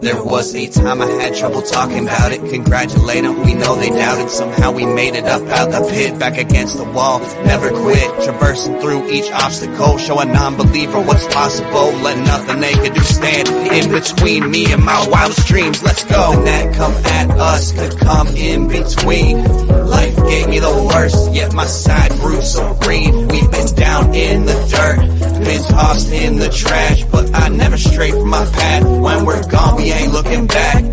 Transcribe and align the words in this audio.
There 0.00 0.24
was 0.24 0.54
a 0.54 0.66
time 0.66 1.02
I 1.02 1.06
had 1.06 1.34
trouble 1.34 1.60
talking 1.60 2.04
about 2.04 2.32
it. 2.32 2.40
Congratulate 2.50 3.22
them, 3.22 3.44
we 3.44 3.52
know 3.52 3.76
they 3.76 3.90
doubted. 3.90 4.30
Somehow 4.30 4.72
we 4.72 4.86
made 4.86 5.14
it 5.14 5.24
up 5.24 5.42
out 5.48 5.70
the 5.72 5.86
pit, 5.90 6.18
back 6.18 6.38
against 6.38 6.78
the 6.78 6.84
wall. 6.84 7.20
Never 7.44 7.68
quit, 7.68 8.24
traversing 8.24 8.80
through 8.80 9.10
each 9.10 9.30
obstacle. 9.30 9.98
Show 9.98 10.18
a 10.18 10.24
non-believer 10.24 11.02
what's 11.02 11.26
possible. 11.26 11.92
Let 12.02 12.16
nothing 12.18 12.60
they 12.60 12.72
could 12.72 12.94
do 12.94 13.00
stand 13.02 13.48
in 13.48 13.92
between 13.92 14.50
me 14.50 14.72
and 14.72 14.82
my 14.82 15.06
wildest 15.08 15.46
dreams. 15.46 15.82
Let's 15.82 16.04
go. 16.04 16.32
And 16.32 16.46
that 16.46 16.74
come 16.76 16.92
at 16.92 17.30
us 17.38 17.72
could 17.72 17.98
come 17.98 18.28
in 18.28 18.68
between. 18.68 19.79
Life 19.90 20.16
gave 20.28 20.48
me 20.48 20.60
the 20.60 20.88
worst, 20.88 21.32
yet 21.32 21.52
my 21.52 21.66
side 21.66 22.12
grew 22.12 22.40
so 22.42 22.74
green. 22.74 23.26
We've 23.28 23.50
been 23.50 23.74
down 23.74 24.14
in 24.14 24.46
the 24.46 24.54
dirt, 24.70 25.44
been 25.44 25.62
tossed 25.64 26.12
in 26.12 26.36
the 26.36 26.48
trash, 26.48 27.04
but 27.04 27.34
I 27.34 27.48
never 27.48 27.76
stray 27.76 28.12
from 28.12 28.30
my 28.30 28.44
path. 28.44 28.84
When 28.84 29.24
we're 29.24 29.46
gone, 29.48 29.76
we 29.76 29.90
ain't 29.90 30.12
looking 30.12 30.46
back. 30.46 30.84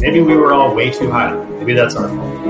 Maybe 0.00 0.20
we 0.20 0.36
were 0.36 0.52
all 0.52 0.74
way 0.74 0.90
too 0.90 1.10
high. 1.10 1.32
Maybe 1.32 1.74
that's 1.74 1.94
our 1.94 2.08
fault. 2.08 2.40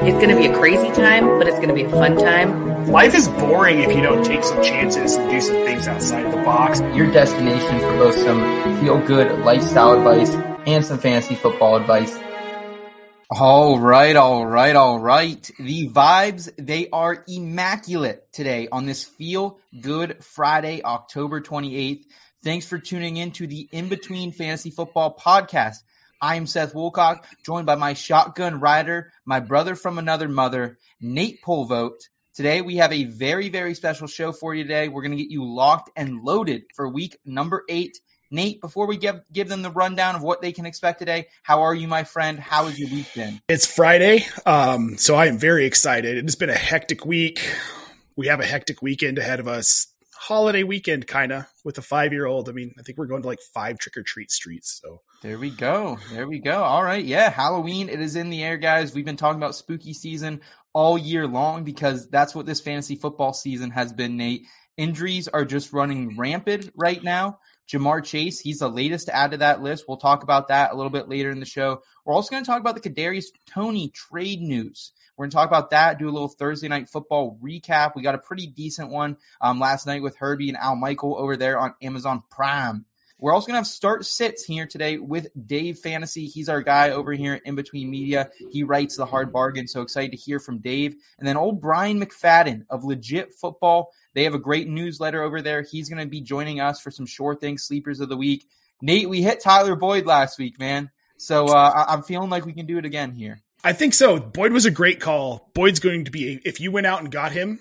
It's 0.00 0.16
going 0.24 0.28
to 0.28 0.36
be 0.36 0.46
a 0.46 0.56
crazy 0.56 0.92
time, 0.92 1.38
but 1.38 1.48
it's 1.48 1.56
going 1.56 1.70
to 1.70 1.74
be 1.74 1.82
a 1.82 1.90
fun 1.90 2.16
time. 2.16 2.86
Life 2.86 3.14
is 3.14 3.26
boring 3.26 3.80
if 3.80 3.94
you 3.94 4.00
don't 4.00 4.24
take 4.24 4.44
some 4.44 4.62
chances 4.62 5.16
and 5.16 5.28
do 5.28 5.40
some 5.40 5.56
things 5.56 5.88
outside 5.88 6.24
of 6.24 6.30
the 6.30 6.38
box. 6.38 6.80
Your 6.96 7.10
destination 7.10 7.80
for 7.80 7.98
both 7.98 8.16
some 8.16 8.80
feel 8.80 9.04
good 9.04 9.40
lifestyle 9.40 9.94
advice 9.94 10.30
and 10.66 10.84
some 10.84 10.98
fantasy 10.98 11.34
football 11.34 11.76
advice. 11.76 12.16
All 13.30 13.78
right, 13.78 14.16
all 14.16 14.46
right, 14.46 14.74
all 14.74 14.98
right. 14.98 15.50
The 15.58 15.90
vibes, 15.90 16.48
they 16.56 16.88
are 16.88 17.24
immaculate 17.28 18.32
today 18.32 18.68
on 18.72 18.86
this 18.86 19.04
Feel 19.04 19.58
Good 19.78 20.24
Friday, 20.24 20.80
October 20.82 21.42
28th. 21.42 22.06
Thanks 22.42 22.64
for 22.64 22.78
tuning 22.78 23.18
in 23.18 23.32
to 23.32 23.46
the 23.46 23.68
In 23.70 23.90
Between 23.90 24.32
Fantasy 24.32 24.70
Football 24.70 25.14
podcast. 25.14 25.76
I 26.22 26.36
am 26.36 26.46
Seth 26.46 26.72
Woolcock, 26.72 27.24
joined 27.44 27.66
by 27.66 27.74
my 27.74 27.92
shotgun 27.92 28.60
rider, 28.60 29.12
my 29.26 29.40
brother 29.40 29.74
from 29.74 29.98
another 29.98 30.28
mother, 30.28 30.78
Nate 30.98 31.42
Polvote. 31.42 32.00
Today 32.32 32.62
we 32.62 32.76
have 32.76 32.94
a 32.94 33.04
very, 33.04 33.50
very 33.50 33.74
special 33.74 34.06
show 34.06 34.32
for 34.32 34.54
you 34.54 34.62
today. 34.62 34.88
We're 34.88 35.02
going 35.02 35.14
to 35.14 35.22
get 35.22 35.30
you 35.30 35.44
locked 35.44 35.90
and 35.96 36.22
loaded 36.22 36.62
for 36.74 36.88
week 36.88 37.18
number 37.26 37.62
eight. 37.68 37.98
Nate, 38.30 38.60
before 38.60 38.86
we 38.86 38.96
give 38.96 39.20
give 39.32 39.48
them 39.48 39.62
the 39.62 39.70
rundown 39.70 40.14
of 40.14 40.22
what 40.22 40.42
they 40.42 40.52
can 40.52 40.66
expect 40.66 40.98
today, 40.98 41.28
how 41.42 41.62
are 41.62 41.74
you, 41.74 41.88
my 41.88 42.04
friend? 42.04 42.38
How 42.38 42.66
has 42.66 42.78
your 42.78 42.90
week 42.90 43.12
been? 43.14 43.40
It's 43.48 43.66
Friday, 43.66 44.26
um, 44.44 44.98
so 44.98 45.14
I 45.14 45.26
am 45.26 45.38
very 45.38 45.64
excited. 45.64 46.18
It 46.18 46.24
has 46.24 46.36
been 46.36 46.50
a 46.50 46.54
hectic 46.54 47.06
week. 47.06 47.40
We 48.16 48.26
have 48.26 48.40
a 48.40 48.46
hectic 48.46 48.82
weekend 48.82 49.18
ahead 49.18 49.40
of 49.40 49.48
us. 49.48 49.86
Holiday 50.14 50.62
weekend, 50.62 51.06
kind 51.06 51.32
of, 51.32 51.46
with 51.64 51.78
a 51.78 51.82
five 51.82 52.12
year 52.12 52.26
old. 52.26 52.50
I 52.50 52.52
mean, 52.52 52.74
I 52.78 52.82
think 52.82 52.98
we're 52.98 53.06
going 53.06 53.22
to 53.22 53.28
like 53.28 53.38
five 53.54 53.78
trick 53.78 53.96
or 53.96 54.02
treat 54.02 54.30
streets. 54.30 54.78
So 54.82 55.00
there 55.22 55.38
we 55.38 55.48
go. 55.50 55.98
There 56.12 56.28
we 56.28 56.40
go. 56.40 56.62
All 56.62 56.82
right. 56.82 57.04
Yeah. 57.04 57.30
Halloween, 57.30 57.88
it 57.88 58.00
is 58.00 58.16
in 58.16 58.28
the 58.28 58.42
air, 58.42 58.58
guys. 58.58 58.92
We've 58.92 59.04
been 59.04 59.16
talking 59.16 59.38
about 59.38 59.54
spooky 59.54 59.94
season 59.94 60.42
all 60.74 60.98
year 60.98 61.26
long 61.26 61.64
because 61.64 62.08
that's 62.08 62.34
what 62.34 62.44
this 62.44 62.60
fantasy 62.60 62.96
football 62.96 63.32
season 63.32 63.70
has 63.70 63.92
been, 63.92 64.16
Nate. 64.16 64.42
Injuries 64.78 65.26
are 65.26 65.44
just 65.44 65.72
running 65.72 66.16
rampant 66.16 66.70
right 66.76 67.02
now. 67.02 67.40
Ja'Marr 67.68 68.04
Chase, 68.04 68.38
he's 68.38 68.60
the 68.60 68.70
latest 68.70 69.06
to 69.06 69.14
add 69.14 69.32
to 69.32 69.38
that 69.38 69.60
list. 69.60 69.86
We'll 69.88 69.98
talk 69.98 70.22
about 70.22 70.48
that 70.48 70.72
a 70.72 70.76
little 70.76 70.90
bit 70.90 71.08
later 71.08 71.30
in 71.30 71.40
the 71.40 71.46
show. 71.46 71.82
We're 72.04 72.14
also 72.14 72.30
going 72.30 72.44
to 72.44 72.46
talk 72.48 72.60
about 72.60 72.80
the 72.80 72.88
Kadarius 72.88 73.26
Toney 73.50 73.88
trade 73.88 74.40
news. 74.40 74.92
We're 75.16 75.24
going 75.24 75.30
to 75.30 75.36
talk 75.36 75.48
about 75.48 75.70
that, 75.70 75.98
do 75.98 76.08
a 76.08 76.12
little 76.12 76.28
Thursday 76.28 76.68
night 76.68 76.88
football 76.88 77.38
recap. 77.42 77.96
We 77.96 78.02
got 78.02 78.14
a 78.14 78.18
pretty 78.18 78.46
decent 78.46 78.90
one 78.90 79.16
um, 79.40 79.58
last 79.58 79.84
night 79.84 80.00
with 80.00 80.16
Herbie 80.16 80.48
and 80.48 80.56
Al 80.56 80.76
Michael 80.76 81.18
over 81.18 81.36
there 81.36 81.58
on 81.58 81.74
Amazon 81.82 82.22
Prime. 82.30 82.86
We're 83.20 83.32
also 83.32 83.48
going 83.48 83.54
to 83.54 83.60
have 83.60 83.66
start 83.66 84.04
sits 84.04 84.44
here 84.44 84.66
today 84.66 84.98
with 84.98 85.26
Dave 85.34 85.80
Fantasy. 85.80 86.26
He's 86.26 86.48
our 86.48 86.62
guy 86.62 86.90
over 86.90 87.12
here 87.12 87.34
in 87.34 87.56
Between 87.56 87.90
Media. 87.90 88.30
He 88.50 88.62
writes 88.62 88.96
the 88.96 89.06
hard 89.06 89.32
bargain. 89.32 89.66
So 89.66 89.82
excited 89.82 90.12
to 90.12 90.16
hear 90.16 90.38
from 90.38 90.58
Dave. 90.58 90.94
And 91.18 91.26
then 91.26 91.36
old 91.36 91.60
Brian 91.60 92.00
McFadden 92.00 92.66
of 92.70 92.84
Legit 92.84 93.34
Football. 93.34 93.90
They 94.14 94.24
have 94.24 94.34
a 94.34 94.38
great 94.38 94.68
newsletter 94.68 95.20
over 95.20 95.42
there. 95.42 95.62
He's 95.62 95.88
going 95.88 96.00
to 96.00 96.08
be 96.08 96.20
joining 96.20 96.60
us 96.60 96.80
for 96.80 96.92
some 96.92 97.06
sure 97.06 97.34
things 97.34 97.64
sleepers 97.64 97.98
of 97.98 98.08
the 98.08 98.16
week. 98.16 98.46
Nate, 98.80 99.08
we 99.08 99.20
hit 99.20 99.40
Tyler 99.40 99.74
Boyd 99.74 100.06
last 100.06 100.38
week, 100.38 100.60
man. 100.60 100.90
So 101.16 101.46
uh, 101.46 101.86
I'm 101.88 102.04
feeling 102.04 102.30
like 102.30 102.46
we 102.46 102.52
can 102.52 102.66
do 102.66 102.78
it 102.78 102.84
again 102.84 103.12
here. 103.12 103.42
I 103.64 103.72
think 103.72 103.94
so. 103.94 104.20
Boyd 104.20 104.52
was 104.52 104.66
a 104.66 104.70
great 104.70 105.00
call. 105.00 105.50
Boyd's 105.54 105.80
going 105.80 106.04
to 106.04 106.12
be, 106.12 106.40
if 106.44 106.60
you 106.60 106.70
went 106.70 106.86
out 106.86 107.00
and 107.00 107.10
got 107.10 107.32
him, 107.32 107.58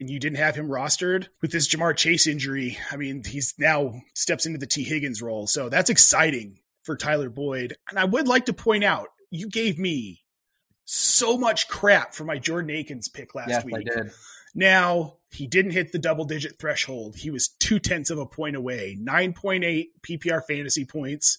and 0.00 0.08
you 0.08 0.18
didn't 0.18 0.38
have 0.38 0.54
him 0.54 0.68
rostered 0.68 1.26
with 1.42 1.50
this 1.50 1.68
Ja'Marr 1.68 1.96
Chase 1.96 2.26
injury, 2.26 2.78
I 2.90 2.96
mean, 2.96 3.24
he's 3.24 3.54
now 3.58 4.00
steps 4.14 4.46
into 4.46 4.58
the 4.58 4.66
Tee 4.66 4.84
Higgins 4.84 5.22
role. 5.22 5.46
So 5.46 5.68
that's 5.68 5.90
exciting 5.90 6.58
for 6.84 6.96
Tyler 6.96 7.30
Boyd. 7.30 7.76
And 7.90 7.98
I 7.98 8.04
would 8.04 8.28
like 8.28 8.46
to 8.46 8.52
point 8.52 8.84
out, 8.84 9.08
you 9.30 9.48
gave 9.48 9.78
me 9.78 10.22
so 10.84 11.36
much 11.36 11.68
crap 11.68 12.14
for 12.14 12.24
my 12.24 12.38
Jordan 12.38 12.70
Akins 12.70 13.08
pick 13.08 13.34
last 13.34 13.50
yes, 13.50 13.64
week. 13.64 13.74
I 13.76 13.82
did. 13.82 14.10
Now, 14.54 15.16
he 15.30 15.46
didn't 15.46 15.72
hit 15.72 15.92
the 15.92 15.98
double 15.98 16.24
digit 16.24 16.58
threshold. 16.58 17.16
He 17.16 17.30
was 17.30 17.48
two 17.48 17.78
tenths 17.78 18.10
of 18.10 18.18
a 18.18 18.26
point 18.26 18.56
away, 18.56 18.96
9.8 18.98 19.88
PPR 20.02 20.42
fantasy 20.44 20.84
points, 20.84 21.38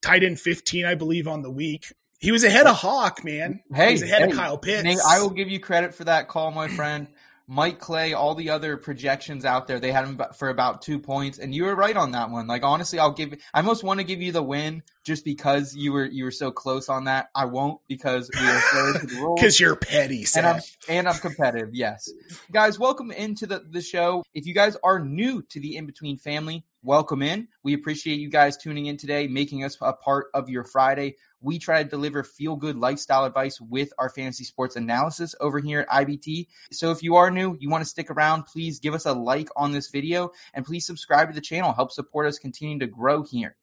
tied 0.00 0.22
in 0.22 0.36
15, 0.36 0.84
I 0.84 0.94
believe, 0.94 1.26
on 1.26 1.42
the 1.42 1.50
week. 1.50 1.92
He 2.20 2.32
was 2.32 2.44
ahead 2.44 2.66
of 2.66 2.76
Hawk, 2.76 3.24
man. 3.24 3.60
Hey, 3.74 3.88
he 3.88 3.92
was 3.92 4.02
ahead 4.02 4.22
hey, 4.22 4.30
of 4.30 4.36
Kyle 4.36 4.56
Pitts. 4.56 4.84
Nate, 4.84 4.98
I 5.06 5.20
will 5.20 5.30
give 5.30 5.50
you 5.50 5.60
credit 5.60 5.94
for 5.94 6.04
that 6.04 6.28
call, 6.28 6.52
my 6.52 6.68
friend. 6.68 7.08
Mike 7.46 7.78
Clay, 7.78 8.14
all 8.14 8.34
the 8.34 8.50
other 8.50 8.78
projections 8.78 9.44
out 9.44 9.66
there, 9.66 9.78
they 9.78 9.92
had 9.92 10.06
him 10.06 10.20
for 10.38 10.48
about 10.48 10.80
two 10.80 10.98
points, 10.98 11.38
and 11.38 11.54
you 11.54 11.64
were 11.64 11.74
right 11.74 11.96
on 11.96 12.12
that 12.12 12.30
one. 12.30 12.46
Like 12.46 12.62
honestly, 12.62 12.98
I'll 12.98 13.12
give. 13.12 13.34
I 13.52 13.60
almost 13.60 13.84
want 13.84 14.00
to 14.00 14.04
give 14.04 14.22
you 14.22 14.32
the 14.32 14.42
win 14.42 14.82
just 15.04 15.26
because 15.26 15.76
you 15.76 15.92
were 15.92 16.06
you 16.06 16.24
were 16.24 16.30
so 16.30 16.50
close 16.50 16.88
on 16.88 17.04
that. 17.04 17.28
I 17.34 17.44
won't 17.44 17.80
because 17.86 18.30
we 18.32 18.46
are 18.46 18.60
fair 18.60 18.92
to 18.94 19.06
the 19.06 19.14
rules. 19.20 19.38
Because 19.38 19.60
you're 19.60 19.76
petty, 19.76 20.24
Seth. 20.24 20.44
and 20.44 20.46
I'm 20.54 20.62
and 20.88 21.08
I'm 21.08 21.18
competitive. 21.18 21.74
Yes, 21.74 22.10
guys, 22.50 22.78
welcome 22.78 23.10
into 23.10 23.46
the 23.46 23.62
the 23.68 23.82
show. 23.82 24.24
If 24.32 24.46
you 24.46 24.54
guys 24.54 24.76
are 24.82 24.98
new 24.98 25.42
to 25.50 25.60
the 25.60 25.76
In 25.76 25.84
Between 25.84 26.16
family, 26.16 26.64
welcome 26.82 27.20
in. 27.20 27.48
We 27.62 27.74
appreciate 27.74 28.20
you 28.20 28.30
guys 28.30 28.56
tuning 28.56 28.86
in 28.86 28.96
today, 28.96 29.26
making 29.26 29.64
us 29.64 29.76
a 29.82 29.92
part 29.92 30.28
of 30.32 30.48
your 30.48 30.64
Friday. 30.64 31.16
We 31.44 31.58
try 31.58 31.82
to 31.82 31.88
deliver 31.88 32.24
feel 32.24 32.56
good 32.56 32.76
lifestyle 32.76 33.26
advice 33.26 33.60
with 33.60 33.92
our 33.98 34.08
fantasy 34.08 34.44
sports 34.44 34.76
analysis 34.76 35.34
over 35.38 35.60
here 35.60 35.80
at 35.80 36.06
IBT. 36.06 36.46
So 36.72 36.90
if 36.90 37.02
you 37.02 37.16
are 37.16 37.30
new, 37.30 37.56
you 37.60 37.68
want 37.68 37.82
to 37.84 37.88
stick 37.88 38.10
around, 38.10 38.46
please 38.46 38.80
give 38.80 38.94
us 38.94 39.04
a 39.04 39.12
like 39.12 39.50
on 39.54 39.72
this 39.72 39.90
video 39.90 40.30
and 40.54 40.64
please 40.64 40.86
subscribe 40.86 41.28
to 41.28 41.34
the 41.34 41.42
channel. 41.42 41.74
Help 41.74 41.92
support 41.92 42.26
us 42.26 42.38
continue 42.38 42.78
to 42.78 42.86
grow 42.86 43.22
here. 43.22 43.56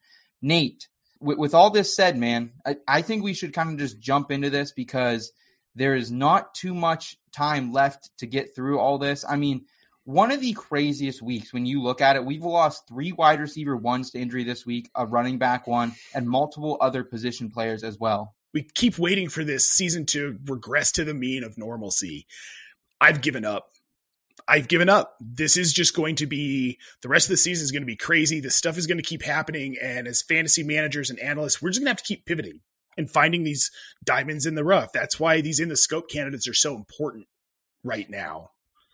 Nate, 0.43 0.87
with, 1.19 1.39
with 1.39 1.55
all 1.55 1.71
this 1.71 1.95
said, 1.95 2.17
man, 2.17 2.51
I, 2.63 2.77
I 2.87 3.01
think 3.01 3.23
we 3.23 3.33
should 3.33 3.53
kind 3.53 3.71
of 3.71 3.79
just 3.79 3.99
jump 3.99 4.29
into 4.29 4.51
this 4.51 4.71
because 4.71 5.31
there 5.73 5.95
is 5.95 6.11
not 6.11 6.53
too 6.53 6.75
much 6.75 7.17
time 7.31 7.71
left 7.71 8.11
to 8.19 8.27
get 8.27 8.55
through 8.55 8.79
all 8.79 8.99
this. 8.99 9.25
I 9.27 9.37
mean, 9.37 9.65
one 10.03 10.31
of 10.31 10.41
the 10.41 10.53
craziest 10.53 11.21
weeks 11.21 11.53
when 11.53 11.65
you 11.65 11.81
look 11.81 12.01
at 12.01 12.15
it. 12.15 12.25
We've 12.25 12.43
lost 12.43 12.87
three 12.87 13.11
wide 13.11 13.39
receiver 13.39 13.75
ones 13.75 14.11
to 14.11 14.19
injury 14.19 14.43
this 14.43 14.65
week, 14.65 14.89
a 14.95 15.05
running 15.05 15.37
back 15.37 15.67
one, 15.67 15.93
and 16.13 16.27
multiple 16.27 16.77
other 16.81 17.03
position 17.03 17.51
players 17.51 17.83
as 17.83 17.99
well. 17.99 18.35
We 18.53 18.63
keep 18.63 18.97
waiting 18.97 19.29
for 19.29 19.43
this 19.43 19.69
season 19.69 20.05
to 20.07 20.37
regress 20.45 20.93
to 20.93 21.05
the 21.05 21.13
mean 21.13 21.43
of 21.43 21.57
normalcy. 21.57 22.27
I've 22.99 23.21
given 23.21 23.45
up. 23.45 23.69
I've 24.47 24.67
given 24.67 24.89
up. 24.89 25.15
This 25.21 25.55
is 25.55 25.71
just 25.71 25.95
going 25.95 26.15
to 26.17 26.25
be 26.25 26.79
the 27.01 27.09
rest 27.09 27.27
of 27.27 27.31
the 27.31 27.37
season 27.37 27.63
is 27.63 27.71
going 27.71 27.83
to 27.83 27.87
be 27.87 27.95
crazy. 27.95 28.39
This 28.39 28.55
stuff 28.55 28.77
is 28.77 28.87
going 28.87 28.97
to 28.97 29.03
keep 29.03 29.23
happening. 29.23 29.77
And 29.81 30.07
as 30.07 30.23
fantasy 30.23 30.63
managers 30.63 31.09
and 31.09 31.19
analysts, 31.19 31.61
we're 31.61 31.69
just 31.69 31.79
going 31.79 31.85
to 31.85 31.91
have 31.91 32.03
to 32.03 32.03
keep 32.03 32.25
pivoting 32.25 32.59
and 32.97 33.09
finding 33.09 33.43
these 33.43 33.71
diamonds 34.03 34.47
in 34.47 34.55
the 34.55 34.63
rough. 34.63 34.91
That's 34.91 35.19
why 35.19 35.41
these 35.41 35.59
in 35.59 35.69
the 35.69 35.77
scope 35.77 36.09
candidates 36.09 36.47
are 36.47 36.53
so 36.53 36.75
important 36.75 37.27
right 37.83 38.09
now. 38.09 38.49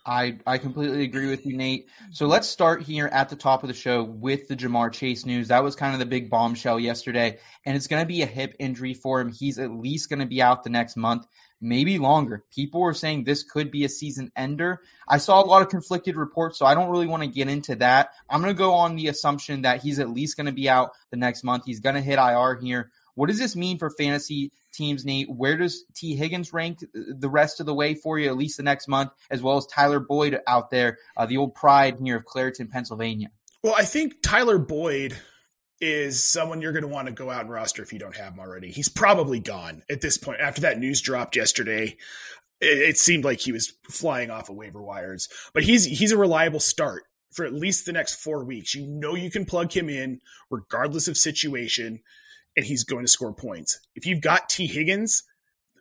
I, 0.08 0.38
I 0.48 0.58
completely 0.58 1.04
agree 1.04 1.30
with 1.30 1.46
you, 1.46 1.58
Nate. 1.58 1.90
So 2.12 2.24
mm-hmm. 2.24 2.32
let's 2.32 2.48
start 2.48 2.82
here 2.82 3.08
at 3.08 3.28
the 3.28 3.36
top 3.36 3.64
of 3.64 3.68
the 3.68 3.74
show 3.74 4.04
with 4.04 4.48
the 4.48 4.56
Ja'Marr 4.56 4.94
Chase 4.94 5.26
news. 5.26 5.50
That 5.50 5.66
was 5.66 5.76
kind 5.76 5.94
of 5.94 6.00
the 6.00 6.06
big 6.06 6.30
bombshell 6.30 6.80
yesterday, 6.80 7.40
and 7.66 7.76
it's 7.76 7.88
going 7.88 8.02
to 8.02 8.08
be 8.08 8.22
a 8.22 8.26
hip 8.26 8.56
injury 8.58 8.94
for 8.94 9.20
him. 9.20 9.34
He's 9.34 9.60
at 9.60 9.70
least 9.70 10.08
going 10.08 10.20
to 10.20 10.26
be 10.26 10.42
out 10.42 10.64
the 10.64 10.70
next 10.70 10.96
month, 10.96 11.28
maybe 11.60 11.98
longer. 11.98 12.46
People 12.56 12.80
were 12.80 12.94
saying 12.94 13.26
this 13.26 13.44
could 13.44 13.70
be 13.70 13.84
a 13.84 13.90
season 13.90 14.32
ender. 14.34 14.82
I 15.06 15.18
saw 15.18 15.44
a 15.44 15.46
lot 15.46 15.62
of 15.62 15.68
conflicted 15.68 16.16
reports, 16.16 16.58
so 16.58 16.66
I 16.66 16.74
don't 16.74 16.90
really 16.90 17.08
want 17.08 17.24
to 17.24 17.30
get 17.30 17.50
into 17.50 17.76
that. 17.76 18.12
I'm 18.30 18.42
going 18.42 18.56
to 18.56 18.58
go 18.58 18.76
on 18.76 18.96
the 18.96 19.10
assumption 19.10 19.64
that 19.64 19.82
he's 19.84 20.00
at 20.00 20.10
least 20.10 20.38
going 20.38 20.46
to 20.46 20.54
be 20.54 20.70
out 20.70 20.92
the 21.12 21.18
next 21.18 21.44
month. 21.44 21.64
He's 21.66 21.82
going 21.82 21.96
to 21.96 22.02
hit 22.02 22.18
IR 22.18 22.56
here. 22.56 22.92
What 23.18 23.30
does 23.30 23.40
this 23.40 23.56
mean 23.56 23.80
for 23.80 23.90
fantasy 23.90 24.52
teams, 24.74 25.04
Nate? 25.04 25.28
Where 25.28 25.58
does 25.58 25.84
Tee 25.96 26.16
Higgins 26.16 26.54
rank 26.54 26.84
the 26.94 27.30
rest 27.30 27.60
of 27.60 27.66
the 27.66 27.74
way 27.74 27.96
for 27.96 28.20
you, 28.20 28.30
at 28.30 28.38
least 28.38 28.58
the 28.58 28.64
next 28.64 28.88
month, 28.88 29.10
as 29.32 29.42
well 29.42 29.58
as 29.58 29.66
Tyler 29.66 30.00
Boyd 30.00 30.40
out 30.46 30.70
there, 30.70 31.00
uh, 31.18 31.26
the 31.26 31.38
old 31.38 31.56
pride 31.56 32.00
near 32.00 32.18
of 32.18 32.26
Clairton, 32.26 32.68
Pennsylvania? 32.68 33.32
Well, 33.64 33.74
I 33.76 33.86
think 33.86 34.22
Tyler 34.22 34.60
Boyd 34.60 35.18
is 35.82 36.24
someone 36.24 36.62
you're 36.62 36.74
going 36.74 36.84
to 36.84 36.90
want 36.90 37.08
to 37.08 37.12
go 37.12 37.32
out 37.32 37.42
and 37.42 37.50
roster 37.50 37.82
if 37.82 37.92
you 37.92 37.98
don't 37.98 38.16
have 38.16 38.34
him 38.34 38.40
already. 38.40 38.70
He's 38.70 38.90
probably 38.90 39.40
gone 39.40 39.82
at 39.90 40.00
this 40.00 40.20
point. 40.20 40.40
After 40.40 40.62
that 40.62 40.78
news 40.78 41.02
dropped 41.02 41.36
yesterday, 41.36 41.98
it, 42.62 42.78
it 42.78 42.98
seemed 43.00 43.26
like 43.26 43.40
he 43.40 43.52
was 43.52 43.74
flying 43.90 44.30
off 44.30 44.52
of 44.52 44.56
waiver 44.56 44.82
wires. 44.82 45.30
But 45.56 45.64
he's 45.64 45.86
he's 45.86 46.12
a 46.12 46.18
reliable 46.18 46.60
start 46.60 47.02
for 47.32 47.46
at 47.46 47.54
least 47.54 47.88
the 47.88 47.94
next 47.94 48.16
four 48.16 48.44
weeks. 48.44 48.76
You 48.76 48.86
know 48.86 49.16
you 49.16 49.32
can 49.32 49.46
plug 49.46 49.72
him 49.72 49.90
in 49.90 50.22
regardless 50.52 51.08
of 51.08 51.18
situation, 51.18 52.02
and 52.58 52.66
he's 52.66 52.84
going 52.84 53.06
to 53.06 53.12
score 53.12 53.34
points. 53.34 53.80
If 53.96 54.08
you've 54.08 54.22
got 54.22 54.50
Tee 54.50 54.68
Higgins, 54.68 55.24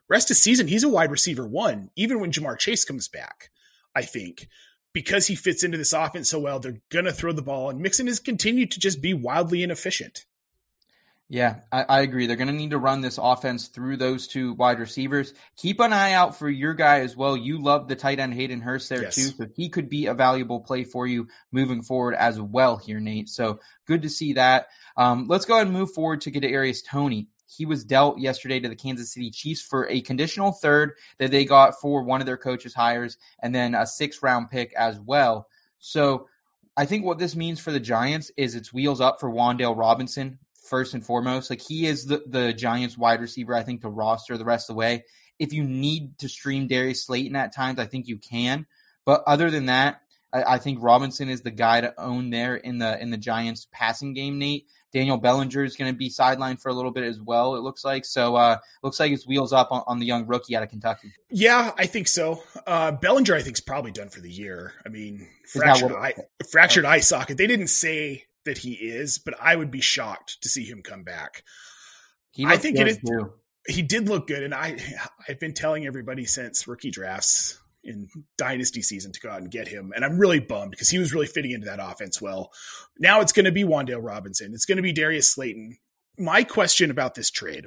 rest 0.09 0.31
of 0.31 0.37
season 0.37 0.69
he's 0.69 0.85
a 0.85 0.89
wide 0.89 1.11
receiver 1.11 1.47
one, 1.47 1.91
even 1.97 2.21
when 2.21 2.31
Ja'Marr 2.31 2.59
Chase 2.59 2.85
comes 2.85 3.09
back. 3.09 3.51
I 3.95 4.03
think 4.03 4.47
because 4.93 5.27
he 5.27 5.35
fits 5.35 5.65
into 5.65 5.79
this 5.79 5.95
offense 5.95 6.29
so 6.29 6.39
well, 6.39 6.61
they're 6.61 6.81
gonna 6.91 7.13
throw 7.13 7.33
the 7.33 7.43
ball, 7.43 7.71
and 7.71 7.81
Mixon 7.81 8.07
has 8.07 8.21
continued 8.21 8.73
to 8.73 8.81
just 8.81 9.01
be 9.01 9.15
wildly 9.15 9.63
inefficient. 9.63 10.25
Yeah, 11.29 11.57
I, 11.73 11.83
I 11.83 12.01
agree. 12.03 12.27
They're 12.29 12.37
going 12.37 12.47
to 12.49 12.55
need 12.55 12.71
to 12.71 12.79
run 12.79 13.01
this 13.01 13.19
offense 13.21 13.67
through 13.67 13.97
those 13.97 14.29
two 14.29 14.53
wide 14.53 14.79
receivers. 14.79 15.35
Keep 15.57 15.81
an 15.81 15.93
eye 15.93 16.13
out 16.13 16.39
for 16.39 16.49
your 16.49 16.73
guy 16.73 17.01
as 17.01 17.17
well. 17.17 17.37
You 17.37 17.61
love 17.61 17.89
the 17.89 17.97
tight 17.97 18.21
end 18.21 18.33
Hayden 18.35 18.61
Hurst 18.61 18.89
there 18.89 19.03
Yes. 19.03 19.17
too, 19.17 19.29
so 19.31 19.47
he 19.57 19.69
could 19.69 19.89
be 19.89 20.07
a 20.07 20.15
valuable 20.15 20.61
play 20.61 20.85
for 20.85 21.05
you 21.05 21.27
moving 21.51 21.83
forward 21.83 22.15
as 22.15 22.41
well 22.41 22.77
here, 22.77 23.01
Nate. 23.01 23.29
So 23.29 23.59
good 23.87 24.03
to 24.03 24.09
see 24.09 24.35
that. 24.35 24.69
Um, 24.97 25.27
let's 25.27 25.47
go 25.47 25.55
ahead 25.55 25.67
and 25.67 25.77
move 25.77 25.93
forward 25.93 26.21
to 26.23 26.31
get 26.31 26.45
Kadarius 26.45 26.85
Toney. 26.89 27.27
He 27.49 27.67
was 27.67 27.85
dealt 27.85 28.19
yesterday 28.19 28.61
to 28.61 28.69
the 28.69 28.77
Kansas 28.77 29.13
City 29.13 29.31
Chiefs 29.31 29.63
for 29.63 29.89
a 29.89 30.03
conditional 30.03 30.53
third 30.53 30.93
that 31.19 31.33
they 31.33 31.45
got 31.45 31.81
for 31.81 32.03
one 32.05 32.21
of 32.21 32.27
their 32.27 32.37
coaches' 32.37 32.75
hires, 32.75 33.19
and 33.43 33.53
then 33.53 33.75
a 33.75 33.87
six 33.87 34.23
round 34.23 34.51
pick 34.51 34.75
as 34.75 34.99
well. 35.01 35.49
So 35.81 36.29
I 36.77 36.87
think 36.87 37.05
what 37.05 37.19
this 37.19 37.35
means 37.35 37.59
for 37.59 37.73
the 37.73 37.81
Giants 37.81 38.31
is 38.37 38.55
it's 38.55 38.73
wheels 38.73 39.01
up 39.01 39.19
for 39.21 39.31
Wan'Dale 39.31 39.77
Robinson 39.77 40.39
first 40.67 40.95
and 40.95 41.05
foremost. 41.05 41.51
Like 41.51 41.61
he 41.61 41.87
is 41.87 42.07
the, 42.07 42.23
the 42.27 42.53
Giants 42.53 42.97
wide 42.99 43.21
receiver, 43.21 43.55
I 43.55 43.63
think, 43.63 43.83
to 43.83 43.89
roster 43.89 44.37
the 44.37 44.45
rest 44.45 44.69
of 44.69 44.75
the 44.75 44.79
way. 44.79 45.05
If 45.39 45.53
you 45.53 45.65
need 45.65 46.19
to 46.19 46.29
stream 46.29 46.67
Darius 46.67 47.05
Slayton 47.05 47.37
at 47.37 47.55
times, 47.55 47.79
I 47.79 47.87
think 47.87 48.09
you 48.09 48.19
can. 48.19 48.67
But 49.05 49.23
other 49.27 49.51
than 49.51 49.67
that, 49.67 50.01
I, 50.33 50.55
I 50.55 50.59
think 50.59 50.83
Robinson 50.83 51.29
is 51.29 51.43
the 51.43 51.51
guy 51.51 51.81
to 51.81 51.99
own 51.99 52.31
there 52.31 52.57
in 52.57 52.79
the 52.79 53.01
in 53.01 53.11
the 53.11 53.17
Giants 53.17 53.67
passing 53.71 54.15
game, 54.15 54.39
Nate. 54.39 54.67
Daniel 54.93 55.19
Bellinger 55.19 55.63
is 55.63 55.77
going 55.77 55.93
to 55.93 55.97
be 55.97 56.09
sidelined 56.09 56.61
for 56.61 56.71
a 56.71 56.73
little 56.73 56.91
bit 56.91 57.05
as 57.05 57.21
well, 57.21 57.57
it 57.57 57.61
looks 57.61 57.85
like. 57.85 58.05
So 58.05 58.35
uh 58.35 58.59
looks 58.83 58.99
like 58.99 59.13
it's 59.13 59.27
wheels 59.27 59.53
up 59.53 59.71
on, 59.71 59.83
on 59.87 59.99
the 59.99 60.07
young 60.07 60.27
rookie 60.27 60.57
out 60.57 60.63
of 60.63 60.71
Kentucky. 60.71 61.13
Yeah, 61.31 61.73
I 61.77 61.87
think 61.87 62.09
so. 62.09 62.43
Uh, 62.67 62.93
Bellinger, 62.93 63.35
I 63.35 63.43
think, 63.43 63.57
is 63.57 63.61
probably 63.61 63.91
done 63.91 64.09
for 64.09 64.21
the 64.21 64.31
year. 64.31 64.73
I 64.87 64.89
mean, 64.89 65.29
fractured 65.53 65.93
eye, 65.93 66.15
fractured 66.51 66.85
eye 66.87 67.01
socket. 67.01 67.37
They 67.37 67.47
didn't 67.47 67.69
say 67.69 68.25
that 68.47 68.59
he 68.59 68.73
is, 68.73 69.19
but 69.19 69.35
I 69.41 69.55
would 69.55 69.71
be 69.71 69.81
shocked 69.81 70.43
to 70.43 70.49
see 70.49 70.65
him 70.65 70.83
come 70.83 71.05
back. 71.05 71.45
He 72.33 72.45
I 72.45 72.57
think 72.57 72.79
it 72.79 72.89
is- 72.89 72.99
too. 72.99 73.33
He 73.69 73.83
did 73.83 74.09
look 74.09 74.29
good, 74.29 74.43
and 74.45 74.55
I 74.55 74.79
I've 75.29 75.41
been 75.41 75.55
telling 75.55 75.87
everybody 75.87 76.25
since 76.25 76.67
rookie 76.69 76.91
drafts 76.93 77.61
in 77.83 78.09
dynasty 78.39 78.83
season 78.83 79.13
to 79.13 79.21
go 79.21 79.29
out 79.31 79.41
and 79.41 79.51
get 79.51 79.69
him, 79.69 79.93
and 79.95 80.05
I'm 80.05 80.19
really 80.19 80.41
bummed 80.41 80.71
because 80.71 80.89
he 80.89 80.99
was 80.99 81.13
really 81.13 81.27
fitting 81.27 81.51
into 81.51 81.67
that 81.67 81.81
offense 81.81 82.21
well. 82.21 82.53
Now 82.99 83.21
it's 83.21 83.33
going 83.33 83.47
to 83.47 83.53
be 83.53 83.65
Wan'Dale 83.65 84.03
Robinson. 84.05 84.55
It's 84.55 84.67
going 84.67 84.77
to 84.77 84.83
be 84.83 84.93
Darius 84.93 85.31
Slayton. 85.33 85.79
My 86.19 86.45
question 86.45 86.91
about 86.91 87.15
this 87.15 87.31
trade: 87.31 87.67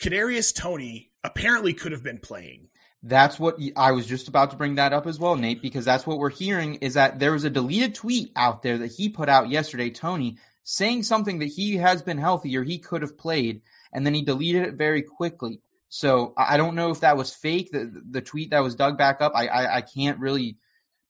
Kadarius 0.00 0.54
Toney 0.54 1.10
apparently 1.24 1.72
could 1.74 1.92
have 1.92 2.02
been 2.02 2.18
playing. 2.18 2.68
That's 3.02 3.38
what 3.38 3.58
I 3.76 3.92
was 3.92 4.06
just 4.06 4.28
about 4.28 4.50
to 4.50 4.56
bring 4.56 4.74
that 4.76 4.92
up 4.92 5.06
as 5.06 5.18
well, 5.20 5.36
Nate, 5.36 5.62
because 5.62 5.84
that's 5.84 6.06
what 6.06 6.18
we're 6.18 6.30
hearing 6.30 6.76
is 6.76 6.94
that 6.94 7.18
there 7.20 7.32
was 7.32 7.44
a 7.44 7.50
deleted 7.50 7.94
tweet 7.94 8.32
out 8.34 8.62
there 8.62 8.78
that 8.78 8.92
he 8.92 9.08
put 9.08 9.28
out 9.28 9.50
yesterday, 9.50 9.90
Toney, 9.90 10.38
saying 10.64 11.04
something 11.04 11.38
that 11.38 11.46
he 11.46 11.76
has 11.76 12.02
been 12.02 12.18
healthy 12.18 12.56
or 12.56 12.64
he 12.64 12.78
could 12.78 13.02
have 13.02 13.16
played, 13.16 13.62
and 13.92 14.04
then 14.04 14.14
he 14.14 14.22
deleted 14.22 14.62
it 14.62 14.74
very 14.74 15.02
quickly. 15.02 15.60
So 15.88 16.34
I 16.36 16.56
don't 16.56 16.74
know 16.74 16.90
if 16.90 17.00
that 17.00 17.16
was 17.16 17.32
fake, 17.32 17.70
the 17.70 18.02
the 18.10 18.20
tweet 18.20 18.50
that 18.50 18.62
was 18.62 18.74
dug 18.74 18.98
back 18.98 19.20
up. 19.20 19.32
I 19.34 19.46
I, 19.46 19.76
I 19.76 19.80
can't 19.80 20.18
really, 20.18 20.58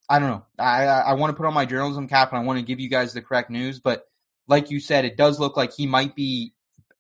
I 0.09 0.19
don't 0.19 0.29
know. 0.29 0.45
I 0.59 0.85
I, 0.85 0.99
I 1.01 1.13
want 1.15 1.31
to 1.31 1.37
put 1.37 1.47
on 1.47 1.55
my 1.55 1.65
journalism 1.65 2.07
cap 2.07 2.33
and 2.33 2.41
I 2.41 2.45
want 2.45 2.59
to 2.59 2.65
give 2.65 2.81
you 2.81 2.89
guys 2.89 3.15
the 3.15 3.23
correct 3.23 3.51
news, 3.51 3.81
but 3.81 4.07
like 4.47 4.71
you 4.71 4.79
said, 4.81 5.05
it 5.05 5.17
does 5.17 5.41
look 5.41 5.57
like 5.57 5.75
he 5.75 5.87
might 5.87 6.15
be 6.15 6.53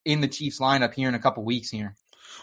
in 0.04 0.20
the 0.20 0.28
Chiefs 0.28 0.60
lineup 0.60 0.94
here 0.94 1.08
in 1.08 1.14
a 1.14 1.18
couple 1.18 1.44
weeks 1.44 1.70
here. 1.70 1.94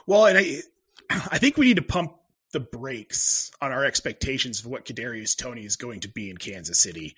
Well, 0.05 0.25
and 0.25 0.37
I, 0.37 0.61
I 1.09 1.37
think 1.37 1.57
we 1.57 1.65
need 1.65 1.77
to 1.77 1.81
pump 1.81 2.15
the 2.55 2.59
brakes 2.61 3.51
on 3.61 3.73
our 3.73 3.83
expectations 3.83 4.61
of 4.61 4.67
what 4.67 4.85
Kadarius 4.85 5.35
Toney 5.35 5.65
is 5.65 5.75
going 5.75 5.99
to 5.99 6.07
be 6.07 6.29
in 6.29 6.37
Kansas 6.37 6.79
City. 6.79 7.17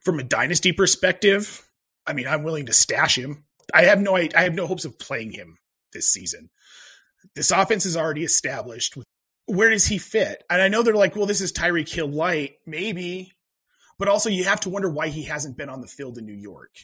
From 0.00 0.18
a 0.18 0.24
dynasty 0.24 0.72
perspective, 0.72 1.64
I 2.04 2.14
mean, 2.14 2.26
I'm 2.26 2.42
willing 2.42 2.66
to 2.66 2.72
stash 2.72 3.16
him. 3.16 3.44
I 3.72 3.84
have 3.84 4.00
no, 4.00 4.16
I 4.16 4.28
have 4.34 4.54
no 4.54 4.66
hopes 4.66 4.84
of 4.84 4.98
playing 4.98 5.30
him 5.30 5.56
this 5.92 6.10
season. 6.10 6.50
This 7.36 7.52
offense 7.52 7.86
is 7.86 7.96
already 7.96 8.24
established. 8.24 8.96
Where 9.46 9.70
does 9.70 9.86
he 9.86 9.98
fit? 9.98 10.42
And 10.50 10.60
I 10.60 10.66
know 10.66 10.82
they're 10.82 10.94
like, 10.94 11.14
well, 11.14 11.26
this 11.26 11.42
is 11.42 11.52
Tyreek 11.52 11.88
Hill 11.88 12.08
light, 12.08 12.56
maybe, 12.66 13.30
but 14.00 14.08
also 14.08 14.30
you 14.30 14.42
have 14.44 14.60
to 14.60 14.70
wonder 14.70 14.90
why 14.90 15.10
he 15.10 15.22
hasn't 15.22 15.56
been 15.56 15.68
on 15.68 15.80
the 15.80 15.86
field 15.86 16.18
in 16.18 16.26
New 16.26 16.32
York. 16.32 16.74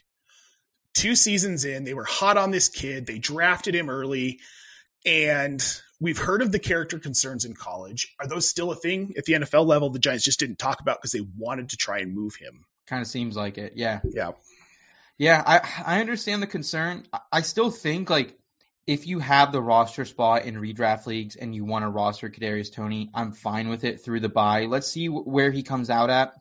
Two 0.95 1.17
seasons 1.17 1.65
in, 1.65 1.83
they 1.83 1.95
were 1.95 2.05
hot 2.05 2.37
on 2.37 2.53
this 2.53 2.69
kid. 2.69 3.07
They 3.07 3.19
drafted 3.19 3.75
him 3.75 3.91
early 3.91 4.39
and 5.05 5.63
we've 6.01 6.19
heard 6.19 6.43
of 6.43 6.53
the 6.53 6.59
character 6.59 6.99
concerns 6.99 7.45
in 7.45 7.55
college. 7.55 8.15
Are 8.21 8.27
those 8.27 8.49
still 8.49 8.71
a 8.71 8.77
thing 8.77 9.15
at 9.17 9.25
the 9.25 9.35
NFL 9.35 9.67
level? 9.67 9.91
The 9.91 9.99
Giants 9.99 10.25
just 10.25 10.41
didn't 10.41 10.59
talk 10.59 10.81
about 10.81 10.99
because 10.99 11.13
they 11.13 11.27
wanted 11.37 11.71
to 11.71 11.77
try 11.77 11.99
and 11.99 12.15
move 12.15 12.35
him. 12.37 12.65
Kind 12.87 13.03
of 13.03 13.09
seems 13.09 13.37
like 13.37 13.59
it, 13.59 13.75
yeah. 13.77 14.01
Yeah. 14.05 14.33
Yeah, 15.19 15.43
I 15.45 15.97
I 15.97 16.01
understand 16.01 16.43
the 16.43 16.47
concern. 16.47 17.05
I- 17.33 17.41
still 17.43 17.71
think 17.73 18.09
like 18.09 18.39
if 18.87 19.07
you 19.07 19.19
have 19.19 19.51
the 19.53 19.61
roster 19.61 20.05
spot 20.05 20.45
in 20.45 20.55
redraft 20.55 21.07
leagues 21.07 21.35
and 21.37 21.55
you 21.55 21.65
want 21.65 21.83
to 21.83 21.89
roster 21.89 22.31
Kadarius 22.31 22.73
Toney, 22.73 23.11
I'm 23.13 23.33
fine 23.33 23.69
with 23.69 23.85
it 23.85 24.01
through 24.03 24.21
the 24.21 24.29
buy. 24.29 24.67
Let's 24.67 24.87
see 24.87 25.09
where 25.09 25.51
he 25.51 25.63
comes 25.65 25.91
out 25.91 26.09
at. 26.09 26.35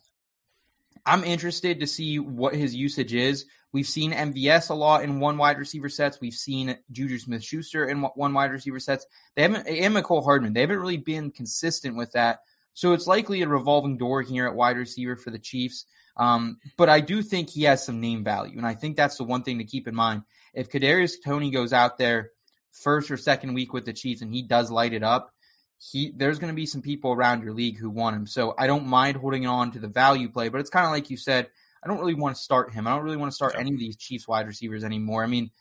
I'm 1.07 1.23
interested 1.23 1.79
to 1.79 1.87
see 1.87 2.19
what 2.19 2.53
his 2.53 2.75
usage 2.75 3.13
is. 3.13 3.45
We've 3.71 3.87
seen 3.87 4.11
MVS 4.11 4.69
a 4.69 4.73
lot 4.73 5.03
in 5.03 5.19
one 5.19 5.37
wide 5.37 5.57
receiver 5.57 5.87
sets. 5.87 6.19
We've 6.19 6.33
seen 6.33 6.77
Juju 6.91 7.17
Smith 7.19 7.43
Schuster 7.43 7.85
in 7.85 8.01
one- 8.01 8.33
wide 8.33 8.51
receiver 8.51 8.79
sets. 8.79 9.05
They 9.35 9.43
haven't, 9.43 9.67
and 9.67 9.95
Mecole 9.95 10.23
Hardman, 10.23 10.53
they 10.53 10.61
haven't 10.61 10.79
really 10.79 10.97
been 10.97 11.31
consistent 11.31 11.95
with 11.95 12.11
that. 12.11 12.39
So 12.73 12.93
it's 12.93 13.07
likely 13.07 13.41
a 13.41 13.47
revolving 13.47 13.97
door 13.97 14.21
here 14.21 14.47
at 14.47 14.55
wide 14.55 14.77
receiver 14.77 15.15
for 15.15 15.31
the 15.31 15.39
Chiefs. 15.39 15.85
Um, 16.17 16.57
but 16.77 16.89
I 16.89 16.99
do 16.99 17.21
think 17.21 17.49
he 17.49 17.63
has 17.63 17.85
some 17.85 18.01
name 18.01 18.23
value, 18.23 18.57
and 18.57 18.67
I 18.67 18.75
think 18.75 18.97
that's 18.97 19.17
the 19.17 19.23
one 19.23 19.43
thing 19.43 19.59
to 19.59 19.63
keep 19.63 19.87
in 19.87 19.95
mind. 19.95 20.23
If 20.53 20.69
Kadarius 20.69 21.13
Toney 21.23 21.51
goes 21.51 21.73
out 21.73 21.97
there 21.97 22.31
first 22.71 23.11
or 23.11 23.17
second 23.17 23.53
week 23.53 23.73
with 23.73 23.85
the 23.85 23.93
Chiefs 23.93 24.21
and 24.21 24.33
he 24.33 24.41
does 24.41 24.71
light 24.71 24.93
it 24.93 25.03
up, 25.03 25.31
he 25.79 26.11
there's 26.15 26.39
going 26.39 26.51
to 26.51 26.55
be 26.55 26.65
some 26.65 26.81
people 26.81 27.11
around 27.11 27.43
your 27.43 27.53
league 27.53 27.77
who 27.77 27.89
want 27.89 28.15
him. 28.15 28.27
So 28.27 28.53
I 28.57 28.67
don't 28.67 28.87
mind 28.87 29.17
holding 29.17 29.45
on 29.45 29.71
to 29.73 29.79
the 29.79 29.87
value 29.87 30.29
play, 30.29 30.49
but 30.49 30.59
it's 30.61 30.69
kind 30.69 30.85
of 30.85 30.91
like 30.91 31.09
you 31.09 31.17
said. 31.17 31.49
I 31.83 31.87
don't 31.87 31.99
really 31.99 32.15
want 32.15 32.35
to 32.35 32.41
start 32.41 32.73
him. 32.73 32.87
I 32.87 32.95
don't 32.95 33.03
really 33.03 33.17
want 33.17 33.31
to 33.31 33.35
start 33.35 33.53
Yeah. 33.53 33.61
any 33.61 33.71
of 33.73 33.79
these 33.79 33.95
Chiefs 33.97 34.27
wide 34.27 34.47
receivers 34.47 34.83
anymore. 34.83 35.23
I 35.23 35.27
mean, 35.27 35.51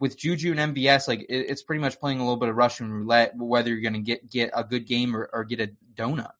with 0.00 0.16
Juju 0.16 0.52
and 0.56 0.74
MVS, 0.74 1.06
like 1.06 1.20
it, 1.20 1.26
it's 1.50 1.62
pretty 1.62 1.80
much 1.82 2.00
playing 2.00 2.18
a 2.18 2.22
little 2.22 2.38
bit 2.38 2.48
of 2.48 2.56
Russian 2.56 2.90
roulette, 2.90 3.36
whether 3.36 3.68
you're 3.70 3.82
going 3.82 3.92
to 3.92 4.00
get 4.00 4.28
get 4.28 4.50
a 4.54 4.64
good 4.64 4.86
game 4.86 5.14
or, 5.14 5.28
or 5.32 5.44
get 5.44 5.60
a 5.60 5.70
donut. 5.94 6.32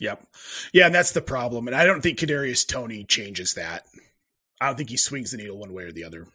Yep. 0.00 0.24
Yeah, 0.72 0.86
and 0.86 0.94
that's 0.94 1.12
the 1.12 1.20
problem. 1.20 1.66
And 1.68 1.76
I 1.76 1.84
don't 1.84 2.00
think 2.00 2.18
Kadarius 2.18 2.66
Toney 2.66 3.04
changes 3.04 3.54
that. 3.54 3.84
I 4.60 4.66
don't 4.66 4.76
think 4.76 4.90
he 4.90 4.96
swings 4.96 5.32
the 5.32 5.36
needle 5.36 5.58
one 5.58 5.72
way 5.74 5.84
or 5.84 5.92
the 5.92 6.04
other. 6.04 6.26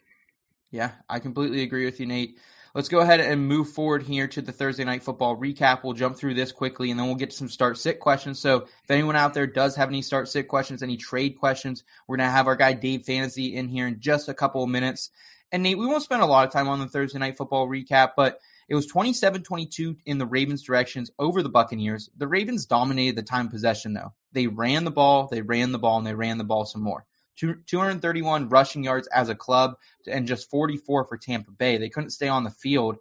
Yeah, 0.72 0.91
I 1.10 1.19
completely 1.19 1.63
agree 1.63 1.86
with 1.86 2.00
you, 2.00 2.05
Nate. 2.05 2.38
Let's 2.75 2.89
go 2.89 3.01
ahead 3.01 3.20
and 3.20 3.48
move 3.48 3.70
forward 3.70 4.01
here 4.01 4.27
to 4.30 4.42
the 4.42 4.51
Thursday 4.51 4.84
night 4.84 5.03
football 5.03 5.38
recap. 5.38 5.84
We'll 5.84 5.94
jump 5.94 6.18
through 6.18 6.34
this 6.34 6.51
quickly 6.51 6.89
and 6.89 7.00
then 7.00 7.06
we'll 7.06 7.18
get 7.18 7.30
to 7.30 7.36
some 7.36 7.48
start 7.48 7.77
sit 7.77 8.00
questions. 8.00 8.39
So 8.39 8.62
if 8.84 8.89
anyone 8.89 9.15
out 9.15 9.36
there 9.36 9.46
does 9.46 9.75
have 9.75 9.89
any 9.89 10.01
start 10.01 10.27
sit 10.27 10.48
questions, 10.48 10.82
any 10.82 10.98
trade 10.98 11.38
questions, 11.38 11.84
we're 12.08 12.18
going 12.18 12.27
to 12.27 12.32
have 12.32 12.48
our 12.48 12.56
guy 12.56 12.74
Dave 12.74 13.06
Fantasy 13.06 13.56
in 13.56 13.68
here 13.68 13.88
in 13.88 14.00
just 14.00 14.27
a 14.27 14.34
couple 14.34 14.63
of 14.63 14.72
minutes. 14.72 15.12
And 15.51 15.62
Nate, 15.62 15.77
we 15.77 15.86
won't 15.86 16.01
spend 16.01 16.24
a 16.24 16.25
lot 16.25 16.48
of 16.48 16.51
time 16.51 16.68
on 16.68 16.80
the 16.80 16.88
Thursday 16.88 17.20
night 17.20 17.38
football 17.38 17.68
recap, 17.68 18.13
but 18.18 18.39
it 18.68 18.74
was 18.74 18.92
27-22 18.92 19.98
in 20.08 20.18
the 20.18 20.25
Ravens' 20.25 20.63
directions 20.63 21.12
over 21.20 21.44
the 21.44 21.50
Buccaneers. 21.50 22.10
The 22.18 22.27
Ravens 22.27 22.65
dominated 22.65 23.15
the 23.15 23.22
time 23.22 23.50
possession 23.50 23.94
though. 23.94 24.13
They 24.32 24.48
ran 24.48 24.84
the 24.84 24.89
ball, 24.89 25.27
they 25.27 25.44
ran 25.44 25.74
the 25.74 25.77
ball, 25.77 26.00
and 26.00 26.08
they 26.08 26.15
ran 26.15 26.39
the 26.39 26.44
ball 26.44 26.65
some 26.65 26.82
more. 26.82 27.06
Two- 27.35 27.61
231 27.65 28.49
rushing 28.49 28.83
yards 28.83 29.07
as 29.07 29.29
a 29.29 29.35
club 29.35 29.75
and 30.07 30.27
just 30.27 30.49
44 30.49 31.05
for 31.05 31.17
Tampa 31.17 31.51
Bay. 31.51 31.77
They 31.77 31.89
couldn't 31.89 32.11
stay 32.11 32.27
on 32.27 32.43
the 32.43 32.51
field. 32.51 32.97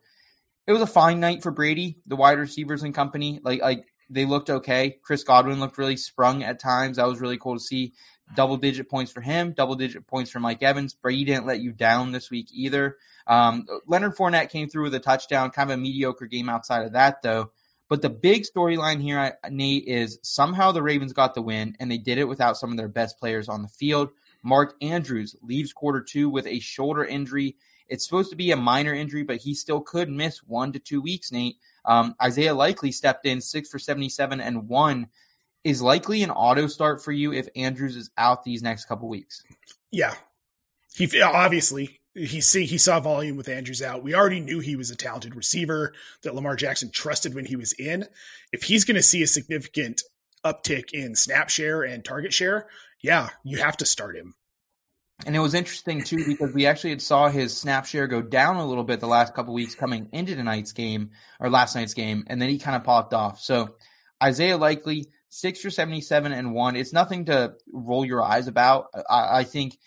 It 0.66 0.72
was 0.72 0.82
a 0.82 0.86
fine 0.86 1.20
night 1.20 1.42
for 1.42 1.50
Brady, 1.50 1.98
the 2.06 2.16
wide 2.16 2.38
receivers 2.38 2.82
and 2.82 2.94
company. 2.94 3.40
Like 3.42 3.60
like 3.60 3.84
they 4.10 4.26
looked 4.26 4.50
okay. 4.50 4.98
Chris 5.02 5.24
Godwin 5.24 5.60
looked 5.60 5.78
really 5.78 5.96
sprung 5.96 6.42
at 6.42 6.60
times. 6.60 6.98
That 6.98 7.08
was 7.08 7.20
really 7.20 7.38
cool 7.38 7.56
to 7.56 7.60
see. 7.60 7.94
Double 8.34 8.56
digit 8.56 8.88
points 8.88 9.12
for 9.12 9.20
him, 9.20 9.52
double 9.52 9.74
digit 9.74 10.06
points 10.06 10.30
for 10.30 10.40
Mike 10.40 10.62
Evans. 10.62 10.94
Brady 10.94 11.24
didn't 11.24 11.46
let 11.46 11.60
you 11.60 11.72
down 11.72 12.12
this 12.12 12.30
week 12.30 12.48
either. 12.52 12.96
Um, 13.26 13.66
Leonard 13.86 14.16
Fournette 14.16 14.50
came 14.50 14.68
through 14.68 14.84
with 14.84 14.94
a 14.94 15.00
touchdown, 15.00 15.50
kind 15.50 15.70
of 15.70 15.78
a 15.78 15.80
mediocre 15.80 16.26
game 16.26 16.48
outside 16.48 16.84
of 16.84 16.92
that 16.92 17.22
though. 17.22 17.50
But 17.88 18.00
the 18.00 18.08
big 18.08 18.44
storyline 18.44 19.02
here, 19.02 19.36
Nate, 19.50 19.84
is 19.86 20.18
somehow 20.22 20.72
the 20.72 20.82
Ravens 20.82 21.12
got 21.12 21.34
the 21.34 21.42
win, 21.42 21.76
and 21.78 21.90
they 21.90 21.98
did 21.98 22.16
it 22.16 22.26
without 22.26 22.56
some 22.56 22.70
of 22.70 22.78
their 22.78 22.88
best 22.88 23.18
players 23.18 23.50
on 23.50 23.60
the 23.60 23.68
field. 23.68 24.08
Mark 24.42 24.74
Andrews 24.82 25.36
leaves 25.42 25.72
quarter 25.72 26.00
two 26.00 26.28
with 26.28 26.46
a 26.46 26.60
shoulder 26.60 27.04
injury. 27.04 27.56
It's 27.88 28.04
supposed 28.04 28.30
to 28.30 28.36
be 28.36 28.52
a 28.52 28.56
minor 28.56 28.94
injury, 28.94 29.22
but 29.22 29.36
he 29.36 29.54
still 29.54 29.80
could 29.80 30.08
miss 30.08 30.38
one 30.38 30.72
to 30.72 30.78
two 30.78 31.02
weeks, 31.02 31.30
Nate. 31.32 31.56
Um, 31.84 32.14
Isaiah 32.20 32.54
Likely 32.54 32.92
stepped 32.92 33.26
in 33.26 33.40
six 33.40 33.68
for 33.68 33.78
77 33.78 34.40
and 34.40 34.68
one. 34.68 35.08
Is 35.64 35.80
likely 35.80 36.22
an 36.22 36.30
auto 36.30 36.66
start 36.66 37.04
for 37.04 37.12
you 37.12 37.32
if 37.32 37.48
Andrews 37.54 37.96
is 37.96 38.10
out 38.16 38.42
these 38.42 38.62
next 38.62 38.86
couple 38.86 39.08
weeks? 39.08 39.44
Yeah. 39.92 40.14
He 40.96 41.22
obviously 41.22 42.00
he 42.14 42.40
see 42.40 42.66
he 42.66 42.78
saw 42.78 43.00
volume 43.00 43.36
with 43.36 43.48
Andrews 43.48 43.80
out. 43.80 44.02
We 44.02 44.14
already 44.14 44.40
knew 44.40 44.58
he 44.58 44.76
was 44.76 44.90
a 44.90 44.96
talented 44.96 45.34
receiver 45.34 45.94
that 46.22 46.34
Lamar 46.34 46.56
Jackson 46.56 46.90
trusted 46.90 47.34
when 47.34 47.44
he 47.44 47.56
was 47.56 47.72
in. 47.72 48.06
If 48.52 48.62
he's 48.62 48.84
going 48.84 48.96
to 48.96 49.02
see 49.02 49.22
a 49.22 49.26
significant 49.26 50.02
uptick 50.44 50.92
in 50.92 51.14
snap 51.14 51.50
share 51.50 51.82
and 51.82 52.04
target 52.04 52.32
share, 52.32 52.68
yeah, 53.00 53.28
you 53.44 53.58
have 53.58 53.76
to 53.78 53.86
start 53.86 54.16
him. 54.16 54.34
And 55.24 55.36
it 55.36 55.40
was 55.40 55.54
interesting 55.54 56.02
too 56.02 56.24
because 56.26 56.52
we 56.52 56.66
actually 56.66 56.90
had 56.90 57.02
saw 57.02 57.28
his 57.28 57.56
snap 57.56 57.86
share 57.86 58.08
go 58.08 58.22
down 58.22 58.56
a 58.56 58.66
little 58.66 58.82
bit 58.82 58.98
the 58.98 59.06
last 59.06 59.34
couple 59.34 59.54
weeks 59.54 59.74
coming 59.74 60.08
into 60.12 60.34
tonight's 60.34 60.72
game 60.72 61.10
or 61.38 61.48
last 61.48 61.76
night's 61.76 61.94
game, 61.94 62.24
and 62.26 62.42
then 62.42 62.48
he 62.48 62.58
kind 62.58 62.76
of 62.76 62.84
popped 62.84 63.14
off. 63.14 63.40
So 63.40 63.76
Isaiah 64.22 64.56
Likely 64.56 65.06
six 65.28 65.60
for 65.60 65.70
seventy-seven 65.70 66.32
and 66.32 66.52
one. 66.52 66.76
It's 66.76 66.92
nothing 66.92 67.26
to 67.26 67.54
roll 67.72 68.04
your 68.04 68.22
eyes 68.22 68.48
about. 68.48 68.86
I, 69.08 69.40
I 69.40 69.44
think 69.44 69.78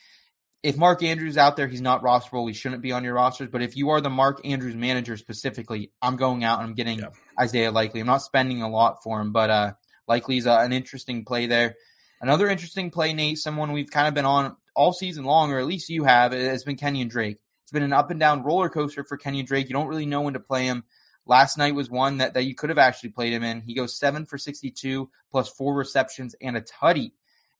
if 0.64 0.78
Mark 0.78 1.04
Andrews 1.04 1.38
out 1.38 1.58
there, 1.58 1.68
he's 1.68 1.82
not 1.82 2.02
rosterable. 2.02 2.48
He 2.48 2.54
shouldn't 2.54 2.82
be 2.82 2.92
on 2.92 3.04
your 3.04 3.14
rosters. 3.14 3.50
But 3.52 3.62
if 3.62 3.76
you 3.76 3.90
are 3.90 4.02
the 4.02 4.10
Mark 4.10 4.42
Andrews 4.46 4.76
manager 4.76 5.18
specifically, 5.18 5.92
I'm 6.02 6.16
going 6.16 6.44
out 6.44 6.60
and 6.60 6.70
I'm 6.70 6.76
getting 6.76 7.00
yeah. 7.00 7.10
Isaiah 7.40 7.72
Likely. 7.72 8.00
I'm 8.00 8.08
not 8.08 8.24
spending 8.24 8.62
a 8.62 8.70
lot 8.70 9.04
for 9.04 9.20
him, 9.22 9.32
but 9.32 9.50
uh, 9.50 9.74
Likely's 10.08 10.48
uh, 10.48 10.58
an 10.60 10.74
interesting 10.74 11.26
play 11.26 11.48
there. 11.48 11.76
Another 12.22 12.50
interesting 12.50 12.92
play, 12.92 13.14
Nate, 13.14 13.38
someone 13.38 13.72
we've 13.72 13.92
kind 13.92 14.08
of 14.08 14.14
been 14.14 14.26
on 14.26 14.56
all 14.76 14.94
season 14.94 15.26
long, 15.26 15.52
or 15.52 15.60
at 15.60 15.66
least 15.66 15.90
you 15.90 16.04
have, 16.04 16.32
has 16.32 16.64
been 16.64 16.78
Kenyon 16.78 17.08
Drake. 17.08 17.38
It's 17.64 17.72
been 17.72 17.84
an 17.84 17.94
up 17.94 18.12
and 18.12 18.20
down 18.20 18.44
roller 18.44 18.70
coaster 18.70 19.04
for 19.04 19.18
Kenyon 19.18 19.46
Drake. 19.46 19.68
You 19.68 19.74
don't 19.74 19.88
really 19.88 20.06
know 20.06 20.22
when 20.22 20.34
to 20.34 20.40
play 20.40 20.66
him. 20.66 20.84
Last 21.26 21.58
night 21.58 21.74
was 21.74 21.90
one 21.90 22.20
that, 22.20 22.36
that 22.36 22.46
you 22.46 22.54
could 22.54 22.70
have 22.70 22.78
actually 22.78 23.10
played 23.10 23.34
him 23.34 23.44
in. 23.44 23.62
He 23.62 23.74
goes 23.74 23.98
seven 23.98 24.26
for 24.26 24.38
62 24.38 25.10
plus 25.32 25.50
four 25.50 25.76
receptions 25.76 26.36
and 26.40 26.56
a 26.56 26.62
tutty. 26.62 27.12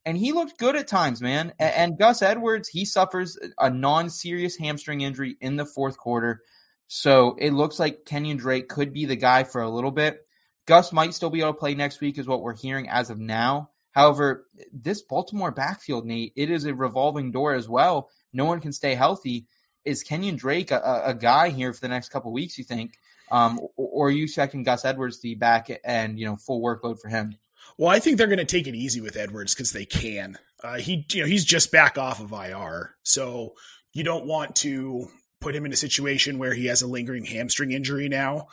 And 0.06 0.16
he 0.16 0.34
looked 0.34 0.60
good 0.60 0.76
at 0.76 0.88
times, 0.88 1.22
man. 1.22 1.54
And, 1.58 1.74
and 1.74 1.98
Gus 1.98 2.22
Edwards, 2.22 2.70
he 2.70 2.86
suffers 2.86 3.38
a 3.58 3.72
non 3.72 4.12
serious 4.12 4.56
hamstring 4.56 5.02
injury 5.02 5.36
in 5.42 5.56
the 5.56 5.66
fourth 5.66 5.98
quarter. 5.98 6.42
So 6.88 7.36
it 7.40 7.52
looks 7.52 7.80
like 7.80 8.06
Kenyon 8.06 8.38
Drake 8.38 8.70
could 8.70 8.94
be 8.94 9.06
the 9.06 9.16
guy 9.16 9.44
for 9.44 9.62
a 9.62 9.70
little 9.70 9.92
bit. 9.92 10.25
Gus 10.66 10.92
might 10.92 11.14
still 11.14 11.30
be 11.30 11.42
able 11.42 11.54
to 11.54 11.60
play 11.60 11.76
next 11.76 12.02
week, 12.02 12.18
is 12.18 12.28
what 12.28 12.42
we're 12.42 12.56
hearing 12.56 12.90
as 12.90 13.10
of 13.10 13.20
now. 13.20 13.70
However, 13.92 14.46
this 14.74 15.02
Baltimore 15.02 15.52
backfield, 15.52 16.06
Nate, 16.06 16.34
it 16.36 16.52
is 16.52 16.66
a 16.66 16.74
revolving 16.74 17.32
door 17.32 17.54
as 17.54 17.70
well. 17.70 18.10
No 18.34 18.46
one 18.46 18.60
can 18.60 18.74
stay 18.74 18.94
healthy. 18.96 19.48
Is 19.86 20.04
Kenyon 20.04 20.36
Drake 20.36 20.72
a, 20.72 21.04
a 21.06 21.14
guy 21.14 21.50
here 21.50 21.72
for 21.72 21.80
the 21.80 21.88
next 21.88 22.10
couple 22.10 22.34
weeks? 22.34 22.58
You 22.58 22.64
think, 22.64 22.98
um, 23.32 23.60
or, 23.78 24.08
are 24.08 24.12
you 24.12 24.24
expecting 24.24 24.64
Gus 24.64 24.84
Edwards 24.84 25.18
to 25.18 25.24
be 25.24 25.36
back 25.36 25.70
and 25.84 26.20
you 26.20 26.26
know 26.26 26.36
full 26.36 26.62
workload 26.62 27.00
for 27.00 27.08
him? 27.08 27.38
Well, 27.78 27.90
I 27.90 28.00
think 28.00 28.18
they're 28.18 28.28
going 28.28 28.40
to 28.40 28.46
take 28.46 28.68
it 28.68 28.76
easy 28.76 29.02
with 29.02 29.16
Edwards 29.16 29.54
because 29.54 29.72
they 29.72 29.86
can. 29.86 30.38
Uh, 30.64 30.78
he, 30.78 31.06
you 31.12 31.22
know, 31.22 31.28
he's 31.28 31.46
just 31.46 31.72
back 31.72 31.98
off 31.98 32.20
of 32.20 32.32
IR, 32.32 32.96
so 33.04 33.54
you 33.94 34.04
don't 34.04 34.26
want 34.26 34.58
to 34.58 35.08
put 35.40 35.56
him 35.56 35.66
in 35.66 35.74
a 35.74 35.78
situation 35.78 36.40
where 36.40 36.54
he 36.54 36.66
has 36.66 36.82
a 36.82 36.88
lingering 36.88 37.26
hamstring 37.26 37.72
injury 37.72 38.10
now. 38.10 38.48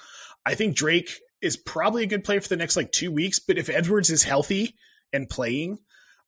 I 0.45 0.55
think 0.55 0.77
Drake 0.77 1.19
is 1.43 1.57
probably 1.57 2.05
a 2.05 2.07
good 2.07 2.25
play 2.25 2.39
for 2.39 2.49
the 2.49 2.57
next 2.57 2.77
like 2.77 2.93
two 2.93 3.13
weeks, 3.13 3.41
but 3.41 3.59
if 3.59 3.69
Edwards 3.69 4.11
is 4.11 4.23
healthy 4.23 4.77
and 5.13 5.29
playing, 5.29 5.79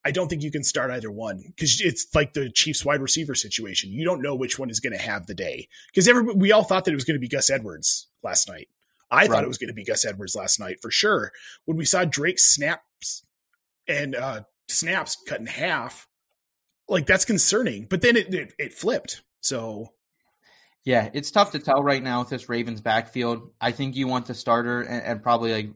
I 0.05 0.11
don't 0.11 0.29
think 0.29 0.43
you 0.43 0.51
can 0.51 0.65
start 0.65 0.91
either 0.91 1.11
one 1.11 1.43
because 1.47 1.81
it's 1.81 2.15
like 2.15 2.35
the 2.35 2.51
Chiefs 2.51 2.85
wide 2.85 3.01
receiver 3.01 3.35
situation. 3.35 3.91
You 3.91 4.05
don't 4.05 4.21
know 4.21 4.35
which 4.35 4.59
one 4.59 4.69
is 4.69 4.81
going 4.81 4.93
to 4.93 5.03
have 5.03 5.27
the 5.27 5.35
day 5.35 5.69
because 5.89 6.09
everybody 6.09 6.39
we 6.39 6.53
all 6.53 6.65
thought 6.65 6.85
that 6.85 6.91
it 6.91 6.97
was 6.97 7.05
going 7.05 7.17
to 7.17 7.21
be 7.21 7.29
Gus 7.29 7.49
Edwards 7.49 8.09
last 8.23 8.49
night. 8.49 8.69
I 9.11 9.23
right. 9.23 9.31
thought 9.31 9.45
it 9.45 9.49
was 9.49 9.59
going 9.59 9.69
to 9.69 9.75
be 9.75 9.85
Gus 9.85 10.05
Edwards 10.05 10.35
last 10.35 10.61
night 10.61 10.83
for 10.83 10.91
sure. 10.91 11.33
When 11.65 11.77
we 11.79 11.85
saw 11.85 12.05
Drake 12.05 12.39
snaps 12.39 13.25
and 13.89 14.15
uh, 14.15 14.43
snaps 14.69 15.17
cut 15.27 15.41
in 15.41 15.47
half, 15.47 16.07
like 16.89 17.07
that's 17.07 17.25
concerning. 17.25 17.87
But 17.89 18.03
then 18.03 18.17
it, 18.17 18.35
it, 18.35 18.53
it 18.59 18.75
flipped. 18.75 19.23
So 19.41 19.93
yeah, 20.85 21.09
it's 21.13 21.31
tough 21.31 21.53
to 21.53 21.59
tell 21.59 21.83
right 21.83 22.03
now 22.03 22.21
with 22.21 22.29
this 22.29 22.49
Ravens 22.49 22.81
backfield. 22.81 23.51
I 23.61 23.73
think 23.73 23.97
you 23.97 24.07
want 24.07 24.27
the 24.27 24.35
starter 24.35 24.83
and, 24.83 25.03
and 25.03 25.23
probably 25.23 25.53
like 25.53 25.71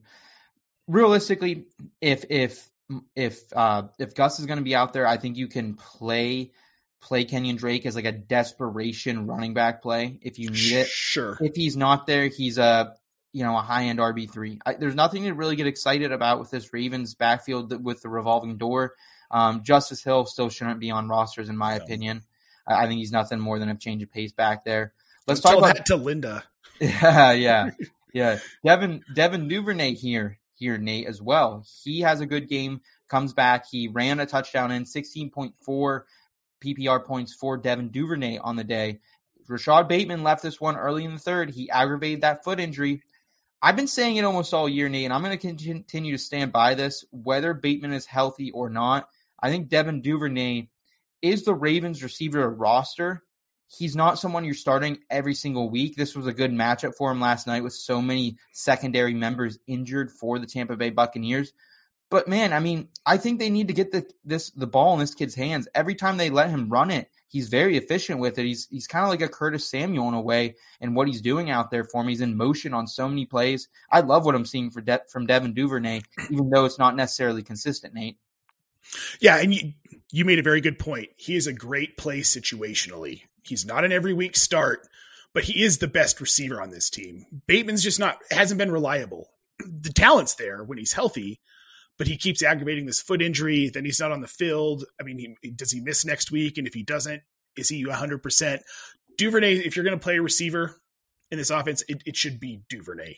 realistically, 0.87 1.67
if 2.01 2.27
if 2.29 2.69
if 3.17 3.43
uh, 3.55 3.85
if 3.99 4.15
Gus 4.15 4.39
is 4.39 4.47
going 4.47 4.59
to 4.59 4.65
be 4.65 4.75
out 4.75 4.93
there, 4.93 5.07
I 5.07 5.17
think 5.17 5.37
you 5.37 5.49
can 5.49 5.75
play 5.75 6.53
play 7.01 7.25
Kenyon 7.25 7.57
Drake 7.57 7.87
as 7.87 7.95
like 7.95 8.05
a 8.05 8.13
desperation 8.13 9.27
running 9.27 9.55
back 9.55 9.83
play 9.83 10.19
if 10.23 10.39
you 10.39 10.51
need 10.51 10.73
it. 10.73 10.89
Sure. 10.89 11.39
If 11.41 11.55
he's 11.55 11.77
not 11.77 12.07
there, 12.07 12.29
he's 12.29 12.59
a 12.59 12.95
you 13.33 13.45
know 13.45 13.57
a 13.57 13.63
high 13.63 13.85
end 13.85 14.01
RB 14.01 14.31
three. 14.31 14.59
There's 14.79 14.95
nothing 14.95 15.25
to 15.25 15.33
really 15.33 15.57
get 15.57 15.67
excited 15.67 16.13
about 16.13 16.39
with 16.39 16.51
this 16.51 16.73
Ravens 16.73 17.15
backfield 17.15 17.83
with 17.83 18.03
the 18.03 18.11
revolving 18.11 18.59
door. 18.59 18.95
Um, 19.31 19.63
Justice 19.63 20.03
Hill 20.03 20.27
still 20.27 20.49
shouldn't 20.49 20.81
be 20.81 20.91
on 20.91 21.09
rosters 21.09 21.49
in 21.49 21.57
my 21.57 21.77
no. 21.77 21.85
opinion. 21.85 22.23
I, 22.69 22.87
think 22.87 22.99
he's 22.99 23.13
nothing 23.13 23.41
more 23.41 23.59
than 23.59 23.69
a 23.69 23.77
change 23.77 24.03
of 24.03 24.13
pace 24.13 24.33
back 24.33 24.65
there. 24.65 24.93
Let's 25.27 25.41
talk 25.41 25.59
about 25.59 25.77
that 25.77 25.87
to 25.87 25.97
Linda. 25.97 26.45
Yeah, 26.81 27.33
yeah, 27.33 27.71
yeah. 28.15 28.39
Devin 28.65 29.03
Devin 29.13 29.49
Duvernay 29.49 29.95
here 29.95 30.39
here, 30.59 30.79
Nate, 30.79 31.07
as 31.07 31.23
well. 31.23 31.65
He 31.85 32.01
has 32.01 32.21
a 32.21 32.27
good 32.27 32.49
game, 32.49 32.81
comes 33.09 33.33
back. 33.33 33.67
He 33.71 33.89
ran 33.89 34.21
a 34.21 34.27
touchdown 34.27 34.71
in 34.71 34.85
16.4 34.85 36.03
PPR 36.65 37.05
points 37.05 37.35
for 37.35 37.57
Devin 37.57 37.89
Duvernay 37.89 38.39
on 38.39 38.57
the 38.57 38.65
day. 38.65 39.01
Rashod 39.49 39.89
Bateman 39.89 40.25
left 40.25 40.43
this 40.43 40.61
one 40.61 40.77
early 40.77 41.05
in 41.05 41.15
the 41.15 41.21
third. 41.21 41.51
He 41.51 41.71
aggravated 41.71 42.21
that 42.21 42.45
foot 42.45 42.61
injury. 42.61 43.03
I've 43.63 43.77
been 43.77 43.89
saying 43.89 44.17
it 44.17 44.25
almost 44.25 44.53
all 44.53 44.69
year, 44.69 44.89
Nate, 44.89 45.05
and 45.05 45.13
I'm 45.13 45.23
going 45.23 45.37
to 45.37 45.57
continue 45.65 46.13
to 46.13 46.23
stand 46.23 46.53
by 46.53 46.75
this, 46.75 47.05
whether 47.11 47.55
Bateman 47.55 47.93
is 47.93 48.07
healthy 48.07 48.51
or 48.51 48.69
not. 48.69 49.09
I 49.41 49.51
think 49.51 49.69
Devin 49.69 50.03
Duvernay 50.03 50.69
is 51.23 51.45
the 51.45 51.55
Ravens 51.55 52.03
receiver 52.03 52.43
a 52.43 52.49
roster 52.49 53.23
he's 53.69 53.95
not 53.95 54.19
someone 54.19 54.45
you're 54.45 54.55
starting 54.55 54.99
every 55.11 55.35
single 55.35 55.71
week. 55.71 55.97
This 55.97 56.17
was 56.17 56.27
a 56.27 56.33
good 56.33 56.53
matchup 56.53 56.95
for 56.95 57.11
him 57.11 57.21
last 57.21 57.47
night 57.47 57.63
with 57.63 57.75
so 57.75 58.01
many 58.01 58.39
secondary 58.53 59.15
members 59.15 59.59
injured 59.67 60.11
for 60.11 60.39
the 60.39 60.47
Tampa 60.47 60.77
Bay 60.77 60.91
Buccaneers. 60.91 61.53
But 62.11 62.27
man, 62.27 62.55
I 62.55 62.61
mean, 62.61 62.89
I 63.05 63.19
think 63.19 63.39
they 63.39 63.51
need 63.51 63.69
to 63.69 63.75
get 63.75 63.93
the 63.93 64.07
this 64.25 64.51
the 64.51 64.67
ball 64.67 64.95
in 64.95 65.01
this 65.01 65.15
kid's 65.15 65.35
hands. 65.35 65.69
Every 65.75 65.95
time 65.95 66.17
they 66.17 66.31
let 66.31 66.49
him 66.49 66.71
run 66.71 66.91
it, 66.91 67.11
he's 67.29 67.51
very 67.51 67.77
efficient 67.77 68.19
with 68.19 68.39
it. 68.39 68.47
He's 68.47 68.67
he's 68.71 68.87
kind 68.87 69.05
of 69.05 69.11
like 69.11 69.21
a 69.21 69.29
Curtis 69.29 69.69
Samuel 69.69 70.09
in 70.09 70.15
a 70.15 70.21
way, 70.21 70.55
and 70.81 70.97
what 70.97 71.07
he's 71.07 71.21
doing 71.21 71.51
out 71.51 71.71
there 71.71 71.85
for 71.85 72.03
me. 72.03 72.13
He's 72.13 72.23
in 72.23 72.39
motion 72.39 72.73
on 72.73 72.87
so 72.87 73.07
many 73.11 73.27
plays. 73.27 73.69
I 73.93 74.01
love 74.01 74.25
what 74.25 74.35
I'm 74.35 74.47
seeing 74.47 74.71
for 74.71 74.81
De- 74.81 75.03
from 75.11 75.27
Devin 75.27 75.53
Duvernay, 75.53 76.01
even 76.31 76.49
though 76.49 76.65
it's 76.65 76.79
not 76.79 76.97
necessarily 76.97 77.43
consistent, 77.43 77.93
Nate. 77.93 78.17
Yeah, 79.21 79.37
and 79.39 79.55
you 79.55 79.73
you 80.11 80.25
made 80.25 80.39
a 80.39 80.43
very 80.43 80.61
good 80.61 80.79
point. 80.79 81.11
He 81.17 81.37
is 81.37 81.47
a 81.47 81.53
great 81.53 81.97
play 81.97 82.21
situationally. 82.21 83.23
He's 83.43 83.67
not 83.67 83.85
an 83.85 83.93
every 83.93 84.15
week 84.15 84.37
start, 84.37 84.87
but 85.35 85.45
he 85.45 85.63
is 85.63 85.79
the 85.79 85.89
best 85.89 86.21
receiver 86.21 86.61
on 86.61 86.71
this 86.71 86.91
team. 86.91 87.27
Bateman's 87.47 87.83
just 87.83 88.01
not 88.01 88.19
hasn't 88.31 88.59
been 88.59 88.73
reliable. 88.73 89.29
The 89.59 89.93
talent's 89.93 90.35
there 90.35 90.63
when 90.63 90.79
he's 90.79 90.93
healthy, 90.93 91.41
but 91.99 92.07
he 92.07 92.17
keeps 92.17 92.43
aggravating 92.43 92.87
this 92.87 93.01
foot 93.01 93.23
injury. 93.23 93.71
Then 93.71 93.85
he's 93.85 94.01
not 94.01 94.13
on 94.13 94.21
the 94.21 94.29
field. 94.29 94.85
I 95.01 95.05
mean, 95.05 95.37
he, 95.43 95.51
does 95.51 95.73
he 95.73 95.81
miss 95.81 96.05
next 96.05 96.31
week? 96.31 96.59
And 96.59 96.67
if 96.67 96.75
he 96.75 96.85
doesn't, 96.85 97.23
is 97.57 97.69
he 97.69 97.85
100%? 97.85 98.61
Duvernay, 99.17 99.57
if 99.57 99.77
you're 99.77 99.85
going 99.85 99.99
to 99.99 100.03
play 100.03 100.17
a 100.17 100.23
receiver 100.23 100.81
in 101.31 101.39
this 101.39 101.51
offense, 101.51 101.83
it, 101.89 102.03
it 102.07 102.17
should 102.17 102.39
be 102.39 102.63
Duvernay. 102.69 103.17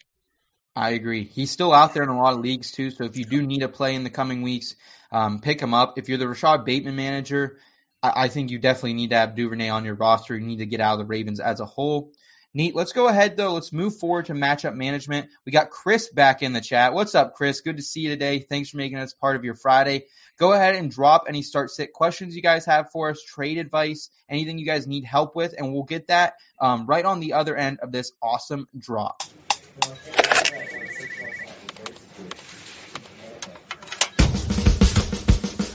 I 0.80 0.92
agree. 0.92 1.24
He's 1.24 1.50
still 1.50 1.74
out 1.74 1.92
there 1.92 2.02
in 2.02 2.08
a 2.08 2.16
lot 2.16 2.32
of 2.32 2.40
leagues 2.40 2.72
too. 2.72 2.90
So 2.90 3.04
if 3.04 3.18
you 3.18 3.26
do 3.26 3.42
need 3.42 3.62
a 3.62 3.68
play 3.68 3.94
in 3.94 4.02
the 4.02 4.08
coming 4.08 4.40
weeks, 4.40 4.76
um, 5.12 5.40
pick 5.40 5.60
him 5.60 5.74
up. 5.74 5.98
If 5.98 6.08
you're 6.08 6.16
the 6.16 6.26
Rashod 6.26 6.64
Bateman 6.64 6.96
manager, 6.96 7.58
I, 8.02 8.24
I 8.24 8.28
think 8.28 8.50
you 8.50 8.58
definitely 8.58 8.94
need 8.94 9.10
to 9.10 9.16
have 9.16 9.36
Duvernay 9.36 9.68
on 9.68 9.84
your 9.84 9.94
roster. 9.94 10.34
You 10.34 10.46
need 10.46 10.60
to 10.60 10.66
get 10.66 10.80
out 10.80 10.94
of 10.94 11.00
the 11.00 11.04
Ravens 11.04 11.38
as 11.38 11.60
a 11.60 11.66
whole. 11.66 12.14
Neat. 12.54 12.74
Let's 12.74 12.94
go 12.94 13.08
ahead 13.08 13.36
though. 13.36 13.52
Let's 13.52 13.74
move 13.74 13.98
forward 13.98 14.26
to 14.26 14.32
matchup 14.32 14.74
management. 14.74 15.28
We 15.44 15.52
got 15.52 15.68
Chris 15.68 16.08
back 16.08 16.42
in 16.42 16.54
the 16.54 16.62
chat. 16.62 16.94
What's 16.94 17.14
up, 17.14 17.34
Chris? 17.34 17.60
Good 17.60 17.76
to 17.76 17.82
see 17.82 18.00
you 18.00 18.08
today. 18.08 18.38
Thanks 18.38 18.70
for 18.70 18.78
making 18.78 18.96
us 18.96 19.12
part 19.12 19.36
of 19.36 19.44
your 19.44 19.56
Friday. 19.56 20.06
Go 20.38 20.54
ahead 20.54 20.76
and 20.76 20.90
drop 20.90 21.24
any 21.28 21.42
start 21.42 21.70
sit 21.70 21.92
questions 21.92 22.34
you 22.34 22.40
guys 22.40 22.64
have 22.64 22.90
for 22.90 23.10
us, 23.10 23.22
trade 23.22 23.58
advice, 23.58 24.08
anything 24.30 24.58
you 24.58 24.64
guys 24.64 24.86
need 24.86 25.04
help 25.04 25.36
with, 25.36 25.54
and 25.58 25.74
we'll 25.74 25.82
get 25.82 26.06
that 26.06 26.36
um, 26.58 26.86
right 26.86 27.04
on 27.04 27.20
the 27.20 27.34
other 27.34 27.54
end 27.54 27.80
of 27.80 27.92
this 27.92 28.12
awesome 28.22 28.66
drop. 28.78 29.22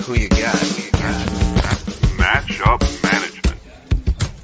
Who 0.06 0.14
you 0.14 0.30
got? 0.30 0.56
Who 0.56 0.84
you 0.84 0.92
got? 0.92 1.78
Matchup 2.20 3.04
management. 3.04 3.60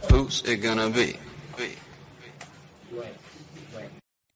Who's 0.10 0.42
it 0.44 0.56
gonna 0.58 0.90
be? 0.90 1.16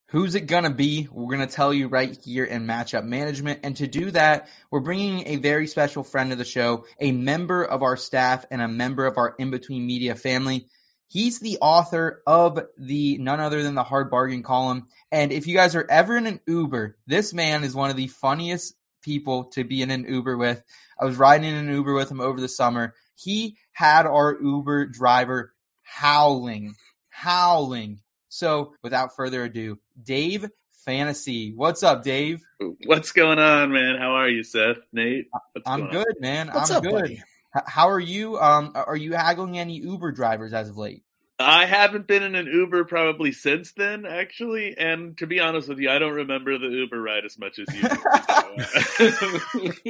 Who's 0.10 0.36
it 0.36 0.41
gonna 0.41 0.70
be? 0.70 1.08
We're 1.12 1.32
gonna 1.32 1.48
tell 1.48 1.74
you 1.74 1.88
right 1.88 2.15
here 2.24 2.46
in 2.46 2.67
matchup 2.67 3.05
management. 3.05 3.62
And 3.63 3.75
to 3.77 3.88
do 3.88 4.12
that, 4.12 4.50
we're 4.70 4.82
bringing 4.82 5.25
a 5.25 5.38
very 5.38 5.65
special 5.65 6.03
friend 6.03 6.32
of 6.32 6.38
the 6.38 6.46
show, 6.46 6.86
a 7.00 7.12
member 7.12 7.63
of 7.63 7.82
our 7.82 7.98
staff 7.98 8.46
and 8.51 8.62
a 8.62 8.67
member 8.67 9.08
of 9.08 9.17
our 9.17 9.34
in 9.39 9.50
between 9.50 9.88
media 9.88 10.13
family. 10.13 10.67
He's 11.08 11.39
the 11.39 11.58
author 11.60 12.22
of 12.27 12.60
the 12.77 13.17
none 13.17 13.39
other 13.39 13.63
than 13.63 13.74
the 13.74 13.84
hard 13.84 14.12
bargain 14.12 14.44
column. 14.44 14.89
And 15.12 15.32
if 15.32 15.48
you 15.48 15.55
guys 15.55 15.75
are 15.75 15.88
ever 15.89 16.17
in 16.17 16.27
an 16.27 16.39
Uber, 16.46 16.98
this 17.08 17.34
man 17.34 17.63
is 17.63 17.74
one 17.74 17.89
of 17.89 17.96
the 17.96 18.10
funniest 18.10 18.75
people 19.05 19.45
to 19.51 19.63
be 19.63 19.81
in 19.83 19.91
an 19.91 20.05
Uber 20.05 20.35
with. 20.35 20.62
I 21.00 21.05
was 21.05 21.15
riding 21.15 21.47
in 21.47 21.55
an 21.55 21.69
Uber 21.69 21.93
with 21.93 22.09
him 22.09 22.19
over 22.19 22.41
the 22.41 22.50
summer. 22.50 22.95
He 23.15 23.57
had 23.71 24.07
our 24.07 24.35
Uber 24.41 24.88
driver 24.88 25.53
howling, 25.83 26.74
howling. 27.09 28.00
So 28.29 28.74
without 28.83 29.15
further 29.15 29.43
ado, 29.43 29.77
Dave 30.01 30.50
Fantasy. 30.85 31.53
What's 31.55 31.83
up, 31.83 32.03
Dave? 32.03 32.41
What's 32.85 33.12
going 33.12 33.39
on, 33.39 33.71
man? 33.71 33.97
How 33.97 34.15
are 34.15 34.29
you, 34.29 34.43
Seth? 34.43 34.77
Nate? 34.91 35.27
What's 35.53 35.69
I'm 35.69 35.81
going 35.81 35.91
good, 35.91 36.15
man. 36.19 36.50
What's 36.51 36.71
I'm 36.71 36.77
up, 36.77 36.83
good. 36.83 36.91
buddy? 36.91 37.24
How 37.65 37.89
are 37.89 38.00
you? 38.00 38.38
Um, 38.38 38.74
are 38.75 38.97
you 38.97 39.13
haggling 39.13 39.57
any 39.57 39.77
Uber 39.77 40.12
drivers 40.12 40.51
as 40.51 40.69
of 40.69 40.77
late? 40.77 41.04
On? 41.39 41.46
I 41.46 41.65
haven't 41.65 42.08
been 42.08 42.24
in 42.24 42.36
an 42.36 42.48
Uber 42.48 42.86
probably 42.86 43.32
since 43.32 43.74
then, 43.74 44.06
actually. 44.06 44.75
And 44.77 45.18
to 45.18 45.27
be 45.27 45.39
honest 45.39 45.68
with 45.68 45.80
you, 45.80 45.89
I 45.89 46.00
don't 46.00 46.13
remember 46.13 46.58
the 46.58 46.68
Uber 46.68 47.01
ride 47.01 47.25
as 47.25 47.38
much 47.38 47.60
as 47.60 47.68
you 47.74 47.82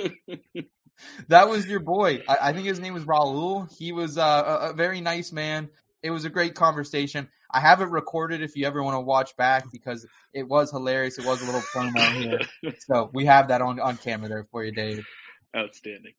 do. 0.01 0.63
That 1.27 1.49
was 1.49 1.67
your 1.67 1.81
boy. 1.81 2.23
I, 2.27 2.37
I 2.41 2.53
think 2.53 2.65
his 2.67 2.79
name 2.79 2.93
was 2.93 3.03
Raul. 3.03 3.69
He 3.77 3.91
was 3.91 4.17
uh, 4.17 4.21
a, 4.61 4.69
a 4.69 4.73
very 4.73 5.01
nice 5.01 5.31
man. 5.31 5.69
It 6.01 6.11
was 6.11 6.25
a 6.25 6.29
great 6.29 6.55
conversation. 6.55 7.27
I 7.51 7.59
have 7.59 7.81
it 7.81 7.89
recorded 7.89 8.41
if 8.41 8.55
you 8.55 8.65
ever 8.65 8.81
want 8.83 8.95
to 8.95 9.01
watch 9.01 9.35
back 9.37 9.71
because 9.71 10.05
it 10.33 10.47
was 10.47 10.71
hilarious. 10.71 11.17
It 11.17 11.25
was 11.25 11.41
a 11.41 11.45
little 11.45 11.61
promo 11.61 12.11
here. 12.13 12.73
So 12.87 13.09
we 13.13 13.25
have 13.25 13.49
that 13.49 13.61
on, 13.61 13.79
on 13.79 13.97
camera 13.97 14.29
there 14.29 14.47
for 14.51 14.63
you, 14.63 14.71
Dave. 14.71 15.05
Outstanding. 15.55 16.13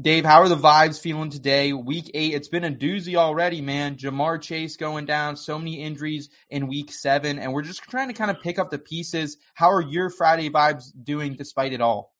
Dave, 0.00 0.24
how 0.24 0.40
are 0.40 0.48
the 0.48 0.56
vibes 0.56 1.00
feeling 1.00 1.30
today? 1.30 1.72
Week 1.72 2.10
eight, 2.14 2.34
it's 2.34 2.48
been 2.48 2.64
a 2.64 2.70
doozy 2.70 3.16
already, 3.16 3.60
man. 3.60 3.96
Ja'Marr 3.96 4.40
Chase 4.40 4.76
going 4.76 5.06
down, 5.06 5.36
so 5.36 5.58
many 5.58 5.80
injuries 5.82 6.30
in 6.50 6.66
week 6.66 6.92
seven, 6.92 7.38
and 7.38 7.52
we're 7.52 7.62
just 7.62 7.82
trying 7.82 8.08
to 8.08 8.14
kind 8.14 8.30
of 8.30 8.40
pick 8.40 8.58
up 8.58 8.70
the 8.70 8.78
pieces. 8.78 9.36
How 9.54 9.70
are 9.72 9.80
your 9.80 10.10
Friday 10.10 10.50
vibes 10.50 10.84
doing 11.04 11.34
despite 11.34 11.72
it 11.72 11.80
all? 11.80 12.12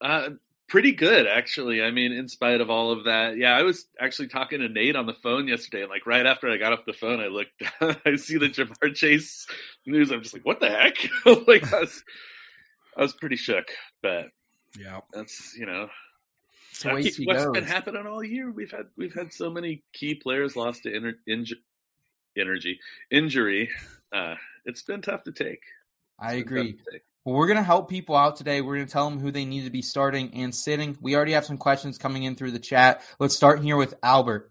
Uh, 0.00 0.30
pretty 0.68 0.92
good, 0.92 1.26
actually. 1.26 1.82
I 1.82 1.90
mean, 1.92 2.12
in 2.12 2.28
spite 2.28 2.60
of 2.60 2.68
all 2.68 2.92
of 2.92 3.04
that. 3.04 3.36
Yeah, 3.38 3.56
I 3.56 3.62
was 3.62 3.86
actually 3.98 4.28
talking 4.28 4.60
to 4.60 4.68
Nate 4.68 4.96
on 4.96 5.06
the 5.06 5.14
phone 5.14 5.48
yesterday, 5.48 5.82
and 5.82 5.90
like 5.90 6.06
right 6.06 6.26
after 6.26 6.50
I 6.50 6.58
got 6.58 6.72
off 6.72 6.84
the 6.86 6.92
phone, 6.92 7.20
I 7.20 7.28
looked, 7.28 7.62
I 8.06 8.16
see 8.16 8.38
the 8.38 8.48
Ja'Marr 8.48 8.94
Chase 8.94 9.46
news. 9.86 10.10
I'm 10.10 10.22
just 10.22 10.34
like, 10.34 10.44
what 10.44 10.60
the 10.60 10.68
heck? 10.70 10.96
like, 11.46 11.72
I 11.72 11.80
was, 11.80 12.04
I 12.96 13.02
was 13.02 13.14
pretty 13.14 13.36
shook, 13.36 13.66
but 14.02 14.26
Yeah. 14.78 15.00
that's, 15.12 15.54
you 15.56 15.66
know, 15.66 15.88
It's 16.74 16.82
the 16.82 16.88
way 16.92 17.02
she 17.02 17.24
what's 17.24 17.44
goes. 17.44 17.52
been 17.54 17.64
happening 17.64 18.06
all 18.06 18.22
year. 18.24 18.50
We've 18.50 18.70
had 18.70 18.86
we've 18.96 19.14
had 19.14 19.32
so 19.32 19.48
many 19.50 19.84
key 19.92 20.16
players 20.16 20.56
lost 20.56 20.82
to 20.82 20.92
inter, 20.94 21.14
inju- 21.28 21.54
energy 22.36 22.80
injury. 23.10 23.70
Uh, 24.12 24.34
it's 24.64 24.82
been 24.82 25.00
tough 25.02 25.22
to 25.24 25.32
take. 25.32 25.62
I 26.18 26.34
It's 26.34 26.38
tough 26.38 26.46
agree. 26.46 26.72
take. 26.92 27.02
Well, 27.24 27.36
we're 27.36 27.46
going 27.46 27.56
to 27.58 27.62
help 27.62 27.88
people 27.88 28.16
out 28.16 28.36
today. 28.36 28.60
We're 28.60 28.74
going 28.76 28.86
to 28.86 28.92
tell 28.92 29.08
them 29.08 29.18
who 29.18 29.30
they 29.30 29.44
need 29.44 29.64
to 29.64 29.70
be 29.70 29.82
starting 29.82 30.34
and 30.34 30.54
sitting. 30.54 30.96
We 31.00 31.16
already 31.16 31.32
have 31.32 31.44
some 31.46 31.56
questions 31.58 31.96
coming 31.96 32.24
in 32.24 32.34
through 32.36 32.50
the 32.50 32.58
chat. 32.58 33.02
Let's 33.18 33.34
start 33.34 33.62
here 33.62 33.76
with 33.76 33.94
Albert. 34.02 34.50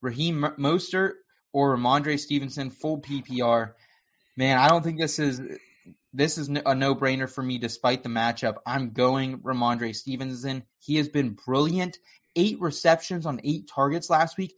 Raheem 0.00 0.40
Mo- 0.40 0.54
Mostert 0.58 1.12
or 1.52 1.76
Rhamondre 1.76 2.18
Stevenson, 2.18 2.70
full 2.70 3.00
PPR. 3.00 3.72
Man, 4.36 4.58
I 4.58 4.68
don't 4.68 4.82
think 4.82 4.98
this 4.98 5.18
is 5.18 5.40
this 6.14 6.38
is 6.38 6.48
a 6.48 6.74
no-brainer 6.74 7.28
for 7.28 7.42
me 7.42 7.58
despite 7.58 8.02
the 8.02 8.08
matchup. 8.08 8.56
I'm 8.64 8.90
going 8.90 9.40
Rhamondre 9.40 9.94
Stevenson. 9.94 10.62
He 10.78 10.96
has 10.96 11.08
been 11.08 11.30
brilliant. 11.30 11.98
Eight 12.36 12.60
receptions 12.60 13.26
on 13.26 13.40
eight 13.44 13.68
targets 13.68 14.08
last 14.08 14.38
week. 14.38 14.54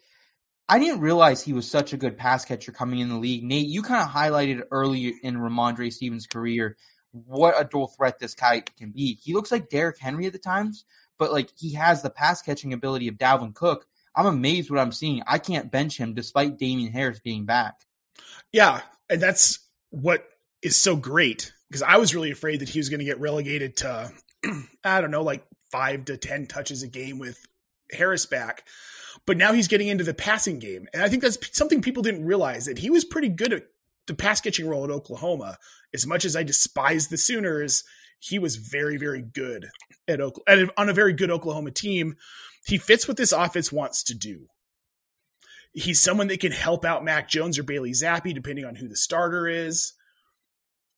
I 0.69 0.79
didn't 0.79 1.01
realize 1.01 1.43
he 1.43 1.53
was 1.53 1.71
such 1.71 1.93
a 1.93 1.97
good 1.97 2.19
pass 2.19 2.45
catcher 2.45 2.73
coming 2.73 2.99
in 3.01 3.09
the 3.09 3.17
league. 3.17 3.43
Nate, 3.43 3.69
you 3.69 3.83
kind 3.83 4.03
of 4.03 4.09
highlighted 4.09 4.63
early 4.71 5.15
in 5.23 5.37
Rhamondre 5.37 5.93
Stevens' 5.93 6.27
career 6.27 6.77
what 7.13 7.55
a 7.59 7.65
dual 7.65 7.89
threat 7.89 8.19
this 8.19 8.35
guy 8.35 8.61
can 8.61 8.91
be. 8.91 9.19
He 9.23 9.33
looks 9.33 9.51
like 9.51 9.71
Derrick 9.71 9.99
Henry 9.99 10.27
at 10.27 10.33
the 10.33 10.38
times, 10.38 10.85
but 11.19 11.33
like 11.33 11.51
he 11.57 11.75
has 11.75 12.03
the 12.03 12.11
pass 12.11 12.42
catching 12.42 12.73
ability 12.73 13.09
of 13.09 13.14
Dalvin 13.14 13.55
Cook. 13.55 13.87
I'm 14.14 14.27
amazed 14.27 14.71
what 14.71 14.81
I'm 14.81 14.92
seeing. 14.92 15.23
I 15.27 15.38
can't 15.38 15.71
bench 15.71 15.97
him 15.97 16.14
despite 16.14 16.59
Damien 16.59 16.92
Harris 16.92 17.21
being 17.21 17.45
back. 17.45 17.75
Yeah, 18.53 18.81
and 19.09 19.21
that's 19.21 19.61
what 19.90 20.27
is 20.62 20.77
so 20.77 20.97
great 20.97 21.53
because 21.69 21.83
I 21.83 21.97
was 21.97 22.14
really 22.14 22.31
afraid 22.31 22.61
that 22.61 22.69
he 22.69 22.79
was 22.79 22.88
going 22.88 23.01
to 23.01 23.05
get 23.05 23.21
relegated 23.21 23.79
to 23.79 24.12
I 24.85 25.01
don't 25.01 25.11
know, 25.11 25.23
like 25.23 25.45
5 25.71 26.07
to 26.07 26.16
10 26.16 26.47
touches 26.47 26.83
a 26.83 26.88
game 26.88 27.19
with 27.19 27.38
Harris 27.90 28.27
back. 28.27 28.64
But 29.27 29.37
now 29.37 29.53
he's 29.53 29.69
getting 29.69 29.88
into 29.88 30.05
the 30.05 30.14
passing 30.14 30.59
game. 30.59 30.88
And 30.92 31.03
I 31.03 31.09
think 31.09 31.23
that's 31.23 31.57
something 31.57 31.83
people 31.83 32.03
didn't 32.03 32.27
realize 32.27 32.66
that 32.66 32.79
he 32.79 32.90
was 32.90 33.05
pretty 33.05 33.29
good 33.29 33.53
at 33.53 33.66
the 34.07 34.14
pass 34.14 34.40
catching 34.40 34.69
role 34.69 34.85
at 34.85 34.90
Oklahoma. 34.90 35.59
As 35.92 36.07
much 36.07 36.25
as 36.25 36.37
I 36.37 36.42
despise 36.42 37.09
the 37.09 37.16
Sooners, 37.16 37.85
he 38.21 38.38
was 38.38 38.57
very, 38.57 38.99
very 38.99 39.23
good 39.23 39.69
at 40.07 40.21
Oklahoma, 40.21 40.62
and 40.62 40.71
on 40.77 40.88
a 40.88 40.95
very 40.95 41.12
good 41.12 41.31
Oklahoma 41.31 41.71
team. 41.71 42.16
He 42.66 42.79
fits 42.79 43.07
what 43.07 43.16
this 43.16 43.33
offense 43.33 43.71
wants 43.71 44.05
to 44.05 44.14
do. 44.14 44.49
He's 45.73 46.03
someone 46.03 46.29
that 46.29 46.40
can 46.40 46.53
help 46.53 46.85
out 46.85 47.05
Mac 47.05 47.29
Jones 47.29 47.59
or 47.59 47.62
Bailey 47.62 47.92
Zappe, 47.92 48.35
depending 48.35 48.64
on 48.64 48.75
who 48.75 48.88
the 48.88 48.97
starter 48.97 49.47
is. 49.47 49.92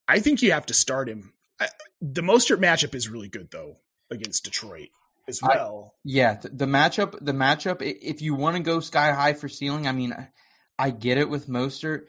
I 0.09 0.21
think 0.21 0.43
you 0.43 0.53
have 0.53 0.67
to 0.67 0.75
start 0.75 1.09
him. 1.09 1.33
I, 1.61 1.69
the 2.01 2.23
Mostert 2.23 2.59
matchup 2.59 2.95
is 2.95 3.09
really 3.09 3.29
good 3.29 3.51
though 3.51 3.77
against 4.11 4.45
Detroit 4.45 4.89
as 5.29 5.41
I- 5.43 5.57
well. 5.57 5.95
Yeah, 6.05 6.35
th- 6.37 6.55
the 6.57 6.67
matchup, 6.67 7.19
the 7.21 7.33
matchup. 7.33 7.83
If 7.83 8.23
you 8.23 8.35
want 8.35 8.57
to 8.57 8.63
go 8.63 8.81
sky 8.81 9.13
high 9.13 9.35
for 9.35 9.49
ceiling, 9.49 9.87
I 9.87 9.93
mean, 9.93 10.15
I 10.79 10.91
get 10.91 11.19
it 11.19 11.29
with 11.29 11.49
Mostert. 11.49 12.03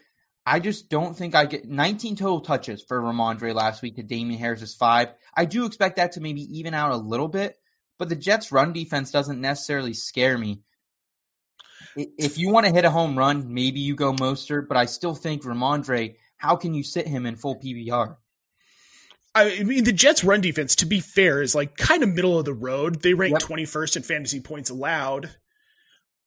I 0.45 0.59
just 0.59 0.89
don't 0.89 1.15
think 1.15 1.35
I 1.35 1.45
get 1.45 1.65
19 1.65 2.15
total 2.15 2.41
touches 2.41 2.81
for 2.81 2.99
Rhamondre 3.01 3.53
last 3.53 3.81
week 3.81 3.97
to 3.97 4.03
Damien 4.03 4.39
Harris's 4.39 4.73
five. 4.75 5.09
I 5.35 5.45
do 5.45 5.65
expect 5.65 5.97
that 5.97 6.13
to 6.13 6.21
maybe 6.21 6.41
even 6.57 6.73
out 6.73 6.91
a 6.91 6.97
little 6.97 7.27
bit, 7.27 7.55
but 7.99 8.09
the 8.09 8.15
Jets' 8.15 8.51
run 8.51 8.73
defense 8.73 9.11
doesn't 9.11 9.41
necessarily 9.41 9.93
scare 9.93 10.37
me. 10.37 10.61
If 11.95 12.37
you 12.37 12.49
want 12.49 12.65
to 12.65 12.71
hit 12.71 12.85
a 12.85 12.89
home 12.89 13.17
run, 13.17 13.53
maybe 13.53 13.81
you 13.81 13.95
go 13.95 14.13
Mostert, 14.13 14.67
but 14.67 14.77
I 14.77 14.85
still 14.85 15.13
think 15.15 15.43
Rhamondre. 15.43 16.15
How 16.39 16.55
can 16.55 16.73
you 16.73 16.83
sit 16.83 17.07
him 17.07 17.25
in 17.25 17.35
full 17.35 17.59
PPR? 17.59 18.15
I 19.35 19.61
mean, 19.63 19.83
the 19.83 19.93
Jets' 19.93 20.23
run 20.23 20.41
defense, 20.41 20.77
to 20.77 20.87
be 20.87 21.01
fair, 21.01 21.41
is 21.41 21.53
like 21.53 21.77
kind 21.77 22.01
of 22.01 22.09
middle 22.09 22.39
of 22.39 22.45
the 22.45 22.53
road. 22.53 23.01
They 23.01 23.13
rank 23.13 23.33
Yep. 23.33 23.41
21st 23.43 23.97
in 23.97 24.03
fantasy 24.03 24.39
points 24.41 24.71
allowed, 24.71 25.29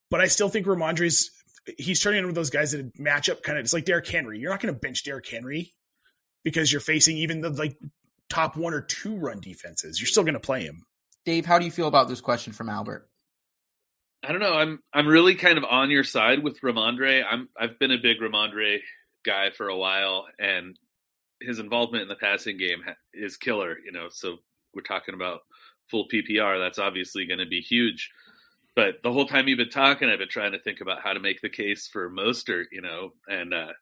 but 0.09 0.21
I 0.21 0.27
still 0.27 0.47
think 0.47 0.65
Rhamondre's 0.67 1.29
he's 1.77 2.01
turning 2.01 2.19
into 2.19 2.27
one 2.27 2.31
of 2.31 2.35
those 2.35 2.49
guys 2.49 2.71
that 2.71 2.97
match 2.97 3.29
up 3.29 3.43
kind 3.43 3.57
of. 3.57 3.63
It's 3.65 3.73
like 3.73 3.85
Derrick 3.85 4.07
Henry. 4.07 4.39
You're 4.39 4.51
not 4.51 4.61
going 4.61 4.73
to 4.73 4.79
bench 4.79 5.03
Derrick 5.03 5.27
Henry 5.27 5.73
because 6.43 6.71
you're 6.71 6.81
facing 6.81 7.17
even 7.17 7.41
the 7.41 7.49
like 7.49 7.77
top 8.29 8.55
one 8.55 8.73
or 8.73 8.81
two 8.81 9.17
run 9.17 9.39
defenses. 9.41 9.99
You're 9.99 10.07
still 10.07 10.23
going 10.23 10.33
to 10.35 10.39
play 10.39 10.63
him. 10.63 10.83
Dave, 11.25 11.45
how 11.45 11.59
do 11.59 11.65
you 11.65 11.71
feel 11.71 11.87
about 11.87 12.07
this 12.07 12.21
question 12.21 12.53
from 12.53 12.69
Albert? 12.69 13.07
I 14.23 14.31
don't 14.31 14.41
know. 14.41 14.53
I'm 14.53 14.79
I'm 14.93 15.07
really 15.07 15.35
kind 15.35 15.57
of 15.57 15.65
on 15.65 15.89
your 15.89 16.03
side 16.05 16.41
with 16.43 16.61
Rhamondre. 16.61 17.23
I'm 17.29 17.49
I've 17.59 17.77
been 17.79 17.91
a 17.91 17.97
big 17.97 18.19
Rhamondre 18.21 18.79
guy 19.25 19.49
for 19.51 19.67
a 19.67 19.77
while, 19.77 20.25
and 20.39 20.77
his 21.41 21.59
involvement 21.59 22.03
in 22.03 22.07
the 22.07 22.15
passing 22.15 22.57
game 22.57 22.83
is 23.13 23.37
killer. 23.37 23.77
You 23.85 23.91
know, 23.91 24.07
so 24.11 24.37
we're 24.73 24.81
talking 24.81 25.15
about 25.15 25.41
full 25.89 26.07
PPR. 26.07 26.59
That's 26.59 26.79
obviously 26.79 27.25
going 27.25 27.39
to 27.39 27.45
be 27.45 27.61
huge. 27.61 28.11
But 28.75 28.95
the 29.03 29.11
whole 29.11 29.27
time 29.27 29.47
you've 29.47 29.57
been 29.57 29.69
talking, 29.69 30.09
I've 30.09 30.19
been 30.19 30.29
trying 30.29 30.53
to 30.53 30.59
think 30.59 30.81
about 30.81 31.01
how 31.03 31.13
to 31.13 31.19
make 31.19 31.41
the 31.41 31.49
case 31.49 31.87
for 31.87 32.09
Mostert. 32.09 32.65
You 32.71 32.81
know, 32.81 33.11
and 33.27 33.53
uh, 33.53 33.73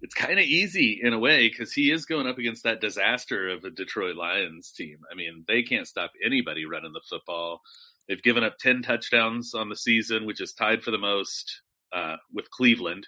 it's 0.00 0.14
kind 0.14 0.38
of 0.38 0.44
easy 0.44 1.00
in 1.02 1.12
a 1.12 1.18
way 1.18 1.48
because 1.48 1.72
he 1.72 1.90
is 1.90 2.06
going 2.06 2.26
up 2.26 2.38
against 2.38 2.64
that 2.64 2.80
disaster 2.80 3.48
of 3.48 3.64
a 3.64 3.70
Detroit 3.70 4.16
Lions 4.16 4.72
team. 4.72 4.98
I 5.10 5.14
mean, 5.14 5.44
they 5.46 5.62
can't 5.62 5.86
stop 5.86 6.12
anybody 6.24 6.66
running 6.66 6.92
the 6.92 7.00
football. 7.08 7.60
They've 8.08 8.22
given 8.22 8.44
up 8.44 8.58
10 8.58 8.82
touchdowns 8.82 9.54
on 9.54 9.68
the 9.68 9.76
season, 9.76 10.26
which 10.26 10.40
is 10.40 10.54
tied 10.54 10.82
for 10.82 10.90
the 10.90 10.98
most 10.98 11.62
uh, 11.92 12.16
with 12.32 12.50
Cleveland. 12.50 13.06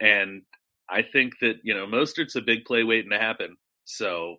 And 0.00 0.42
I 0.88 1.02
think 1.02 1.34
that, 1.40 1.56
you 1.62 1.74
know, 1.74 1.86
Mostert's 1.86 2.36
a 2.36 2.42
big 2.42 2.64
play 2.64 2.82
waiting 2.84 3.10
to 3.10 3.18
happen. 3.18 3.56
So 3.84 4.36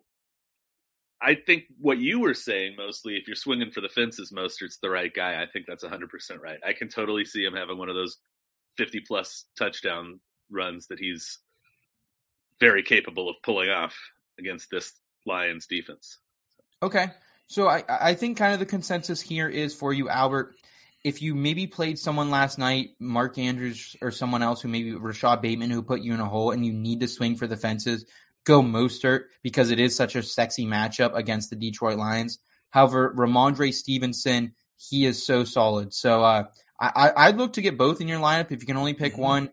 I 1.20 1.34
think 1.34 1.64
what 1.80 1.98
you 1.98 2.20
were 2.20 2.34
saying 2.34 2.76
mostly, 2.76 3.16
if 3.16 3.26
you're 3.26 3.36
swinging 3.36 3.70
for 3.70 3.80
the 3.80 3.88
fences, 3.88 4.32
Mostert's 4.32 4.78
the 4.80 4.90
right 4.90 5.12
guy. 5.12 5.42
I 5.42 5.46
think 5.52 5.66
that's 5.66 5.84
100% 5.84 6.08
right. 6.40 6.58
I 6.66 6.72
can 6.72 6.88
totally 6.88 7.24
see 7.24 7.44
him 7.44 7.54
having 7.54 7.78
one 7.78 7.88
of 7.88 7.94
those 7.94 8.18
50 8.78 9.00
plus 9.00 9.46
touchdown 9.58 10.20
runs 10.50 10.88
that 10.88 10.98
he's 10.98 11.38
very 12.60 12.82
capable 12.82 13.28
of 13.28 13.36
pulling 13.42 13.70
off 13.70 13.96
against 14.38 14.70
this 14.70 14.92
Lions 15.24 15.66
defense. 15.66 16.18
Okay. 16.82 17.08
So 17.48 17.68
I, 17.68 17.84
I 17.88 18.14
think 18.14 18.36
kind 18.36 18.52
of 18.52 18.60
the 18.60 18.66
consensus 18.66 19.20
here 19.20 19.48
is 19.48 19.74
for 19.74 19.92
you, 19.92 20.08
Albert. 20.08 20.54
If 21.06 21.22
you 21.22 21.36
maybe 21.36 21.68
played 21.68 22.00
someone 22.00 22.32
last 22.32 22.58
night, 22.58 22.96
Mark 22.98 23.38
Andrews 23.38 23.94
or 24.02 24.10
someone 24.10 24.42
else 24.42 24.60
who 24.60 24.66
maybe 24.66 24.92
Rashod 24.92 25.40
Bateman 25.40 25.70
who 25.70 25.84
put 25.84 26.00
you 26.00 26.12
in 26.12 26.18
a 26.18 26.28
hole 26.28 26.50
and 26.50 26.66
you 26.66 26.72
need 26.72 26.98
to 26.98 27.06
swing 27.06 27.36
for 27.36 27.46
the 27.46 27.56
fences, 27.56 28.06
go 28.42 28.60
Mostert 28.60 29.26
because 29.40 29.70
it 29.70 29.78
is 29.78 29.94
such 29.94 30.16
a 30.16 30.22
sexy 30.24 30.66
matchup 30.66 31.14
against 31.14 31.50
the 31.50 31.54
Detroit 31.54 31.96
Lions. 31.96 32.40
However, 32.70 33.14
Rhamondre 33.16 33.72
Stevenson, 33.72 34.56
he 34.76 35.06
is 35.06 35.24
so 35.24 35.44
solid. 35.44 35.94
So 35.94 36.24
uh, 36.24 36.44
I, 36.80 37.12
I, 37.16 37.30
would 37.30 37.38
look 37.38 37.52
to 37.52 37.62
get 37.62 37.78
both 37.78 38.00
in 38.00 38.08
your 38.08 38.18
lineup 38.18 38.50
if 38.50 38.60
you 38.60 38.66
can 38.66 38.76
only 38.76 38.94
pick 38.94 39.12
mm-hmm. 39.12 39.22
one. 39.22 39.50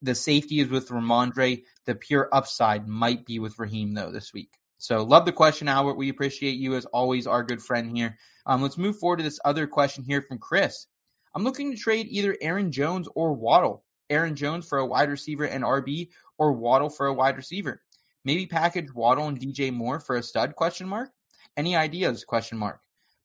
The 0.00 0.14
safety 0.14 0.60
is 0.60 0.68
with 0.68 0.88
Rhamondre. 0.88 1.64
The 1.84 1.96
pure 1.96 2.30
upside 2.32 2.88
might 2.88 3.26
be 3.26 3.40
with 3.40 3.58
Raheem, 3.58 3.92
though, 3.92 4.10
this 4.10 4.32
week. 4.32 4.52
So 4.78 5.04
love 5.04 5.26
the 5.26 5.32
question, 5.32 5.68
Albert. 5.68 5.98
We 5.98 6.08
appreciate 6.08 6.56
you 6.56 6.76
as 6.76 6.86
always, 6.86 7.26
our 7.26 7.42
good 7.42 7.60
friend 7.60 7.94
here. 7.94 8.16
Um, 8.46 8.62
let's 8.62 8.78
move 8.78 8.98
forward 8.98 9.18
to 9.18 9.22
this 9.22 9.40
other 9.44 9.66
question 9.66 10.02
here 10.04 10.22
from 10.22 10.38
Chris. 10.38 10.86
I'm 11.34 11.44
looking 11.44 11.72
to 11.72 11.76
trade 11.76 12.06
either 12.08 12.36
Aaron 12.40 12.70
Jones 12.70 13.08
or 13.14 13.32
Waddle. 13.32 13.84
Aaron 14.10 14.36
Jones 14.36 14.68
for 14.68 14.78
a 14.78 14.86
wide 14.86 15.10
receiver 15.10 15.44
and 15.44 15.64
RB, 15.64 16.10
or 16.38 16.52
Waddle 16.52 16.90
for 16.90 17.06
a 17.06 17.14
wide 17.14 17.36
receiver. 17.36 17.82
Maybe 18.24 18.46
package 18.46 18.92
Waddle 18.92 19.28
and 19.28 19.40
DJ 19.40 19.72
Moore 19.72 20.00
for 20.00 20.16
a 20.16 20.22
stud? 20.22 20.54
Question 20.54 20.88
mark. 20.88 21.10
Any 21.56 21.76
ideas? 21.76 22.24
Question 22.24 22.58
mark. 22.58 22.80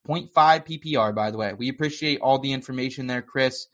0.5 0.07 0.31
PPR, 0.33 1.13
by 1.13 1.31
the 1.31 1.37
way. 1.37 1.53
We 1.53 1.69
appreciate 1.69 2.21
all 2.21 2.39
the 2.39 2.53
information 2.53 3.07
there, 3.07 3.21
Chris. 3.21 3.67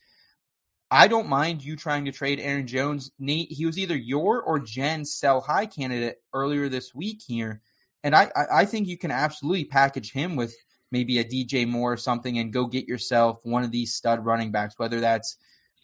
I 0.91 1.07
don't 1.07 1.29
mind 1.29 1.63
you 1.63 1.75
trying 1.75 2.05
to 2.05 2.11
trade 2.11 2.39
Aaron 2.39 2.67
Jones. 2.67 3.11
Nate, 3.17 3.51
he 3.51 3.65
was 3.65 3.77
either 3.77 3.95
your 3.95 4.41
or 4.41 4.59
Jen's 4.59 5.15
sell 5.15 5.41
high 5.41 5.65
candidate 5.65 6.17
earlier 6.33 6.69
this 6.69 6.93
week 6.93 7.21
here. 7.25 7.61
And 8.03 8.15
I, 8.15 8.29
I 8.35 8.65
think 8.65 8.87
you 8.87 8.97
can 8.97 9.11
absolutely 9.11 9.65
package 9.65 10.11
him 10.11 10.35
with 10.35 10.55
maybe 10.95 11.19
a 11.19 11.25
DJ 11.25 11.67
Moore 11.67 11.91
or 11.93 11.97
something 11.97 12.39
and 12.39 12.53
go 12.53 12.67
get 12.67 12.87
yourself 12.87 13.39
one 13.43 13.63
of 13.65 13.71
these 13.71 13.93
stud 13.93 14.23
running 14.23 14.51
backs, 14.51 14.75
whether 14.77 15.01
that's 15.01 15.35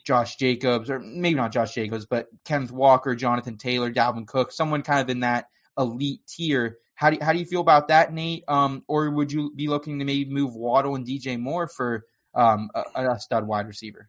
Josh 0.06 0.38
Jacobs 0.38 0.90
or 0.90 1.00
maybe 1.00 1.36
not 1.36 1.52
Josh 1.52 1.74
Jacobs, 1.74 2.06
but 2.06 2.28
Kenneth 2.46 2.72
Walker, 2.72 3.14
Jonathan 3.14 3.58
Taylor, 3.58 3.92
Dalvin 3.92 4.26
Cook, 4.26 4.54
someone 4.54 4.84
kind 4.84 5.02
of 5.02 5.10
in 5.10 5.20
that 5.20 5.48
elite 5.78 6.22
tier. 6.28 6.78
How 6.96 7.10
do 7.10 7.18
you, 7.18 7.26
how 7.26 7.34
do 7.34 7.40
you 7.40 7.46
feel 7.46 7.60
about 7.60 7.90
that, 7.90 8.14
Nate? 8.14 8.46
Um, 8.48 8.86
or 8.88 9.10
would 9.10 9.34
you 9.34 9.52
be 9.54 9.68
looking 9.68 10.00
to 10.00 10.06
maybe 10.06 10.32
move 10.32 10.56
Waddle 10.56 10.96
and 10.96 11.06
DJ 11.06 11.38
Moore 11.38 11.68
for 11.68 12.06
um, 12.34 12.70
a, 12.74 13.12
a 13.12 13.20
stud 13.20 13.46
wide 13.46 13.68
receiver? 13.68 14.08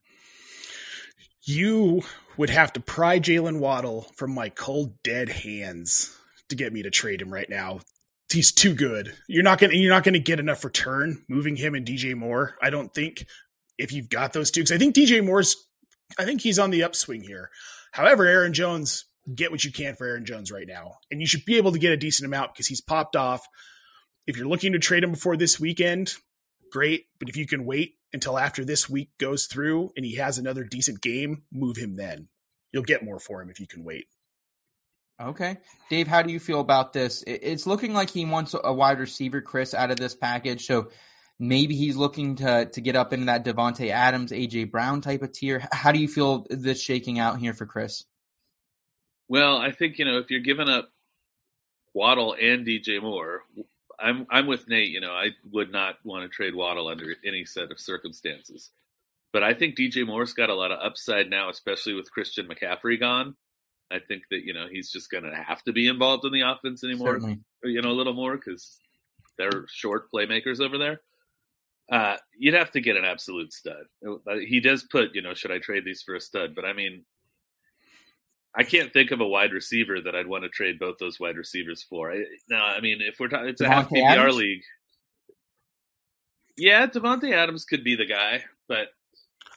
You 1.43 2.03
would 2.37 2.51
have 2.51 2.75
to 2.75 2.81
pry 2.81 3.19
Jaylen 3.19 3.59
Waddle 3.59 4.07
from 4.15 4.35
my 4.35 4.51
cold 4.51 5.03
dead 5.03 5.29
hands 5.29 6.17
to 6.51 6.55
get 6.55 6.73
me 6.73 6.85
to 6.85 6.91
trade 6.91 7.21
him 7.21 7.33
right 7.33 7.51
now 7.51 7.81
he's 8.33 8.53
too 8.53 8.75
good. 8.75 9.15
You're 9.29 9.43
not 9.43 9.59
gonna 9.59 9.75
you're 9.75 9.93
not 9.93 10.05
gonna 10.05 10.19
get 10.19 10.41
enough 10.41 10.65
return 10.65 11.25
moving 11.29 11.57
him 11.57 11.75
and 11.75 11.87
DJ 11.87 12.15
Moore. 12.15 12.57
I 12.63 12.71
don't 12.71 12.93
think 12.93 13.27
if 13.79 13.93
you've 13.93 14.09
got 14.09 14.33
those 14.33 14.51
two. 14.51 14.61
Because 14.61 14.73
I 14.73 14.79
think 14.79 14.95
DJ 14.95 15.25
Moore's 15.25 15.57
I 16.19 16.25
think 16.25 16.41
he's 16.41 16.59
on 16.59 16.71
the 16.71 16.85
upswing 16.85 17.23
here. 17.23 17.51
However, 17.93 18.27
Aaron 18.27 18.53
Jones, 18.53 19.05
get 19.33 19.51
what 19.51 19.65
you 19.65 19.73
can 19.73 19.95
for 19.95 20.07
Aaron 20.07 20.25
Jones 20.25 20.51
right 20.51 20.67
now, 20.67 20.97
and 21.11 21.21
you 21.21 21.27
should 21.27 21.45
be 21.45 21.57
able 21.57 21.73
to 21.73 21.79
get 21.79 21.93
a 21.93 21.97
decent 21.97 22.27
amount 22.27 22.53
because 22.53 22.67
he's 22.67 22.81
popped 22.81 23.17
off. 23.17 23.47
If 24.27 24.37
you're 24.37 24.49
looking 24.49 24.73
to 24.73 24.79
trade 24.79 25.05
him 25.05 25.13
before 25.13 25.37
this 25.37 25.59
weekend, 25.59 26.15
great. 26.71 27.07
But 27.19 27.29
if 27.29 27.37
you 27.37 27.47
can 27.47 27.65
wait 27.65 27.95
until 28.13 28.39
after 28.39 28.65
this 28.65 28.89
week 28.89 29.11
goes 29.19 29.47
through 29.47 29.91
and 29.97 30.05
he 30.05 30.17
has 30.17 30.39
another 30.39 30.65
decent 30.65 31.01
game, 31.01 31.43
move 31.53 31.77
him 31.77 31.97
then. 31.97 32.29
You'll 32.73 32.83
get 32.85 33.05
more 33.05 33.19
for 33.19 33.43
him 33.43 33.51
if 33.51 33.61
you 33.61 33.67
can 33.67 33.85
wait. 33.85 34.07
Okay. 35.23 35.59
Dave, 35.89 36.09
how 36.09 36.23
do 36.23 36.33
you 36.33 36.41
feel 36.41 36.61
about 36.61 36.93
this? 36.93 37.23
It's 37.27 37.67
looking 37.67 37.93
like 37.93 38.11
he 38.11 38.25
wants 38.25 38.55
a 38.61 38.73
wide 38.73 38.99
receiver, 38.99 39.41
Chris, 39.41 39.75
out 39.75 39.91
of 39.91 39.97
this 39.97 40.15
package. 40.15 40.67
So 40.67 40.91
maybe 41.39 41.77
he's 41.77 41.97
looking 41.97 42.37
to 42.37 42.67
to 42.67 42.81
get 42.81 42.97
up 42.97 43.13
into 43.13 43.27
that 43.27 43.45
Davante 43.45 43.91
Adams, 43.91 44.33
AJ 44.33 44.71
Brown 44.71 45.01
type 45.01 45.23
of 45.23 45.33
tier. 45.33 45.67
How 45.71 45.93
do 45.93 46.01
you 46.01 46.09
feel 46.09 46.47
this 46.51 46.81
shaking 46.83 47.19
out 47.19 47.39
here 47.39 47.53
for 47.53 47.67
Chris? 47.67 48.05
Well, 49.29 49.57
I 49.57 49.71
think, 49.71 49.99
you 49.99 50.05
know, 50.05 50.19
if 50.19 50.31
you're 50.31 50.41
giving 50.41 50.69
up 50.69 50.91
Waddle 51.95 52.35
and 52.35 52.67
DJ 52.67 53.01
Moore, 53.01 53.43
I'm 53.99 54.27
I'm 54.29 54.47
with 54.47 54.69
Nate, 54.69 54.91
you 54.91 55.01
know, 55.01 55.13
I 55.13 55.29
would 55.51 55.71
not 55.71 55.97
want 56.05 56.25
to 56.25 56.29
trade 56.35 56.55
Waddle 56.55 56.89
under 56.89 57.15
any 57.25 57.45
set 57.45 57.71
of 57.71 57.79
circumstances. 57.79 58.71
But 59.33 59.43
I 59.43 59.55
think 59.55 59.77
DJ 59.79 60.07
Moore's 60.07 60.35
got 60.35 60.51
a 60.51 60.55
lot 60.55 60.73
of 60.73 60.81
upside 60.83 61.31
now, 61.31 61.49
especially 61.49 61.95
with 61.95 62.11
Christian 62.11 62.49
McCaffrey 62.49 63.01
gone. 63.01 63.37
I 63.93 63.99
think 64.01 64.23
that 64.31 64.45
you 64.45 64.55
know 64.55 64.67
he's 64.71 64.91
just 64.91 65.11
going 65.11 65.25
to 65.25 65.35
have 65.35 65.63
to 65.65 65.73
be 65.73 65.89
involved 65.89 66.25
in 66.25 66.33
the 66.33 66.43
offense 66.43 66.85
anymore. 66.85 67.15
Certainly. 67.15 67.41
You 67.65 67.83
know, 67.83 67.91
a 67.91 67.93
little 67.93 68.15
more 68.15 68.37
because 68.37 68.79
they're 69.39 69.67
short 69.69 70.11
playmakers 70.13 70.61
over 70.61 70.79
there. 70.79 71.01
Uh, 71.91 72.17
you'd 72.37 72.55
have 72.55 72.71
to 72.73 72.81
get 72.81 72.97
an 72.97 73.05
absolute 73.05 73.53
stud. 73.53 73.85
Uh, 74.07 74.37
he 74.37 74.61
does 74.61 74.83
put, 74.85 75.15
you 75.15 75.23
know, 75.23 75.35
should 75.35 75.51
I 75.51 75.59
trade 75.59 75.85
these 75.85 76.03
for 76.03 76.15
a 76.15 76.21
stud? 76.21 76.55
But 76.55 76.65
I 76.65 76.73
mean, 76.73 77.05
I 78.55 78.65
can't 78.65 78.93
think 78.93 79.11
of 79.11 79.21
a 79.21 79.27
wide 79.27 79.53
receiver 79.53 80.01
that 80.01 80.15
I'd 80.15 80.27
want 80.27 80.45
to 80.45 80.49
trade 80.49 80.79
both 80.79 80.97
those 80.99 81.19
wide 81.19 81.37
receivers 81.37 81.83
for. 81.83 82.13
I, 82.13 82.25
no, 82.49 82.57
I 82.57 82.81
mean, 82.81 82.99
if 83.01 83.19
we're 83.19 83.29
talking, 83.29 83.49
it's 83.49 83.61
a 83.61 83.69
half 83.69 83.89
PPR 83.89 84.33
league. 84.33 84.63
Yeah, 86.57 86.87
Davante 86.87 87.33
Adams 87.33 87.65
could 87.65 87.83
be 87.83 87.97
the 87.97 88.07
guy, 88.07 88.45
but 88.69 88.89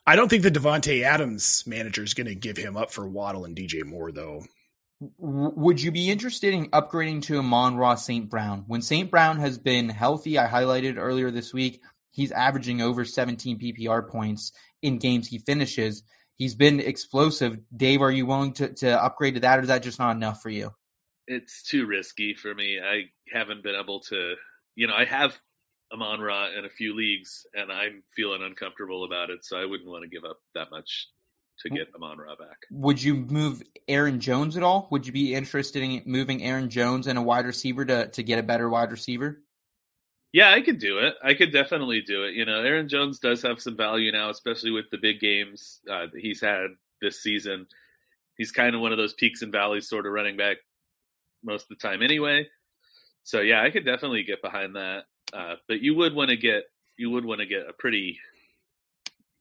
I 0.08 0.16
don't 0.16 0.30
think 0.30 0.44
the 0.44 0.52
Davante 0.52 1.02
Adams 1.02 1.64
manager 1.66 2.04
is 2.04 2.14
going 2.14 2.28
to 2.28 2.36
give 2.36 2.58
him 2.58 2.78
up 2.78 2.92
for 2.92 3.08
Waddle 3.08 3.46
and 3.46 3.56
DJ 3.56 3.84
Moore, 3.84 4.12
though. 4.12 4.44
Would 5.18 5.82
you 5.82 5.92
be 5.92 6.10
interested 6.10 6.54
in 6.54 6.70
upgrading 6.70 7.24
to 7.24 7.40
Amon-Ra 7.40 7.96
St. 7.96 8.30
Brown? 8.30 8.66
When 8.68 8.82
St. 8.82 9.10
Brown 9.10 9.40
has 9.40 9.58
been 9.58 9.90
healthy, 9.90 10.38
I 10.38 10.48
highlighted 10.48 10.98
earlier 10.98 11.32
this 11.32 11.54
week, 11.54 11.82
he's 12.12 12.32
averaging 12.32 12.82
over 12.82 13.04
17 13.04 13.60
PPR 13.60 14.08
points 14.08 14.52
in 14.82 15.00
games 15.00 15.28
he 15.28 15.40
finishes. 15.40 16.04
He's 16.36 16.56
been 16.56 16.80
explosive. 16.80 17.58
Dave, 17.76 18.02
are 18.02 18.12
you 18.12 18.26
willing 18.26 18.54
to, 18.54 18.74
to 18.74 19.04
upgrade 19.04 19.36
to 19.36 19.40
that, 19.42 19.60
or 19.60 19.64
is 19.64 19.68
that 19.70 19.84
just 19.84 20.00
not 20.00 20.16
enough 20.16 20.42
for 20.42 20.50
you? 20.50 20.72
It's 21.28 21.64
too 21.64 21.88
risky 21.88 22.36
for 22.36 22.54
me. 22.54 22.80
I 22.80 23.10
haven't 23.36 23.64
been 23.64 23.76
able 23.76 24.02
to, 24.10 24.36
you 24.76 24.88
know, 24.88 24.94
I 24.94 25.06
have 25.06 25.38
Amon 25.96 26.20
Ra 26.20 26.50
in 26.58 26.66
a 26.66 26.70
few 26.70 26.96
leagues, 26.96 27.46
and 27.54 27.72
I'm 27.72 28.04
feeling 28.16 28.42
uncomfortable 28.44 29.06
about 29.06 29.30
it. 29.30 29.46
So 29.46 29.58
I 29.58 29.66
wouldn't 29.66 29.90
want 29.90 30.04
to 30.04 30.10
give 30.10 30.26
up 30.26 30.38
that 30.54 30.72
much 30.72 31.08
to 31.60 31.70
get 31.70 31.88
Amon 31.96 32.18
Ra 32.18 32.36
back. 32.36 32.58
Would 32.72 33.02
you 33.02 33.16
move 33.16 33.62
Aaron 33.88 34.20
Jones 34.20 34.58
at 34.58 34.64
all? 34.64 34.88
Would 34.92 35.08
you 35.08 35.14
be 35.14 35.34
interested 35.34 35.84
in 35.84 36.02
moving 36.06 36.44
Aaron 36.44 36.70
Jones 36.70 37.08
and 37.08 37.18
a 37.18 37.22
wide 37.22 37.46
receiver 37.46 37.86
to 37.86 38.08
to 38.08 38.24
get 38.24 38.40
a 38.40 38.44
better 38.44 38.70
wide 38.70 38.92
receiver? 38.92 39.42
Yeah, 40.34 40.52
I 40.52 40.62
could 40.62 40.80
do 40.80 41.00
it. 41.00 41.14
I 41.24 41.34
could 41.34 41.54
definitely 41.54 42.02
do 42.02 42.26
it. 42.26 42.34
You 42.34 42.46
know, 42.46 42.62
Aaron 42.62 42.90
Jones 42.90 43.20
does 43.20 43.42
have 43.44 43.62
some 43.62 43.78
value 43.78 44.12
now, 44.12 44.30
especially 44.30 44.72
with 44.72 44.90
the 44.92 44.98
big 44.98 45.22
games 45.22 45.80
uh, 45.90 46.08
that 46.12 46.20
he's 46.20 46.42
had 46.42 46.68
this 47.02 47.24
season. 47.24 47.68
He's 48.38 48.52
kind 48.52 48.76
of 48.76 48.82
one 48.82 48.92
of 48.92 48.98
those 48.98 49.14
peaks 49.14 49.42
and 49.44 49.52
valleys 49.54 49.88
sort 49.88 50.06
of 50.06 50.12
running 50.12 50.36
back 50.36 50.58
most 51.42 51.64
of 51.64 51.70
the 51.70 51.88
time 51.88 52.02
anyway. 52.02 52.48
So 53.24 53.40
yeah, 53.40 53.64
I 53.64 53.72
could 53.72 53.86
definitely 53.86 54.24
get 54.24 54.42
behind 54.42 54.76
that. 54.76 55.06
Uh, 55.36 55.56
but 55.68 55.82
you 55.82 55.96
would 55.96 56.16
want 56.16 56.30
to 56.30 56.38
get 56.38 56.64
you 56.98 57.10
would 57.10 57.26
want 57.26 57.42
to 57.42 57.46
get 57.46 57.68
a 57.68 57.74
pretty 57.74 58.20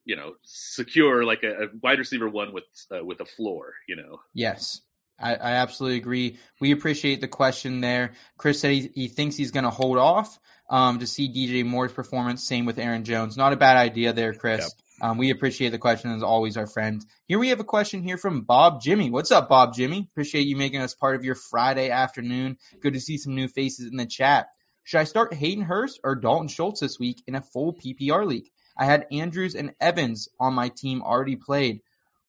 you 0.05 0.17
know 0.17 0.35
secure 0.43 1.25
like 1.25 1.45
a, 1.45 1.65
a 1.65 1.67
wide 1.83 1.99
receiver 1.99 2.29
one 2.29 2.53
with 2.53 2.65
uh, 2.91 3.05
with 3.05 3.21
a 3.21 3.25
floor 3.25 3.75
you 3.89 3.97
know? 3.97 4.21
Yes. 4.33 4.81
I, 5.17 5.37
I, 5.37 5.53
absolutely 5.53 5.99
agree. 5.99 6.39
We 6.61 6.73
appreciate 6.73 7.21
the 7.21 7.29
question 7.29 7.81
there. 7.81 8.15
Chris 8.37 8.59
said 8.59 8.73
he, 8.73 8.91
he 8.93 9.07
thinks 9.07 9.37
he's 9.37 9.53
going 9.53 9.63
to 9.63 9.71
hold 9.71 9.97
off 9.97 10.41
um, 10.69 10.99
to 10.99 11.07
see 11.07 11.29
dj 11.29 11.65
moore's 11.65 11.93
performance. 11.93 12.45
Same 12.45 12.67
with 12.67 12.81
aaron 12.81 13.05
jones. 13.05 13.37
Not 13.37 13.53
a 13.53 13.57
bad 13.57 13.77
idea 13.77 14.13
there 14.13 14.35
chris. 14.35 14.63
Yep. 14.63 15.09
um, 15.09 15.19
we 15.19 15.31
appreciate 15.31 15.71
the 15.71 15.79
question 15.79 16.11
as 16.11 16.25
always 16.25 16.57
our 16.57 16.67
friend 16.67 17.05
here 17.29 17.39
we 17.39 17.51
have 17.51 17.61
a 17.61 17.65
question 17.65 18.03
here 18.03 18.19
from 18.19 18.41
bob 18.41 18.83
jimmy. 18.83 19.11
What's 19.11 19.31
up 19.31 19.49
bob 19.49 19.75
jimmy? 19.75 20.09
Appreciate 20.11 20.49
you 20.49 20.57
making 20.57 20.81
us 20.81 20.95
part 20.95 21.15
of 21.15 21.25
your 21.25 21.37
friday 21.37 21.91
afternoon. 21.91 22.59
Good 22.81 22.95
to 22.95 23.01
see 23.01 23.17
some 23.17 23.37
new 23.37 23.47
faces 23.47 23.87
in 23.87 23.97
the 23.97 24.07
chat 24.07 24.49
should 24.85 25.01
I 25.01 25.05
start 25.05 25.35
Hayden 25.35 25.65
Hurst 25.65 26.01
or 26.05 26.15
Dalton 26.15 26.49
Schultz 26.49 26.81
this 26.81 26.99
week 26.99 27.23
in 27.27 27.35
a 27.35 27.41
full 27.41 27.75
PPR 27.75 28.27
league? 28.27 28.51
I 28.77 28.85
had 28.85 29.07
Andrews 29.11 29.55
and 29.55 29.75
Evans 29.81 30.29
on 30.39 30.55
my 30.55 30.69
team 30.69 31.03
already 31.03 31.37
played. 31.37 31.81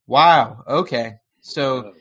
Wow. 0.07 0.63
Okay. 0.67 1.15
So 1.41 1.93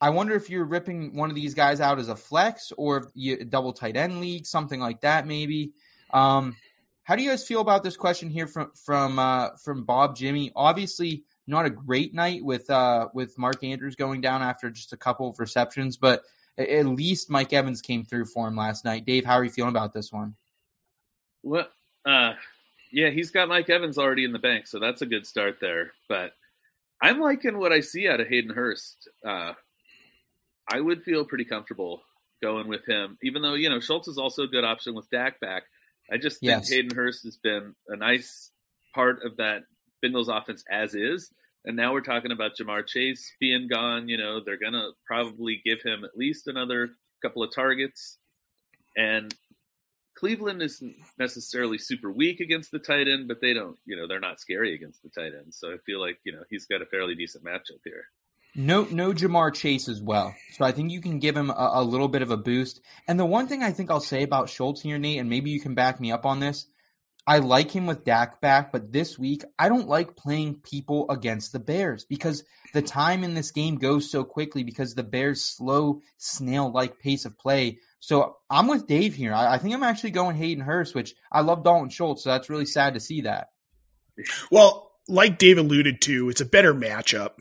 I 0.00 0.10
wonder 0.10 0.34
if 0.34 0.50
you're 0.50 0.64
ripping 0.64 1.14
one 1.14 1.30
of 1.30 1.36
these 1.36 1.54
guys 1.54 1.80
out 1.80 1.98
as 1.98 2.08
a 2.08 2.16
flex 2.16 2.72
or 2.76 3.10
you, 3.14 3.44
double 3.44 3.72
tight 3.72 3.96
end 3.96 4.20
league, 4.20 4.46
something 4.46 4.80
like 4.80 5.02
that, 5.02 5.26
maybe. 5.26 5.72
Um, 6.12 6.56
how 7.02 7.16
do 7.16 7.22
you 7.22 7.30
guys 7.30 7.46
feel 7.46 7.60
about 7.60 7.82
this 7.82 7.96
question 7.96 8.30
here 8.30 8.46
from 8.46 8.72
from 8.84 9.18
uh, 9.18 9.50
from 9.62 9.84
Bob 9.84 10.16
Jimmy? 10.16 10.52
Obviously, 10.56 11.24
not 11.46 11.66
a 11.66 11.70
great 11.70 12.14
night 12.14 12.44
with 12.44 12.70
uh, 12.70 13.08
with 13.12 13.38
Mark 13.38 13.62
Andrews 13.62 13.96
going 13.96 14.20
down 14.22 14.42
after 14.42 14.70
just 14.70 14.92
a 14.92 14.96
couple 14.96 15.28
of 15.28 15.38
receptions, 15.38 15.96
but 15.96 16.22
at 16.68 16.86
least 16.86 17.30
Mike 17.30 17.52
Evans 17.52 17.82
came 17.82 18.04
through 18.04 18.26
for 18.26 18.48
him 18.48 18.56
last 18.56 18.84
night. 18.84 19.06
Dave, 19.06 19.24
how 19.24 19.34
are 19.34 19.44
you 19.44 19.50
feeling 19.50 19.70
about 19.70 19.92
this 19.92 20.12
one? 20.12 20.34
Well, 21.42 21.68
uh, 22.04 22.32
yeah, 22.92 23.10
he's 23.10 23.30
got 23.30 23.48
Mike 23.48 23.70
Evans 23.70 23.98
already 23.98 24.24
in 24.24 24.32
the 24.32 24.38
bank, 24.38 24.66
so 24.66 24.78
that's 24.78 25.02
a 25.02 25.06
good 25.06 25.26
start 25.26 25.58
there. 25.60 25.92
But 26.08 26.32
I'm 27.00 27.20
liking 27.20 27.58
what 27.58 27.72
I 27.72 27.80
see 27.80 28.08
out 28.08 28.20
of 28.20 28.28
Hayden 28.28 28.54
Hurst. 28.54 29.08
Uh, 29.24 29.52
I 30.70 30.80
would 30.80 31.02
feel 31.02 31.24
pretty 31.24 31.44
comfortable 31.44 32.02
going 32.42 32.68
with 32.68 32.86
him, 32.86 33.18
even 33.22 33.42
though 33.42 33.54
you 33.54 33.70
know 33.70 33.80
Schultz 33.80 34.08
is 34.08 34.18
also 34.18 34.44
a 34.44 34.48
good 34.48 34.64
option 34.64 34.94
with 34.94 35.10
Dak 35.10 35.40
back. 35.40 35.64
I 36.10 36.16
just 36.16 36.40
think 36.40 36.50
yes. 36.50 36.70
Hayden 36.70 36.94
Hurst 36.94 37.24
has 37.24 37.36
been 37.36 37.74
a 37.88 37.96
nice 37.96 38.50
part 38.94 39.24
of 39.24 39.36
that 39.36 39.62
Bengals 40.04 40.28
offense 40.28 40.64
as 40.70 40.94
is. 40.94 41.30
And 41.64 41.76
now 41.76 41.92
we're 41.92 42.00
talking 42.00 42.32
about 42.32 42.52
Ja'Marr 42.60 42.86
Chase 42.86 43.32
being 43.38 43.68
gone. 43.68 44.08
You 44.08 44.16
know, 44.16 44.40
they're 44.44 44.58
going 44.58 44.72
to 44.72 44.90
probably 45.06 45.60
give 45.64 45.82
him 45.82 46.04
at 46.04 46.16
least 46.16 46.46
another 46.46 46.90
couple 47.22 47.42
of 47.42 47.54
targets. 47.54 48.18
And 48.96 49.34
Cleveland 50.16 50.62
isn't 50.62 50.96
necessarily 51.18 51.78
super 51.78 52.10
weak 52.10 52.40
against 52.40 52.70
the 52.70 52.78
tight 52.78 53.08
end, 53.08 53.28
but 53.28 53.40
they 53.40 53.54
don't, 53.54 53.76
you 53.86 53.96
know, 53.96 54.06
they're 54.06 54.20
not 54.20 54.40
scary 54.40 54.74
against 54.74 55.02
the 55.02 55.10
tight 55.10 55.32
end. 55.34 55.54
So 55.54 55.68
I 55.68 55.76
feel 55.86 56.00
like, 56.00 56.18
you 56.24 56.32
know, 56.32 56.42
he's 56.50 56.66
got 56.66 56.82
a 56.82 56.86
fairly 56.86 57.14
decent 57.14 57.44
matchup 57.44 57.80
here. 57.84 58.04
No, 58.54 58.82
no 58.90 59.12
Ja'Marr 59.12 59.54
Chase 59.54 59.88
as 59.88 60.02
well. 60.02 60.34
So 60.52 60.64
I 60.64 60.72
think 60.72 60.90
you 60.90 61.00
can 61.00 61.20
give 61.20 61.36
him 61.36 61.50
a, 61.50 61.70
a 61.74 61.84
little 61.84 62.08
bit 62.08 62.22
of 62.22 62.30
a 62.30 62.36
boost. 62.36 62.80
And 63.06 63.18
the 63.18 63.24
one 63.24 63.46
thing 63.46 63.62
I 63.62 63.70
think 63.70 63.90
I'll 63.90 64.00
say 64.00 64.22
about 64.22 64.50
Schultz 64.50 64.82
here, 64.82 64.98
Nate, 64.98 65.20
and 65.20 65.30
maybe 65.30 65.50
you 65.50 65.60
can 65.60 65.74
back 65.74 66.00
me 66.00 66.10
up 66.10 66.26
on 66.26 66.40
this, 66.40 66.66
I 67.26 67.38
like 67.38 67.70
him 67.70 67.86
with 67.86 68.04
Dak 68.04 68.40
back, 68.40 68.72
but 68.72 68.92
this 68.92 69.18
week 69.18 69.44
I 69.58 69.68
don't 69.68 69.88
like 69.88 70.16
playing 70.16 70.56
people 70.56 71.10
against 71.10 71.52
the 71.52 71.58
Bears 71.58 72.04
because 72.04 72.44
the 72.72 72.82
time 72.82 73.24
in 73.24 73.34
this 73.34 73.50
game 73.50 73.76
goes 73.76 74.10
so 74.10 74.24
quickly 74.24 74.62
because 74.64 74.94
the 74.94 75.02
Bears' 75.02 75.44
slow 75.44 76.00
snail-like 76.18 76.98
pace 76.98 77.26
of 77.26 77.38
play. 77.38 77.78
So 78.00 78.36
I'm 78.48 78.68
with 78.68 78.86
Dave 78.86 79.14
here. 79.14 79.34
I, 79.34 79.54
I 79.54 79.58
think 79.58 79.74
I'm 79.74 79.82
actually 79.82 80.12
going 80.12 80.36
Hayden 80.36 80.64
Hurst, 80.64 80.94
which 80.94 81.14
I 81.30 81.42
love 81.42 81.62
Dalton 81.62 81.90
Schultz, 81.90 82.24
so 82.24 82.30
that's 82.30 82.50
really 82.50 82.66
sad 82.66 82.94
to 82.94 83.00
see 83.00 83.22
that. 83.22 83.48
Well, 84.50 84.90
like 85.08 85.38
Dave 85.38 85.58
alluded 85.58 86.00
to, 86.02 86.30
it's 86.30 86.40
a 86.40 86.46
better 86.46 86.74
matchup 86.74 87.32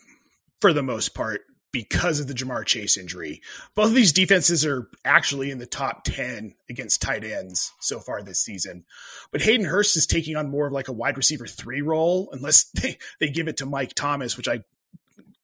for 0.61 0.73
the 0.73 0.83
most 0.83 1.13
part 1.13 1.41
because 1.71 2.19
of 2.19 2.27
the 2.27 2.33
Ja'Marr 2.33 2.65
Chase 2.65 2.97
injury. 2.97 3.41
Both 3.75 3.89
of 3.89 3.93
these 3.93 4.13
defenses 4.13 4.65
are 4.65 4.89
actually 5.05 5.51
in 5.51 5.59
the 5.59 5.65
top 5.65 6.03
10 6.03 6.55
against 6.69 7.01
tight 7.01 7.23
ends 7.23 7.71
so 7.79 7.99
far 7.99 8.21
this 8.23 8.39
season. 8.39 8.85
But 9.31 9.41
Hayden 9.41 9.65
Hurst 9.65 9.97
is 9.97 10.07
taking 10.07 10.35
on 10.35 10.49
more 10.49 10.67
of 10.67 10.73
like 10.73 10.87
a 10.87 10.93
wide 10.93 11.17
receiver 11.17 11.45
three 11.45 11.81
role, 11.81 12.29
unless 12.31 12.63
they, 12.73 12.97
they 13.19 13.29
give 13.29 13.47
it 13.47 13.57
to 13.57 13.65
Mike 13.65 13.93
Thomas, 13.93 14.37
which 14.37 14.47
I 14.47 14.63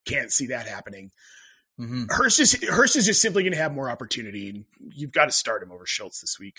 can't 0.05 0.31
see 0.31 0.47
that 0.47 0.67
happening. 0.67 1.11
Mm-hmm. 1.79 2.05
Hurst 2.09 2.39
is 2.39 2.53
Hurst 2.63 2.95
is 2.95 3.05
just 3.05 3.21
simply 3.21 3.43
going 3.43 3.51
to 3.51 3.59
have 3.59 3.73
more 3.73 3.89
opportunity, 3.89 4.49
and 4.49 4.65
you've 4.79 5.11
got 5.11 5.25
to 5.25 5.31
start 5.31 5.61
him 5.61 5.73
over 5.73 5.85
Schultz 5.85 6.21
this 6.21 6.39
week. 6.39 6.55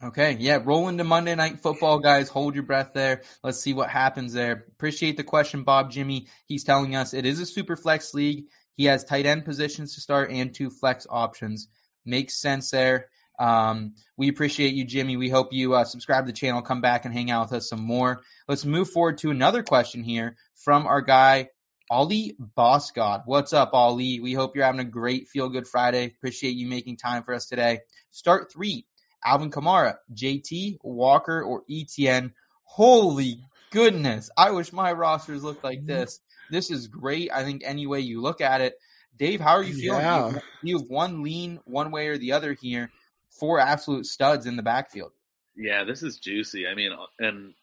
Okay, 0.00 0.36
yeah, 0.38 0.60
roll 0.62 0.88
into 0.88 1.02
Monday 1.02 1.34
Night 1.34 1.60
Football, 1.60 1.98
guys. 1.98 2.28
Hold 2.28 2.54
your 2.54 2.62
breath 2.62 2.92
there. 2.94 3.22
Let's 3.42 3.60
see 3.60 3.72
what 3.72 3.88
happens 3.88 4.32
there. 4.32 4.66
Appreciate 4.68 5.16
the 5.16 5.24
question, 5.24 5.64
Bob 5.64 5.90
Jimmy. 5.90 6.28
He's 6.46 6.62
telling 6.62 6.94
us 6.94 7.14
it 7.14 7.26
is 7.26 7.40
a 7.40 7.46
super 7.46 7.76
flex 7.76 8.14
league. 8.14 8.44
He 8.78 8.84
has 8.84 9.02
tight 9.02 9.26
end 9.26 9.44
positions 9.44 9.96
to 9.96 10.00
start 10.00 10.30
and 10.30 10.54
two 10.54 10.70
flex 10.70 11.04
options. 11.10 11.66
Makes 12.06 12.40
sense 12.40 12.70
there. 12.70 13.08
Um, 13.36 13.94
we 14.16 14.28
appreciate 14.28 14.74
you, 14.74 14.84
Jimmy. 14.84 15.16
We 15.16 15.28
hope 15.28 15.52
you 15.52 15.74
uh, 15.74 15.84
subscribe 15.84 16.26
to 16.26 16.32
the 16.32 16.38
channel, 16.38 16.62
come 16.62 16.80
back 16.80 17.04
and 17.04 17.12
hang 17.12 17.28
out 17.28 17.46
with 17.50 17.58
us 17.58 17.68
some 17.68 17.82
more. 17.82 18.20
Let's 18.46 18.64
move 18.64 18.88
forward 18.88 19.18
to 19.18 19.32
another 19.32 19.64
question 19.64 20.04
here 20.04 20.36
from 20.54 20.86
our 20.86 21.02
guy, 21.02 21.50
Ollie 21.90 22.36
Boss 22.38 22.92
God. 22.92 23.22
What's 23.26 23.52
up, 23.52 23.70
Ollie? 23.72 24.20
We 24.20 24.34
hope 24.34 24.54
you're 24.54 24.64
having 24.64 24.80
a 24.80 24.84
great 24.84 25.26
feel 25.26 25.48
good 25.48 25.66
Friday. 25.66 26.06
Appreciate 26.16 26.54
you 26.54 26.68
making 26.68 26.98
time 26.98 27.24
for 27.24 27.34
us 27.34 27.46
today. 27.46 27.80
Start 28.12 28.52
three 28.52 28.86
Alvin 29.24 29.50
Kamara, 29.50 29.96
JT, 30.14 30.78
Walker, 30.84 31.42
or 31.42 31.64
ETN. 31.68 32.32
Holy 32.62 33.40
goodness. 33.72 34.30
I 34.36 34.52
wish 34.52 34.72
my 34.72 34.92
rosters 34.92 35.42
looked 35.42 35.64
like 35.64 35.78
mm-hmm. 35.78 35.88
this. 35.88 36.20
This 36.50 36.70
is 36.70 36.86
great. 36.86 37.30
I 37.32 37.44
think 37.44 37.62
any 37.64 37.86
way 37.86 38.00
you 38.00 38.20
look 38.20 38.40
at 38.40 38.60
it. 38.60 38.78
Dave, 39.16 39.40
how 39.40 39.52
are 39.52 39.62
you 39.62 39.74
feeling? 39.74 40.00
Yeah. 40.00 40.30
You, 40.30 40.40
you 40.62 40.78
have 40.78 40.88
one 40.88 41.22
lean 41.22 41.60
one 41.64 41.90
way 41.90 42.08
or 42.08 42.18
the 42.18 42.32
other 42.32 42.52
here. 42.52 42.90
Four 43.30 43.58
absolute 43.60 44.06
studs 44.06 44.46
in 44.46 44.56
the 44.56 44.62
backfield. 44.62 45.12
Yeah, 45.56 45.84
this 45.84 46.02
is 46.02 46.18
juicy. 46.18 46.66
I 46.66 46.74
mean, 46.74 46.92
and 47.18 47.54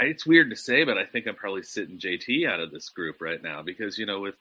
it's 0.00 0.26
weird 0.26 0.50
to 0.50 0.56
say, 0.56 0.84
but 0.84 0.98
I 0.98 1.04
think 1.04 1.26
I'm 1.26 1.36
probably 1.36 1.62
sitting 1.62 1.98
JT 1.98 2.48
out 2.48 2.60
of 2.60 2.70
this 2.70 2.88
group 2.90 3.20
right 3.20 3.42
now 3.42 3.62
because, 3.62 3.96
you 3.96 4.06
know, 4.06 4.20
with 4.20 4.34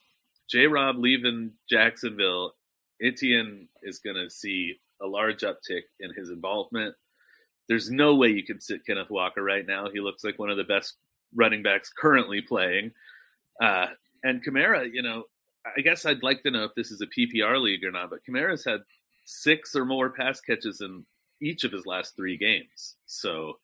J 0.49 0.67
Rob 0.67 0.97
leaving 0.97 1.51
Jacksonville, 1.69 2.53
Etienne 3.01 3.67
is 3.83 3.99
going 3.99 4.15
to 4.15 4.29
see 4.29 4.79
a 5.01 5.07
large 5.07 5.41
uptick 5.41 5.83
in 5.99 6.13
his 6.15 6.29
involvement. 6.29 6.95
There's 7.67 7.89
no 7.89 8.15
way 8.15 8.29
you 8.29 8.43
can 8.43 8.61
sit 8.61 8.85
Kenneth 8.85 9.09
Walker 9.09 9.43
right 9.43 9.65
now. 9.65 9.89
He 9.91 9.99
looks 9.99 10.23
like 10.23 10.37
one 10.37 10.49
of 10.49 10.57
the 10.57 10.63
best 10.63 10.95
running 11.35 11.63
backs 11.63 11.91
currently 11.95 12.41
playing. 12.41 12.91
Uh, 13.61 13.87
and 14.23 14.43
Kamara, 14.43 14.89
you 14.91 15.01
know, 15.01 15.23
I 15.65 15.81
guess 15.81 16.05
I'd 16.05 16.23
like 16.23 16.43
to 16.43 16.51
know 16.51 16.63
if 16.63 16.75
this 16.75 16.91
is 16.91 17.01
a 17.01 17.07
PPR 17.07 17.61
league 17.61 17.83
or 17.83 17.91
not, 17.91 18.09
but 18.09 18.19
Kamara's 18.27 18.65
had 18.65 18.81
six 19.25 19.75
or 19.75 19.85
more 19.85 20.11
pass 20.11 20.39
catches 20.41 20.81
in 20.81 21.05
each 21.41 21.63
of 21.63 21.71
his 21.71 21.85
last 21.85 22.15
three 22.15 22.37
games. 22.37 22.95
So 23.05 23.59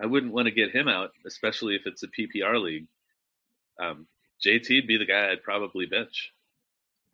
I 0.00 0.06
wouldn't 0.06 0.32
want 0.32 0.46
to 0.46 0.52
get 0.52 0.74
him 0.74 0.88
out, 0.88 1.10
especially 1.26 1.74
if 1.74 1.82
it's 1.86 2.02
a 2.02 2.08
PPR 2.08 2.62
league. 2.62 2.86
Um, 3.80 4.06
JT'd 4.44 4.86
be 4.86 4.98
the 4.98 5.04
guy 5.04 5.30
I'd 5.30 5.42
probably 5.42 5.86
bench. 5.86 6.32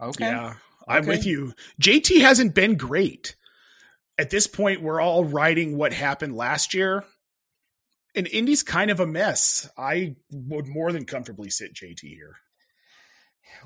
Okay. 0.01 0.27
Yeah, 0.27 0.55
I'm 0.87 1.07
with 1.07 1.27
you. 1.27 1.53
JT 1.81 2.20
hasn't 2.20 2.55
been 2.55 2.77
great. 2.77 3.37
At 4.18 4.31
this 4.31 4.47
point, 4.47 4.83
we're 4.83 5.01
all 5.01 5.25
writing 5.25 5.77
what 5.77 5.92
happened 5.92 6.37
last 6.37 6.75
year 6.75 7.05
and 8.14 8.27
Indy's 8.27 8.62
kind 8.62 8.90
of 8.90 9.00
a 9.00 9.07
mess. 9.07 9.68
I 9.77 10.16
would 10.31 10.66
more 10.66 10.92
than 10.92 11.05
comfortably 11.05 11.50
sit 11.50 11.74
JT 11.74 12.00
here. 12.00 12.37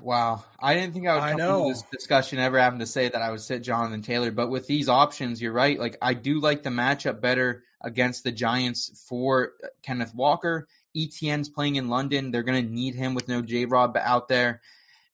Wow, 0.01 0.43
I 0.59 0.75
didn't 0.75 0.93
think 0.93 1.07
I 1.07 1.15
would 1.15 1.21
come 1.21 1.29
I 1.29 1.33
know. 1.33 1.69
this 1.69 1.83
discussion 1.91 2.39
ever 2.39 2.59
having 2.59 2.79
to 2.79 2.85
say 2.85 3.09
that 3.09 3.21
I 3.21 3.31
would 3.31 3.41
sit 3.41 3.63
Jonathan 3.63 4.01
Taylor, 4.01 4.31
but 4.31 4.49
with 4.49 4.67
these 4.67 4.87
options, 4.87 5.41
you're 5.41 5.51
right. 5.51 5.79
Like 5.79 5.97
I 6.01 6.13
do 6.13 6.39
like 6.39 6.63
the 6.63 6.69
matchup 6.69 7.21
better 7.21 7.63
against 7.81 8.23
the 8.23 8.31
Giants 8.31 9.03
for 9.07 9.53
Kenneth 9.83 10.13
Walker. 10.15 10.67
ETN's 10.95 11.49
playing 11.49 11.75
in 11.75 11.89
London; 11.89 12.31
they're 12.31 12.43
going 12.43 12.65
to 12.65 12.73
need 12.73 12.95
him 12.95 13.13
with 13.13 13.27
no 13.27 13.41
J. 13.41 13.65
Rob 13.65 13.97
out 13.97 14.27
there, 14.27 14.61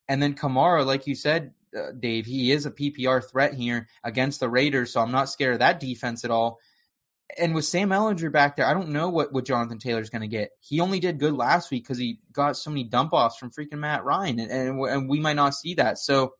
and 0.07 0.21
then 0.21 0.35
Kamara, 0.35 0.85
like 0.85 1.07
you 1.07 1.15
said, 1.15 1.53
uh, 1.75 1.91
Dave, 1.97 2.25
he 2.25 2.51
is 2.51 2.65
a 2.65 2.71
PPR 2.71 3.27
threat 3.27 3.53
here 3.53 3.87
against 4.03 4.39
the 4.39 4.49
Raiders, 4.49 4.93
so 4.93 5.01
I'm 5.01 5.11
not 5.11 5.29
scared 5.29 5.53
of 5.53 5.59
that 5.59 5.79
defense 5.79 6.25
at 6.25 6.31
all 6.31 6.59
and 7.37 7.55
with 7.55 7.65
Sam 7.65 7.89
Ehlinger 7.89 8.31
back 8.31 8.55
there, 8.55 8.67
I 8.67 8.73
don't 8.73 8.89
know 8.89 9.09
what, 9.09 9.33
what 9.33 9.45
Jonathan 9.45 9.79
Taylor's 9.79 10.09
going 10.09 10.21
to 10.21 10.27
get. 10.27 10.51
He 10.59 10.79
only 10.79 10.99
did 10.99 11.19
good 11.19 11.33
last 11.33 11.71
week 11.71 11.83
because 11.83 11.97
he 11.97 12.19
got 12.31 12.57
so 12.57 12.69
many 12.69 12.83
dump 12.83 13.13
offs 13.13 13.37
from 13.37 13.51
freaking 13.51 13.79
Matt 13.79 14.03
Ryan, 14.03 14.39
and, 14.39 14.51
and, 14.51 14.79
and 14.85 15.09
we 15.09 15.19
might 15.19 15.35
not 15.35 15.55
see 15.55 15.75
that. 15.75 15.97
So, 15.97 16.33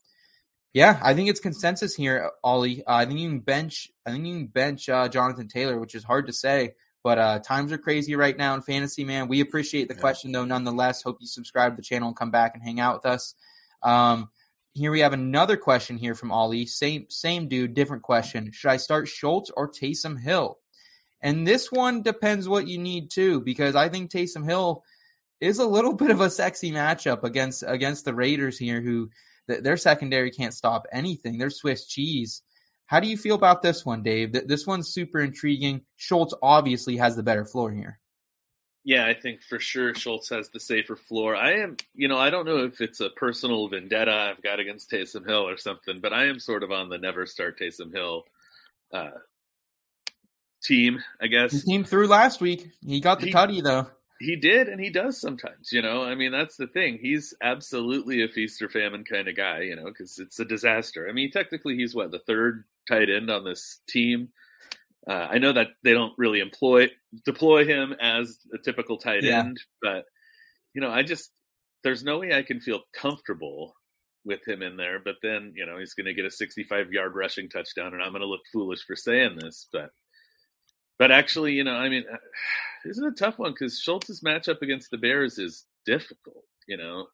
yeah, 0.74 1.00
I 1.02 1.14
think 1.14 1.30
it's 1.30 1.40
consensus 1.40 1.96
here, 1.96 2.32
Ollie. 2.44 2.84
Uh, 2.86 2.94
I 2.94 3.06
think 3.06 3.20
you 3.20 3.30
can 3.30 3.40
bench. 3.40 3.90
I 4.06 4.12
think 4.12 4.26
you 4.26 4.34
can 4.36 4.48
bench 4.48 4.88
uh, 4.90 5.08
Jonathan 5.08 5.48
Taylor, 5.48 5.80
which 5.80 5.96
is 5.96 6.04
hard 6.04 6.28
to 6.28 6.34
say, 6.34 6.76
but 7.04 7.18
uh, 7.18 7.40
times 7.40 7.72
are 7.72 7.78
crazy 7.78 8.16
right 8.16 8.38
now 8.38 8.56
in 8.56 8.62
fantasy, 8.62 9.04
man. 9.04 9.28
We 9.28 9.42
appreciate 9.42 9.88
the 9.88 9.96
yeah. 9.96 10.02
question 10.02 10.32
though, 10.32 10.46
nonetheless. 10.46 11.02
Hope 11.02 11.18
you 11.20 11.28
subscribe 11.28 11.74
to 11.74 11.76
the 11.78 11.82
channel 11.82 12.10
and 12.10 12.18
come 12.18 12.32
back 12.32 12.56
and 12.56 12.64
hang 12.64 12.80
out 12.80 12.96
with 12.96 13.06
us. 13.06 13.36
Um, 13.82 14.30
here 14.74 14.92
we 14.92 15.00
have 15.00 15.14
another 15.14 15.56
question 15.56 15.98
here 15.98 16.16
from 16.16 16.32
Ollie. 16.32 16.66
Same 16.66 17.06
same 17.10 17.48
dude, 17.48 17.74
different 17.74 18.04
question. 18.04 18.52
Should 18.52 18.70
I 18.70 18.78
start 18.78 19.08
Schultz 19.08 19.50
or 19.56 19.72
Taysom 19.72 20.20
Hill? 20.20 20.58
And 21.22 21.48
this 21.48 21.72
one 21.72 22.02
depends 22.02 22.48
what 22.48 22.68
you 22.68 22.78
need 22.78 23.10
too, 23.10 23.42
because 23.42 23.76
I 23.76 23.90
think 23.90 24.12
Taysom 24.12 24.46
Hill 24.46 24.84
is 25.40 25.60
a 25.60 25.66
little 25.66 25.94
bit 26.04 26.12
of 26.12 26.22
a 26.22 26.30
sexy 26.30 26.72
matchup 26.72 27.24
against 27.24 27.64
against 27.66 28.06
the 28.06 28.14
Raiders 28.14 28.58
here, 28.58 28.82
who 28.82 29.10
their 29.48 29.78
secondary 29.78 30.32
can't 30.32 30.54
stop 30.54 30.88
anything. 30.92 31.38
They're 31.38 31.50
Swiss 31.50 31.88
cheese. 31.88 32.42
How 32.88 33.00
do 33.00 33.08
you 33.08 33.18
feel 33.18 33.36
about 33.36 33.62
this 33.62 33.86
one, 33.86 34.04
Dave? 34.04 34.32
This 34.32 34.68
one's 34.68 34.90
super 34.94 35.20
intriguing. 35.20 35.82
Schultz 35.96 36.36
obviously 36.42 36.98
has 36.98 37.16
the 37.16 37.24
better 37.24 37.46
floor 37.46 37.72
here. 37.72 38.00
Yeah, 38.84 39.08
I 39.08 39.16
think 39.16 39.42
for 39.42 39.60
sure 39.60 39.96
Schultz 39.96 40.30
has 40.30 40.50
the 40.50 40.60
safer 40.60 40.96
floor. 40.96 41.36
I 41.36 41.62
am, 41.62 41.78
you 41.96 42.08
know, 42.08 42.20
I 42.20 42.30
don't 42.30 42.46
know 42.46 42.66
if 42.66 42.82
it's 42.82 43.00
a 43.00 43.10
personal 43.10 43.68
vendetta 43.68 44.14
I've 44.14 44.44
got 44.44 44.60
against 44.60 44.92
Taysom 44.92 45.28
Hill 45.28 45.50
or 45.50 45.58
something, 45.58 46.00
but 46.00 46.14
I 46.14 46.28
am 46.28 46.38
sort 46.38 46.62
of 46.62 46.72
on 46.72 46.90
the 46.90 47.00
never 47.00 47.26
start 47.26 47.60
Taysom 47.60 47.92
Hill 47.92 48.26
uh, 48.94 49.10
team, 50.66 51.00
I 51.22 51.28
guess. 51.28 51.52
He 51.52 51.72
came 51.72 51.84
through 51.84 52.08
last 52.08 52.42
week. 52.42 52.70
He 52.86 53.00
got 53.00 53.20
the 53.20 53.28
he, 53.28 53.34
tutty 53.34 53.64
though. 53.64 53.88
He 54.20 54.38
did, 54.38 54.70
and 54.70 54.80
he 54.80 54.90
does 54.90 55.20
sometimes. 55.20 55.72
You 55.72 55.82
know, 55.82 56.04
I 56.04 56.16
mean, 56.16 56.32
that's 56.32 56.58
the 56.58 56.68
thing. 56.68 57.00
He's 57.02 57.34
absolutely 57.42 58.24
a 58.24 58.28
feast 58.28 58.62
or 58.62 58.70
famine 58.70 59.04
kind 59.04 59.28
of 59.28 59.36
guy. 59.36 59.62
You 59.62 59.76
know, 59.76 59.86
because 59.86 60.20
it's 60.20 60.40
a 60.40 60.46
disaster. 60.46 61.08
I 61.10 61.14
mean, 61.14 61.32
technically, 61.32 61.76
he's 61.76 61.96
what 61.96 62.12
the 62.12 62.20
third 62.20 62.64
tight 62.90 63.10
end 63.10 63.30
on 63.30 63.44
this 63.44 63.80
team. 63.90 64.30
Uh, 65.08 65.14
I 65.14 65.38
know 65.38 65.54
that 65.54 65.68
they 65.84 65.94
don't 65.94 66.14
really 66.18 66.40
employ 66.40 66.90
deploy 67.26 67.66
him 67.66 67.94
as 68.00 68.40
a 68.54 68.58
typical 68.58 68.98
tight 68.98 69.24
yeah. 69.24 69.40
end, 69.40 69.58
but 69.82 70.06
you 70.74 70.82
know, 70.82 70.90
I 70.90 71.04
just 71.04 71.32
there's 71.84 72.04
no 72.04 72.20
way 72.20 72.34
I 72.34 72.42
can 72.42 72.60
feel 72.60 72.82
comfortable 72.94 73.76
with 74.26 74.46
him 74.48 74.62
in 74.62 74.76
there. 74.76 75.00
But 75.00 75.16
then, 75.22 75.54
you 75.56 75.66
know, 75.66 75.78
he's 75.78 75.94
going 75.94 76.08
to 76.08 76.14
get 76.14 76.26
a 76.26 76.32
65 76.32 76.92
yard 76.92 77.14
rushing 77.16 77.48
touchdown, 77.48 77.94
and 77.94 78.02
I'm 78.02 78.12
going 78.12 78.22
to 78.22 78.28
look 78.28 78.42
foolish 78.52 78.84
for 78.86 78.96
saying 78.96 79.38
this, 79.40 79.68
but 79.72 79.92
but 80.98 81.12
actually, 81.12 81.54
you 81.54 81.64
know, 81.64 81.74
I 81.74 81.90
mean, 81.90 82.04
this 82.86 82.98
is 82.98 83.04
a 83.04 83.12
tough 83.12 83.38
one 83.40 83.52
because 83.52 83.80
Schultz's 83.80 84.22
matchup 84.22 84.62
against 84.62 84.92
the 84.92 84.98
Bears 84.98 85.38
is 85.40 85.66
difficult. 85.86 86.44
You 86.68 86.78
know, 86.78 87.08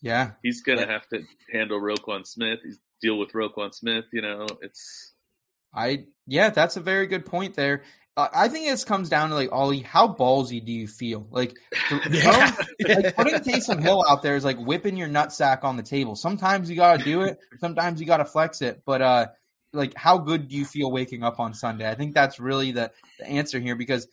yeah, 0.00 0.32
he's 0.42 0.62
gonna 0.62 0.86
have 0.86 1.08
to 1.08 1.22
handle 1.52 1.80
Roquan 1.80 2.26
Smith. 2.26 2.60
He's 2.62 2.78
deal 3.00 3.18
with 3.18 3.32
Roquan 3.32 3.74
Smith. 3.74 4.06
You 4.12 4.22
know, 4.22 4.46
it's. 4.62 5.12
I 5.74 6.06
yeah, 6.26 6.50
that's 6.50 6.76
a 6.76 6.80
very 6.80 7.06
good 7.06 7.26
point 7.26 7.54
there. 7.54 7.82
Uh, 8.16 8.28
I 8.34 8.48
think 8.48 8.66
it 8.68 8.84
comes 8.84 9.08
down 9.08 9.28
to 9.28 9.36
like 9.36 9.52
Ollie, 9.52 9.78
how 9.80 10.08
ballsy 10.08 10.64
do 10.64 10.72
you 10.72 10.88
feel? 10.88 11.28
Like, 11.30 11.56
yeah. 12.10 12.52
like 12.80 13.14
putting 13.14 13.34
Taysom 13.34 13.80
Hill 13.80 14.04
out 14.08 14.22
there 14.22 14.34
is 14.34 14.44
like 14.44 14.58
whipping 14.58 14.96
your 14.96 15.08
nutsack 15.08 15.62
on 15.62 15.76
the 15.76 15.84
table. 15.84 16.16
Sometimes 16.16 16.68
you 16.68 16.74
gotta 16.74 17.04
do 17.04 17.22
it, 17.22 17.38
sometimes 17.60 18.00
you 18.00 18.06
gotta 18.06 18.24
flex 18.24 18.60
it. 18.60 18.82
But 18.84 19.02
uh, 19.02 19.26
like 19.72 19.94
how 19.94 20.18
good 20.18 20.48
do 20.48 20.56
you 20.56 20.64
feel 20.64 20.90
waking 20.90 21.22
up 21.22 21.40
on 21.40 21.54
Sunday? 21.54 21.88
I 21.88 21.94
think 21.94 22.14
that's 22.14 22.40
really 22.40 22.72
the, 22.72 22.90
the 23.18 23.26
answer 23.26 23.58
here 23.60 23.76
because 23.76 24.06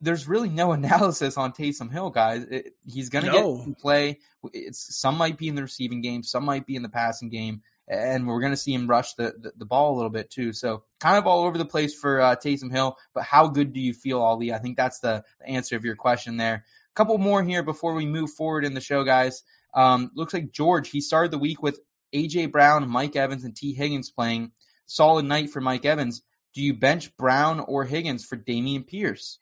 there's 0.00 0.28
really 0.28 0.48
no 0.48 0.72
analysis 0.78 1.36
on 1.36 1.52
Taysom 1.52 1.90
Hill, 1.90 2.10
guys. 2.10 2.44
It, 2.44 2.74
he's 2.86 3.08
going 3.08 3.24
to 3.24 3.30
No. 3.32 3.54
get 3.56 3.64
some 3.64 3.74
play. 3.74 4.18
It's 4.52 4.96
some 4.98 5.16
might 5.16 5.38
be 5.38 5.48
in 5.48 5.54
the 5.54 5.62
receiving 5.62 6.00
game, 6.02 6.22
some 6.22 6.44
might 6.44 6.66
be 6.66 6.74
in 6.76 6.82
the 6.82 6.88
passing 6.88 7.28
game, 7.30 7.62
and 7.88 8.26
we're 8.26 8.40
going 8.40 8.52
to 8.52 8.56
see 8.56 8.74
him 8.74 8.88
rush 8.88 9.14
the, 9.14 9.32
the, 9.38 9.52
the 9.58 9.64
ball 9.64 9.94
a 9.94 9.96
little 9.96 10.10
bit 10.10 10.30
too. 10.30 10.52
So 10.52 10.82
kind 11.00 11.16
of 11.16 11.26
all 11.26 11.44
over 11.44 11.56
the 11.58 11.64
place 11.64 11.94
for 11.94 12.20
uh, 12.20 12.36
Taysom 12.36 12.70
Hill. 12.72 12.96
But 13.14 13.24
how 13.24 13.48
good 13.48 13.72
do 13.72 13.80
you 13.80 13.94
feel, 13.94 14.20
Ollie? 14.20 14.52
I 14.52 14.58
think 14.58 14.76
that's 14.76 14.98
the, 14.98 15.24
the 15.40 15.48
answer 15.48 15.76
of 15.76 15.84
your 15.84 15.96
question 15.96 16.36
there. 16.36 16.64
A 16.90 16.94
couple 16.94 17.16
more 17.18 17.42
here 17.42 17.62
before 17.62 17.94
we 17.94 18.04
move 18.04 18.30
forward 18.32 18.64
in 18.64 18.74
the 18.74 18.80
show, 18.80 19.04
guys. 19.04 19.42
Um, 19.74 20.10
looks 20.14 20.34
like 20.34 20.52
George 20.52 20.90
he 20.90 21.00
started 21.00 21.30
the 21.30 21.38
week 21.38 21.62
with 21.62 21.80
AJ 22.14 22.52
Brown, 22.52 22.86
Mike 22.90 23.16
Evans, 23.16 23.44
and 23.44 23.56
Tee 23.56 23.72
Higgins 23.72 24.10
playing. 24.10 24.52
Solid 24.86 25.24
night 25.24 25.50
for 25.50 25.60
Mike 25.60 25.84
Evans. 25.84 26.22
Do 26.54 26.62
you 26.62 26.74
bench 26.74 27.16
Brown 27.16 27.60
or 27.60 27.84
Higgins 27.84 28.24
for 28.24 28.36
Dameon 28.36 28.86
Pierce? 28.86 29.38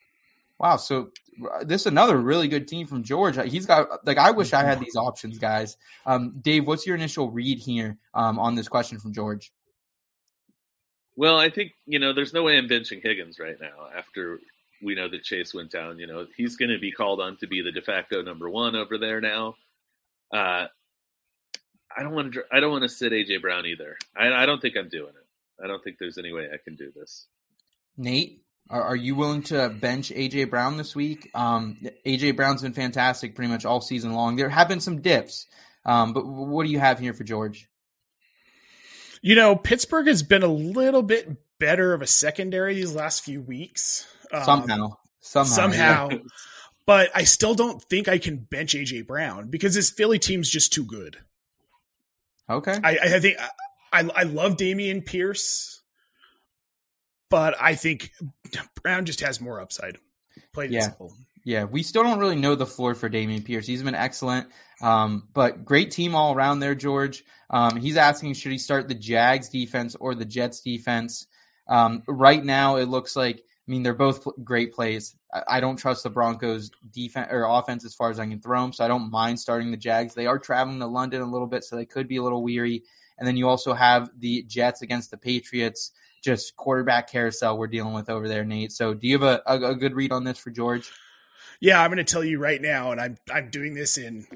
Wow, 0.58 0.76
so 0.76 1.10
uh, 1.52 1.64
this 1.64 1.82
is 1.82 1.86
another 1.86 2.16
really 2.16 2.46
good 2.46 2.68
team 2.68 2.86
from 2.86 3.02
George. 3.02 3.40
He's 3.50 3.66
got 3.66 4.06
like 4.06 4.18
I 4.18 4.32
wish 4.32 4.52
I 4.52 4.62
had 4.62 4.78
these 4.78 4.96
options, 4.96 5.38
guys. 5.38 5.76
Um, 6.04 6.36
Dave, 6.40 6.66
what's 6.66 6.86
your 6.86 6.96
initial 6.96 7.30
read 7.30 7.58
here 7.58 7.96
um, 8.12 8.38
on 8.38 8.54
this 8.54 8.68
question 8.68 8.98
from 8.98 9.14
George? 9.14 9.50
Well, 11.16 11.38
I 11.38 11.50
think 11.50 11.72
you 11.86 11.98
know 11.98 12.12
there's 12.12 12.34
no 12.34 12.42
way 12.42 12.58
I'm 12.58 12.68
benching 12.68 13.02
Higgins 13.02 13.38
right 13.38 13.56
now 13.60 13.88
after 13.96 14.38
we 14.82 14.94
know 14.94 15.08
that 15.08 15.22
Chase 15.22 15.54
went 15.54 15.70
down. 15.70 15.98
You 15.98 16.06
know 16.06 16.26
he's 16.36 16.56
going 16.56 16.70
to 16.70 16.78
be 16.78 16.92
called 16.92 17.20
on 17.20 17.38
to 17.38 17.46
be 17.46 17.62
the 17.62 17.72
de 17.72 17.82
facto 17.82 18.22
number 18.22 18.48
one 18.48 18.76
over 18.76 18.98
there 18.98 19.20
now. 19.20 19.54
Uh, 20.32 20.66
I 21.96 22.02
don't 22.02 22.14
want 22.14 22.34
to. 22.34 22.44
I 22.52 22.60
don't 22.60 22.70
want 22.70 22.82
to 22.82 22.88
sit 22.88 23.12
AJ 23.12 23.42
Brown 23.42 23.66
either. 23.66 23.96
I, 24.16 24.32
I 24.32 24.46
don't 24.46 24.60
think 24.60 24.76
I'm 24.76 24.88
doing 24.88 25.08
it. 25.08 25.26
I 25.62 25.66
don't 25.66 25.82
think 25.82 25.96
there's 25.98 26.18
any 26.18 26.32
way 26.32 26.48
I 26.52 26.56
can 26.62 26.76
do 26.76 26.90
this. 26.94 27.26
Nate, 27.96 28.42
are, 28.68 28.82
are 28.82 28.96
you 28.96 29.14
willing 29.14 29.42
to 29.44 29.68
bench 29.68 30.10
AJ 30.10 30.50
Brown 30.50 30.76
this 30.76 30.94
week? 30.94 31.30
Um, 31.34 31.76
AJ 32.06 32.36
Brown's 32.36 32.62
been 32.62 32.72
fantastic 32.72 33.34
pretty 33.34 33.50
much 33.50 33.64
all 33.64 33.80
season 33.80 34.12
long. 34.12 34.36
There 34.36 34.48
have 34.48 34.68
been 34.68 34.80
some 34.80 35.00
dips, 35.02 35.46
um, 35.84 36.12
but 36.12 36.26
what 36.26 36.64
do 36.64 36.70
you 36.70 36.78
have 36.78 36.98
here 36.98 37.12
for 37.14 37.24
George? 37.24 37.68
You 39.22 39.34
know, 39.34 39.54
Pittsburgh 39.56 40.06
has 40.06 40.22
been 40.22 40.42
a 40.42 40.52
little 40.52 41.02
bit 41.02 41.28
better 41.58 41.92
of 41.92 42.00
a 42.00 42.06
secondary 42.06 42.74
these 42.74 42.94
last 42.94 43.22
few 43.22 43.42
weeks. 43.42 44.06
Um, 44.32 44.44
Somehow, 44.44 44.96
somehow, 45.20 45.52
somehow. 45.52 46.08
yeah. 46.10 46.18
But 46.86 47.10
I 47.14 47.22
still 47.22 47.54
don't 47.54 47.80
think 47.80 48.08
I 48.08 48.18
can 48.18 48.38
bench 48.38 48.74
AJ 48.74 49.06
Brown 49.06 49.48
because 49.48 49.74
this 49.74 49.90
Philly 49.90 50.18
team's 50.18 50.50
just 50.50 50.72
too 50.72 50.84
good. 50.84 51.16
Okay. 52.48 52.76
I, 52.82 52.98
I 53.00 53.20
think 53.20 53.36
I, 53.92 54.08
I 54.14 54.22
love 54.24 54.56
Dameon 54.56 55.04
Pierce, 55.04 55.80
but 57.28 57.54
I 57.60 57.74
think 57.74 58.10
Brown 58.82 59.06
just 59.06 59.20
has 59.20 59.40
more 59.40 59.60
upside. 59.60 59.98
Plain 60.52 60.72
Yeah. 60.72 60.82
simple. 60.82 61.12
Yeah, 61.42 61.64
we 61.64 61.82
still 61.82 62.02
don't 62.02 62.18
really 62.18 62.36
know 62.36 62.54
the 62.54 62.66
floor 62.66 62.94
for 62.94 63.08
Dameon 63.08 63.44
Pierce. 63.44 63.66
He's 63.66 63.82
been 63.82 63.94
excellent, 63.94 64.48
um, 64.82 65.26
but 65.32 65.64
great 65.64 65.90
team 65.90 66.14
all 66.14 66.34
around 66.34 66.60
there, 66.60 66.74
George. 66.74 67.24
Um, 67.48 67.76
he's 67.76 67.96
asking, 67.96 68.34
should 68.34 68.52
he 68.52 68.58
start 68.58 68.88
the 68.88 68.94
Jags 68.94 69.48
defense 69.48 69.96
or 69.98 70.14
the 70.14 70.26
Jets 70.26 70.60
defense? 70.60 71.26
Um, 71.66 72.02
right 72.06 72.44
now, 72.44 72.76
it 72.76 72.88
looks 72.88 73.16
like, 73.16 73.38
I 73.38 73.70
mean, 73.70 73.82
they're 73.82 73.94
both 73.94 74.26
great 74.44 74.74
plays. 74.74 75.16
I, 75.32 75.42
I 75.48 75.60
don't 75.60 75.76
trust 75.76 76.02
the 76.02 76.10
Broncos 76.10 76.70
defense 76.92 77.28
or 77.30 77.44
offense 77.44 77.86
as 77.86 77.94
far 77.94 78.10
as 78.10 78.20
I 78.20 78.26
can 78.26 78.40
throw 78.42 78.60
them, 78.60 78.72
so 78.74 78.84
I 78.84 78.88
don't 78.88 79.10
mind 79.10 79.40
starting 79.40 79.70
the 79.70 79.76
Jags. 79.78 80.14
They 80.14 80.26
are 80.26 80.38
traveling 80.38 80.80
to 80.80 80.86
London 80.86 81.22
a 81.22 81.30
little 81.30 81.46
bit, 81.46 81.64
so 81.64 81.76
they 81.76 81.86
could 81.86 82.06
be 82.06 82.18
a 82.18 82.22
little 82.22 82.42
weary. 82.42 82.82
And 83.20 83.28
then 83.28 83.36
you 83.36 83.48
also 83.48 83.74
have 83.74 84.10
the 84.18 84.42
Jets 84.42 84.82
against 84.82 85.10
the 85.10 85.18
Patriots. 85.18 85.92
Just 86.22 86.56
quarterback 86.56 87.10
carousel 87.10 87.56
we're 87.56 87.66
dealing 87.66 87.94
with 87.94 88.10
over 88.10 88.28
there, 88.28 88.44
Nate. 88.44 88.72
So, 88.72 88.92
do 88.92 89.06
you 89.06 89.18
have 89.18 89.22
a, 89.22 89.42
a, 89.46 89.70
a 89.70 89.74
good 89.74 89.94
read 89.94 90.12
on 90.12 90.24
this 90.24 90.38
for 90.38 90.50
George? 90.50 90.90
Yeah, 91.60 91.80
I'm 91.80 91.90
going 91.90 92.04
to 92.04 92.04
tell 92.04 92.24
you 92.24 92.38
right 92.38 92.60
now, 92.60 92.92
and 92.92 93.00
I'm 93.00 93.16
I'm 93.32 93.50
doing 93.50 93.74
this 93.74 93.98
in 93.98 94.26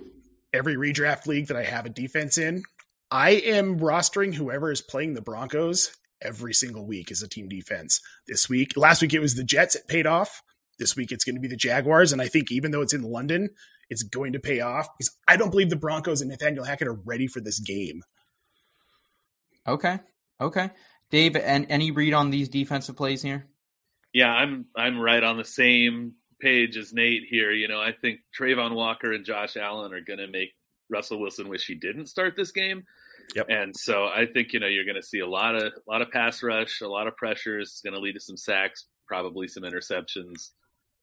every 0.52 0.76
redraft 0.76 1.26
league 1.26 1.48
that 1.48 1.56
I 1.56 1.64
have 1.64 1.86
a 1.86 1.90
defense 1.90 2.38
in. 2.38 2.62
I 3.10 3.30
am 3.30 3.80
rostering 3.80 4.34
whoever 4.34 4.70
is 4.70 4.80
playing 4.80 5.14
the 5.14 5.22
Broncos 5.22 5.94
every 6.20 6.54
single 6.54 6.86
week 6.86 7.10
as 7.10 7.22
a 7.22 7.28
team 7.28 7.48
defense. 7.48 8.00
This 8.26 8.48
week, 8.48 8.76
last 8.76 9.02
week 9.02 9.14
it 9.14 9.20
was 9.20 9.34
the 9.34 9.44
Jets. 9.44 9.74
It 9.74 9.88
paid 9.88 10.06
off. 10.06 10.42
This 10.78 10.96
week 10.96 11.12
it's 11.12 11.24
going 11.24 11.36
to 11.36 11.40
be 11.40 11.48
the 11.48 11.56
Jaguars, 11.56 12.12
and 12.12 12.20
I 12.20 12.28
think 12.28 12.50
even 12.50 12.70
though 12.70 12.82
it's 12.82 12.94
in 12.94 13.02
London, 13.02 13.50
it's 13.88 14.02
going 14.02 14.32
to 14.32 14.40
pay 14.40 14.60
off 14.60 14.88
because 14.96 15.14
I 15.28 15.36
don't 15.36 15.50
believe 15.50 15.70
the 15.70 15.76
Broncos 15.76 16.20
and 16.20 16.30
Nathaniel 16.30 16.64
Hackett 16.64 16.88
are 16.88 17.00
ready 17.04 17.26
for 17.26 17.40
this 17.40 17.60
game. 17.60 18.02
Okay. 19.66 19.98
Okay. 20.40 20.70
Dave, 21.10 21.36
and 21.36 21.66
any 21.68 21.90
read 21.90 22.12
on 22.12 22.30
these 22.30 22.48
defensive 22.48 22.96
plays 22.96 23.22
here? 23.22 23.46
Yeah, 24.12 24.30
I'm 24.30 24.66
I'm 24.76 24.98
right 24.98 25.22
on 25.22 25.36
the 25.36 25.44
same 25.44 26.14
page 26.40 26.76
as 26.76 26.92
Nate 26.92 27.24
here. 27.28 27.50
You 27.50 27.68
know, 27.68 27.80
I 27.80 27.92
think 27.92 28.20
Travon 28.38 28.74
Walker 28.74 29.12
and 29.12 29.24
Josh 29.24 29.56
Allen 29.56 29.92
are 29.92 30.00
going 30.00 30.18
to 30.18 30.28
make 30.28 30.50
Russell 30.90 31.20
Wilson 31.20 31.48
wish 31.48 31.66
he 31.66 31.74
didn't 31.74 32.06
start 32.06 32.34
this 32.36 32.52
game. 32.52 32.84
Yep. 33.34 33.46
And 33.48 33.74
so 33.76 34.04
I 34.04 34.26
think 34.32 34.52
you 34.52 34.60
know 34.60 34.66
you're 34.66 34.84
going 34.84 35.00
to 35.00 35.06
see 35.06 35.20
a 35.20 35.26
lot 35.26 35.54
of 35.54 35.62
a 35.62 35.90
lot 35.90 36.02
of 36.02 36.10
pass 36.10 36.42
rush, 36.42 36.80
a 36.80 36.88
lot 36.88 37.06
of 37.06 37.16
pressures. 37.16 37.70
It's 37.70 37.80
going 37.80 37.94
to 37.94 38.00
lead 38.00 38.14
to 38.14 38.20
some 38.20 38.36
sacks, 38.36 38.86
probably 39.06 39.48
some 39.48 39.62
interceptions. 39.62 40.50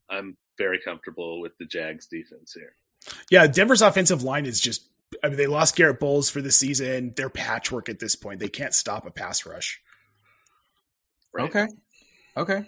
I'm 0.09 0.37
very 0.57 0.79
comfortable 0.83 1.41
with 1.41 1.53
the 1.59 1.65
Jags 1.65 2.07
defense 2.07 2.53
here. 2.53 2.75
Yeah, 3.29 3.47
Denver's 3.47 3.81
offensive 3.81 4.23
line 4.23 4.45
is 4.45 4.59
just. 4.59 4.87
I 5.23 5.27
mean, 5.27 5.37
they 5.37 5.47
lost 5.47 5.75
Garett 5.75 5.99
Bolles 5.99 6.29
for 6.29 6.41
the 6.41 6.51
season. 6.51 7.13
They're 7.15 7.29
patchwork 7.29 7.89
at 7.89 7.99
this 7.99 8.15
point. 8.15 8.39
They 8.39 8.49
can't 8.49 8.73
stop 8.73 9.05
a 9.05 9.11
pass 9.11 9.45
rush. 9.45 9.79
Right. 11.33 11.49
Okay. 11.49 11.67
Okay. 12.35 12.63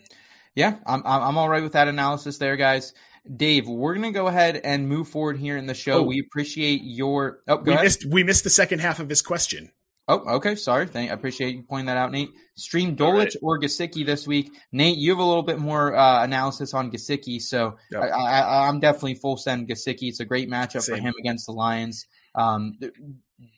Yeah, 0.56 0.76
I'm 0.86 1.02
I'm 1.06 1.38
all 1.38 1.50
right 1.50 1.64
with 1.64 1.74
that 1.74 1.88
analysis 1.88 2.38
there, 2.38 2.56
guys. 2.58 2.94
Dave, 3.34 3.68
we're 3.68 3.96
gonna 3.96 4.12
go 4.12 4.28
ahead 4.28 4.58
and 4.64 4.88
move 4.88 5.08
forward 5.08 5.38
here 5.38 5.58
in 5.58 5.66
the 5.66 5.74
show. 5.74 6.00
Oh. 6.00 6.04
we 6.04 6.20
appreciate 6.20 6.82
your. 6.84 7.40
Oh, 7.48 7.58
go 7.58 7.64
We 7.64 7.72
ahead. 7.74 7.84
missed 7.86 8.06
we 8.06 8.24
missed 8.24 8.44
the 8.44 8.50
second 8.50 8.80
half 8.80 9.00
of 9.00 9.10
his 9.10 9.22
question. 9.22 9.72
Oh, 10.08 10.36
okay. 10.36 10.56
Sorry. 10.56 10.86
Thank. 10.86 11.10
I 11.12 11.14
appreciate 11.14 11.56
you 11.56 11.64
pointing 11.64 11.86
that 11.86 11.96
out, 11.98 12.12
Nate. 12.12 12.30
Stream 12.56 12.98
Dulcich 12.98 13.18
right. 13.18 13.36
or 13.42 13.60
Gesicki 13.62 14.06
this 14.06 14.28
week. 14.28 14.52
Nate, 14.72 14.98
you 14.98 15.12
have 15.12 15.20
a 15.20 15.24
little 15.24 15.44
bit 15.44 15.58
more 15.60 15.96
uh, 15.96 16.24
analysis 16.26 16.74
on 16.74 16.92
Gesicki, 16.92 17.42
so 17.42 17.78
Yep. 17.90 18.02
I, 18.04 18.08
I, 18.10 18.68
I'm 18.68 18.82
definitely 18.82 19.16
full 19.16 19.38
send 19.38 19.70
Gesicki. 19.70 20.10
It's 20.10 20.20
a 20.20 20.26
great 20.26 20.50
matchup 20.50 20.86
for 20.86 20.98
him 20.98 21.14
against 21.18 21.46
the 21.46 21.54
Lions. 21.54 22.06
Um, 22.36 22.80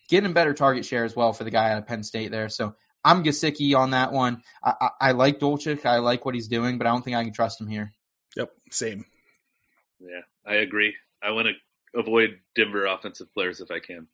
getting 0.10 0.34
better 0.34 0.54
target 0.54 0.86
share 0.86 1.06
as 1.06 1.16
well 1.16 1.34
for 1.34 1.44
the 1.44 1.52
guy 1.52 1.72
out 1.72 1.78
of 1.78 1.88
Penn 1.88 2.04
State 2.04 2.32
there. 2.32 2.50
So 2.50 2.76
I'm 3.04 3.24
Gesicki 3.24 3.78
on 3.78 3.92
that 3.92 4.12
one. 4.12 4.42
I, 4.64 4.74
I, 4.82 4.90
I 5.02 5.12
like 5.12 5.40
Dulcich. 5.40 5.86
I 5.86 6.00
like 6.00 6.26
what 6.26 6.36
he's 6.36 6.48
doing, 6.48 6.78
but 6.78 6.88
I 6.88 6.92
don't 6.92 7.04
think 7.04 7.16
I 7.16 7.24
can 7.24 7.34
trust 7.34 7.62
him 7.62 7.68
here. 7.68 7.94
Yep, 8.36 8.52
same. 8.72 9.06
Yeah, 10.00 10.22
I 10.46 10.56
agree. 10.56 10.96
I 11.24 11.32
want 11.32 11.48
to 11.48 12.00
avoid 12.00 12.40
Denver 12.56 12.86
offensive 12.86 13.32
players 13.34 13.62
if 13.62 13.72
I 13.72 13.80
can. 13.80 14.08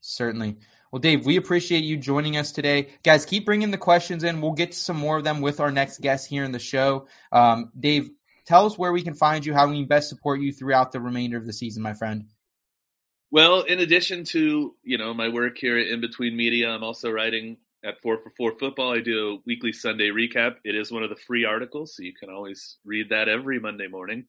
Certainly. 0.00 0.56
Well, 0.90 1.00
Dave, 1.00 1.24
we 1.24 1.36
appreciate 1.36 1.84
you 1.84 1.96
joining 1.96 2.36
us 2.36 2.52
today. 2.52 2.88
Guys, 3.02 3.24
keep 3.24 3.46
bringing 3.46 3.70
the 3.70 3.78
questions 3.78 4.24
in. 4.24 4.40
We'll 4.40 4.52
get 4.52 4.72
to 4.72 4.78
some 4.78 4.98
more 4.98 5.16
of 5.16 5.24
them 5.24 5.40
with 5.40 5.60
our 5.60 5.70
next 5.70 6.00
guest 6.00 6.28
here 6.28 6.44
in 6.44 6.52
the 6.52 6.58
show. 6.58 7.06
Um, 7.30 7.70
Dave, 7.78 8.10
tell 8.44 8.66
us 8.66 8.76
where 8.76 8.92
we 8.92 9.02
can 9.02 9.14
find 9.14 9.46
you, 9.46 9.54
how 9.54 9.68
we 9.68 9.76
can 9.76 9.86
best 9.86 10.08
support 10.08 10.40
you 10.40 10.52
throughout 10.52 10.92
the 10.92 11.00
remainder 11.00 11.38
of 11.38 11.46
the 11.46 11.52
season, 11.52 11.82
my 11.82 11.94
friend. 11.94 12.26
Well, 13.32 13.62
in 13.62 13.80
addition 13.80 14.24
to 14.26 14.76
you 14.84 14.98
know 14.98 15.14
my 15.14 15.30
work 15.30 15.56
here 15.56 15.78
at 15.78 15.88
In 15.88 16.02
Between 16.02 16.36
Media, 16.36 16.68
I'm 16.68 16.84
also 16.84 17.10
writing 17.10 17.56
at 17.82 18.02
Four 18.02 18.18
for 18.18 18.30
Four 18.36 18.58
Football. 18.58 18.92
I 18.92 19.00
do 19.00 19.30
a 19.30 19.38
weekly 19.46 19.72
Sunday 19.72 20.10
recap. 20.10 20.56
It 20.64 20.76
is 20.76 20.92
one 20.92 21.02
of 21.02 21.08
the 21.08 21.16
free 21.16 21.46
articles, 21.46 21.96
so 21.96 22.02
you 22.02 22.12
can 22.14 22.28
always 22.28 22.76
read 22.84 23.08
that 23.08 23.30
every 23.30 23.58
Monday 23.58 23.88
morning. 23.88 24.26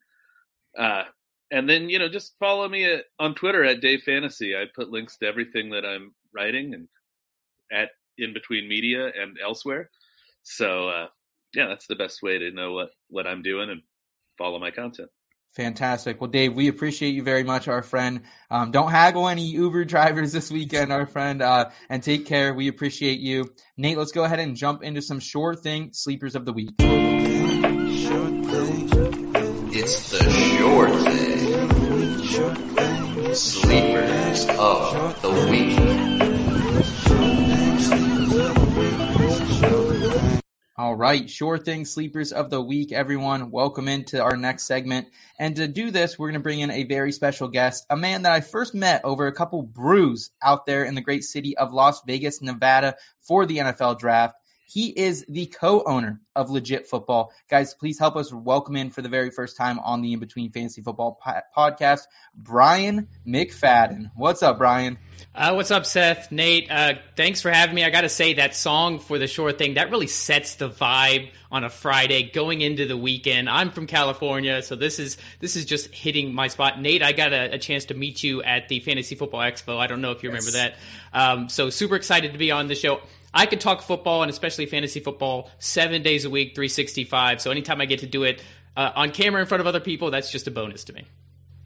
Uh, 0.77 1.03
and 1.51 1.69
then 1.69 1.89
you 1.89 1.99
know 1.99 2.07
just 2.07 2.37
follow 2.39 2.67
me 2.69 2.85
at, 2.85 3.03
on 3.19 3.35
Twitter 3.35 3.65
at 3.65 3.81
Dave 3.81 4.03
Fantasy. 4.03 4.55
I 4.55 4.65
put 4.73 4.89
links 4.89 5.17
to 5.17 5.27
everything 5.27 5.71
that 5.71 5.85
I'm 5.85 6.15
writing 6.33 6.73
and 6.73 6.87
at 7.73 7.89
In 8.17 8.33
Between 8.33 8.69
Media 8.69 9.07
and 9.07 9.37
elsewhere. 9.43 9.89
So 10.43 10.87
uh, 10.87 11.07
yeah, 11.53 11.67
that's 11.67 11.87
the 11.87 11.95
best 11.97 12.23
way 12.23 12.37
to 12.39 12.51
know 12.51 12.71
what 12.71 12.91
what 13.09 13.27
I'm 13.27 13.41
doing 13.41 13.69
and 13.69 13.81
follow 14.37 14.59
my 14.59 14.71
content. 14.71 15.09
Fantastic. 15.55 16.19
Well, 16.19 16.31
Dave, 16.31 16.55
we 16.55 16.67
appreciate 16.67 17.13
you 17.13 17.21
very 17.21 17.43
much, 17.43 17.67
our 17.67 17.83
friend. 17.83 18.21
Um, 18.49 18.71
don't 18.71 18.89
haggle 18.89 19.27
any 19.27 19.45
Uber 19.45 19.85
drivers 19.93 20.31
this 20.31 20.49
weekend, 20.49 20.91
our 20.91 21.05
friend, 21.05 21.43
uh, 21.43 21.69
and 21.89 22.01
take 22.01 22.25
care. 22.25 22.53
We 22.53 22.69
appreciate 22.69 23.19
you. 23.19 23.53
Nate, 23.77 23.97
let's 23.97 24.13
go 24.13 24.23
ahead 24.23 24.39
and 24.39 24.55
jump 24.55 24.81
into 24.83 25.01
some 25.01 25.19
sure 25.19 25.53
thing 25.53 25.89
sleepers 25.93 26.35
of 26.35 26.45
the 26.45 26.53
week. 26.53 26.73
It's 29.75 30.09
the 30.11 30.29
sure 30.31 30.89
thing. 30.89 31.33
Sleepers 33.35 34.47
of 34.49 35.21
the 35.21 35.31
week. 35.49 36.22
All 40.83 40.95
right, 40.95 41.29
sure 41.29 41.57
thing, 41.57 41.85
sleepers 41.85 42.33
of 42.33 42.49
the 42.49 42.61
week, 42.61 42.91
everyone. 42.91 43.51
Welcome 43.51 43.87
into 43.87 44.21
our 44.21 44.35
next 44.35 44.63
segment. 44.65 45.07
And 45.39 45.55
to 45.55 45.69
do 45.69 45.91
this, 45.91 46.19
we're 46.19 46.27
going 46.27 46.41
to 46.41 46.43
bring 46.43 46.59
in 46.59 46.71
a 46.71 46.83
very 46.83 47.13
special 47.13 47.47
guest, 47.47 47.85
a 47.89 47.95
man 47.95 48.23
that 48.23 48.33
I 48.33 48.41
first 48.41 48.75
met 48.75 49.05
over 49.05 49.25
a 49.25 49.31
couple 49.31 49.61
brews 49.61 50.31
out 50.41 50.65
there 50.65 50.83
in 50.83 50.93
the 50.93 50.99
great 50.99 51.23
city 51.23 51.57
of 51.57 51.71
Las 51.71 52.01
Vegas, 52.05 52.41
Nevada 52.41 52.97
for 53.21 53.45
the 53.45 53.59
NFL 53.59 53.97
draft. 53.97 54.35
He 54.65 54.87
is 54.87 55.25
the 55.27 55.45
co-owner 55.45 56.21
of 56.35 56.49
Legit 56.49 56.87
Football. 56.87 57.31
Guys, 57.49 57.73
please 57.73 57.99
help 57.99 58.15
us 58.15 58.33
welcome 58.33 58.75
in 58.75 58.89
for 58.89 59.01
the 59.01 59.09
very 59.09 59.29
first 59.29 59.57
time 59.57 59.77
on 59.79 60.01
the 60.01 60.13
In 60.13 60.19
Between 60.19 60.51
Fantasy 60.51 60.81
Football 60.81 61.19
po- 61.23 61.41
podcast, 61.55 62.01
Brian 62.35 63.07
McFadden. 63.27 64.11
What's 64.15 64.41
up, 64.41 64.57
Brian? 64.57 64.97
Uh, 65.35 65.53
what's 65.53 65.71
up, 65.71 65.85
Seth? 65.85 66.31
Nate, 66.31 66.71
uh, 66.71 66.93
thanks 67.15 67.41
for 67.41 67.51
having 67.51 67.75
me. 67.75 67.83
I 67.83 67.89
got 67.89 68.01
to 68.01 68.09
say, 68.09 68.35
that 68.35 68.55
song 68.55 68.99
for 68.99 69.19
the 69.19 69.27
short 69.27 69.57
thing, 69.57 69.75
that 69.75 69.91
really 69.91 70.07
sets 70.07 70.55
the 70.55 70.69
vibe 70.69 71.29
on 71.51 71.63
a 71.63 71.69
Friday 71.69 72.31
going 72.31 72.61
into 72.61 72.85
the 72.85 72.97
weekend. 72.97 73.49
I'm 73.49 73.71
from 73.71 73.85
California, 73.85 74.61
so 74.63 74.75
this 74.75 74.97
is 74.97 75.17
this 75.39 75.55
is 75.55 75.65
just 75.65 75.93
hitting 75.93 76.33
my 76.33 76.47
spot. 76.47 76.81
Nate, 76.81 77.03
I 77.03 77.11
got 77.11 77.31
a, 77.31 77.55
a 77.55 77.57
chance 77.59 77.85
to 77.85 77.93
meet 77.93 78.23
you 78.23 78.41
at 78.41 78.69
the 78.69 78.79
Fantasy 78.79 79.15
Football 79.15 79.41
Expo. 79.41 79.77
I 79.77 79.87
don't 79.87 80.01
know 80.01 80.11
if 80.11 80.23
you 80.23 80.29
remember 80.29 80.51
that. 80.51 80.75
Um, 81.13 81.49
so 81.49 81.69
super 81.69 81.95
excited 81.95 82.33
to 82.33 82.39
be 82.39 82.51
on 82.51 82.67
the 82.67 82.75
show. 82.75 83.01
I 83.33 83.45
could 83.45 83.61
talk 83.61 83.81
football 83.81 84.21
and 84.21 84.29
especially 84.29 84.67
fantasy 84.67 84.99
football 84.99 85.49
seven 85.59 86.03
days 86.03 86.25
a 86.25 86.29
week, 86.29 86.55
365. 86.55 87.41
So 87.41 87.51
anytime 87.51 87.81
I 87.81 87.85
get 87.85 87.99
to 87.99 88.07
do 88.07 88.23
it 88.23 88.43
uh, 88.77 88.91
on 88.95 89.11
camera 89.11 89.41
in 89.41 89.47
front 89.47 89.61
of 89.61 89.67
other 89.67 89.79
people, 89.79 90.11
that's 90.11 90.31
just 90.31 90.47
a 90.47 90.51
bonus 90.51 90.85
to 90.85 90.93
me. 90.93 91.05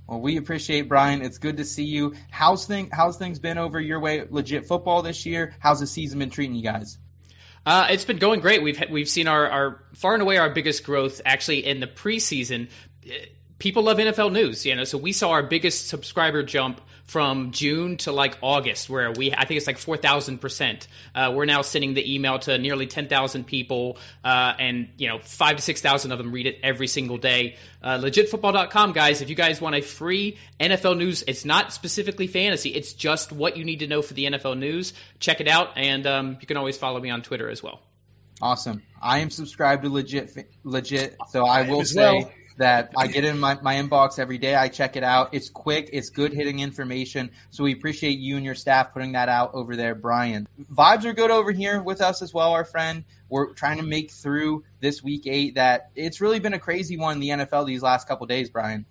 Well, 0.08 0.22
we 0.22 0.38
appreciate 0.38 0.88
Brian. 0.88 1.22
It's 1.22 1.38
good 1.38 1.58
to 1.58 1.66
see 1.66 1.84
you. 1.84 2.16
How's 2.32 2.66
thing 2.66 2.90
How's 2.94 3.18
things 3.18 3.40
been 3.40 3.58
over 3.58 3.80
your 3.80 4.00
way? 4.00 4.26
Legit 4.30 4.66
football 4.66 5.02
this 5.02 5.26
year. 5.26 5.54
How's 5.60 5.82
the 5.82 5.88
season 5.88 6.20
been 6.20 6.30
treating 6.30 6.56
you 6.56 6.64
guys? 6.64 6.98
Uh, 7.66 7.88
it's 7.90 8.06
been 8.06 8.18
going 8.18 8.40
great. 8.40 8.64
We've 8.64 8.82
we've 8.90 9.10
seen 9.10 9.28
our, 9.28 9.50
our 9.50 9.84
far 9.96 10.14
and 10.14 10.22
away 10.22 10.38
our 10.38 10.50
biggest 10.50 10.86
growth 10.86 11.20
actually 11.26 11.66
in 11.66 11.82
the 11.82 11.88
preseason. 11.88 12.70
People 13.60 13.84
love 13.84 13.98
NFL 13.98 14.32
news, 14.32 14.66
you 14.66 14.74
know. 14.76 14.86
So 14.86 14.98
we 14.98 15.12
saw 15.12 15.32
our 15.32 15.44
biggest 15.44 15.90
subscriber 15.90 16.44
jump 16.44 16.80
from 17.08 17.52
June 17.52 17.98
to 17.98 18.12
like 18.12 18.38
August, 18.42 18.90
where 18.90 19.12
we 19.12 19.34
I 19.34 19.46
think 19.46 19.58
it's 19.58 19.68
like 19.68 19.78
four 19.78 19.98
thousand 19.98 20.36
uh, 20.36 20.40
percent. 20.40 20.88
We're 21.16 21.46
now 21.46 21.62
sending 21.62 21.94
the 21.94 22.14
email 22.14 22.40
to 22.40 22.58
nearly 22.58 22.88
ten 22.88 23.08
thousand 23.08 23.46
people, 23.46 23.98
uh, 24.24 24.54
and 24.60 24.90
you 24.98 25.08
know 25.08 25.20
five 25.20 25.56
to 25.56 25.62
six 25.62 25.82
thousand 25.82 26.12
of 26.12 26.18
them 26.18 26.32
read 26.32 26.46
it 26.46 26.60
every 26.64 26.88
single 26.88 27.18
day. 27.18 27.56
Uh, 27.82 27.98
legitfootball.com, 27.98 28.92
guys. 28.92 29.22
If 29.22 29.30
you 29.30 29.36
guys 29.36 29.62
want 29.62 29.76
a 29.76 29.82
free 29.82 30.38
NFL 30.60 30.98
news, 30.98 31.24
it's 31.28 31.46
not 31.46 31.74
specifically 31.74 32.28
fantasy. 32.28 32.70
It's 32.70 32.94
just 32.94 33.32
what 33.32 33.58
you 33.58 33.64
need 33.64 33.80
to 33.80 33.88
know 33.88 34.02
for 34.02 34.14
the 34.14 34.26
NFL 34.26 34.58
news. 34.58 34.94
Check 35.20 35.42
it 35.42 35.48
out, 35.48 35.78
and 35.78 36.06
um, 36.06 36.38
you 36.42 36.48
can 36.48 36.58
always 36.58 36.78
follow 36.78 37.00
me 37.00 37.10
on 37.10 37.22
Twitter 37.22 37.50
as 37.50 37.64
well. 37.64 37.80
Awesome. 38.42 38.84
I 39.02 39.20
am 39.20 39.30
subscribed 39.30 39.84
to 39.84 39.90
legit, 39.90 40.36
legit. 40.64 41.18
So 41.30 41.46
I, 41.46 41.62
I 41.62 41.70
will 41.70 41.82
as 41.82 41.94
say 41.94 42.20
well. 42.20 42.32
That 42.58 42.94
I 42.98 43.08
get 43.08 43.24
in 43.24 43.40
my, 43.40 43.58
my 43.62 43.76
inbox 43.76 44.20
every 44.20 44.38
day. 44.38 44.56
I 44.56 44.68
check 44.68 44.96
it 44.96 45.04
out. 45.04 45.34
It's 45.34 45.50
quick. 45.50 45.90
It's 45.94 46.10
good 46.10 46.34
hitting 46.34 46.60
information. 46.60 47.32
So 47.52 47.64
we 47.64 47.74
appreciate 47.74 48.20
you 48.20 48.36
and 48.36 48.46
your 48.46 48.56
staff 48.56 48.94
putting 48.94 49.14
that 49.14 49.30
out 49.30 49.52
over 49.54 49.76
there, 49.76 49.96
Brian. 49.96 50.48
Vibes 50.72 51.06
are 51.06 51.14
good 51.14 51.32
over 51.32 51.52
here 51.52 51.82
with 51.82 52.02
us 52.02 52.22
as 52.22 52.34
well, 52.34 52.52
our 52.52 52.66
friend. 52.66 53.04
We're 53.30 53.54
trying 53.54 53.78
to 53.78 53.84
make 53.84 54.12
through 54.12 54.64
this 54.80 55.04
week 55.04 55.28
eight 55.28 55.56
that 55.56 55.92
it's 55.96 56.22
really 56.22 56.40
been 56.40 56.54
a 56.54 56.60
crazy 56.60 56.98
one 56.98 57.14
in 57.14 57.20
the 57.20 57.30
NFL 57.30 57.66
these 57.66 57.82
last 57.82 58.08
couple 58.08 58.26
days, 58.28 58.50
Brian. 58.50 58.86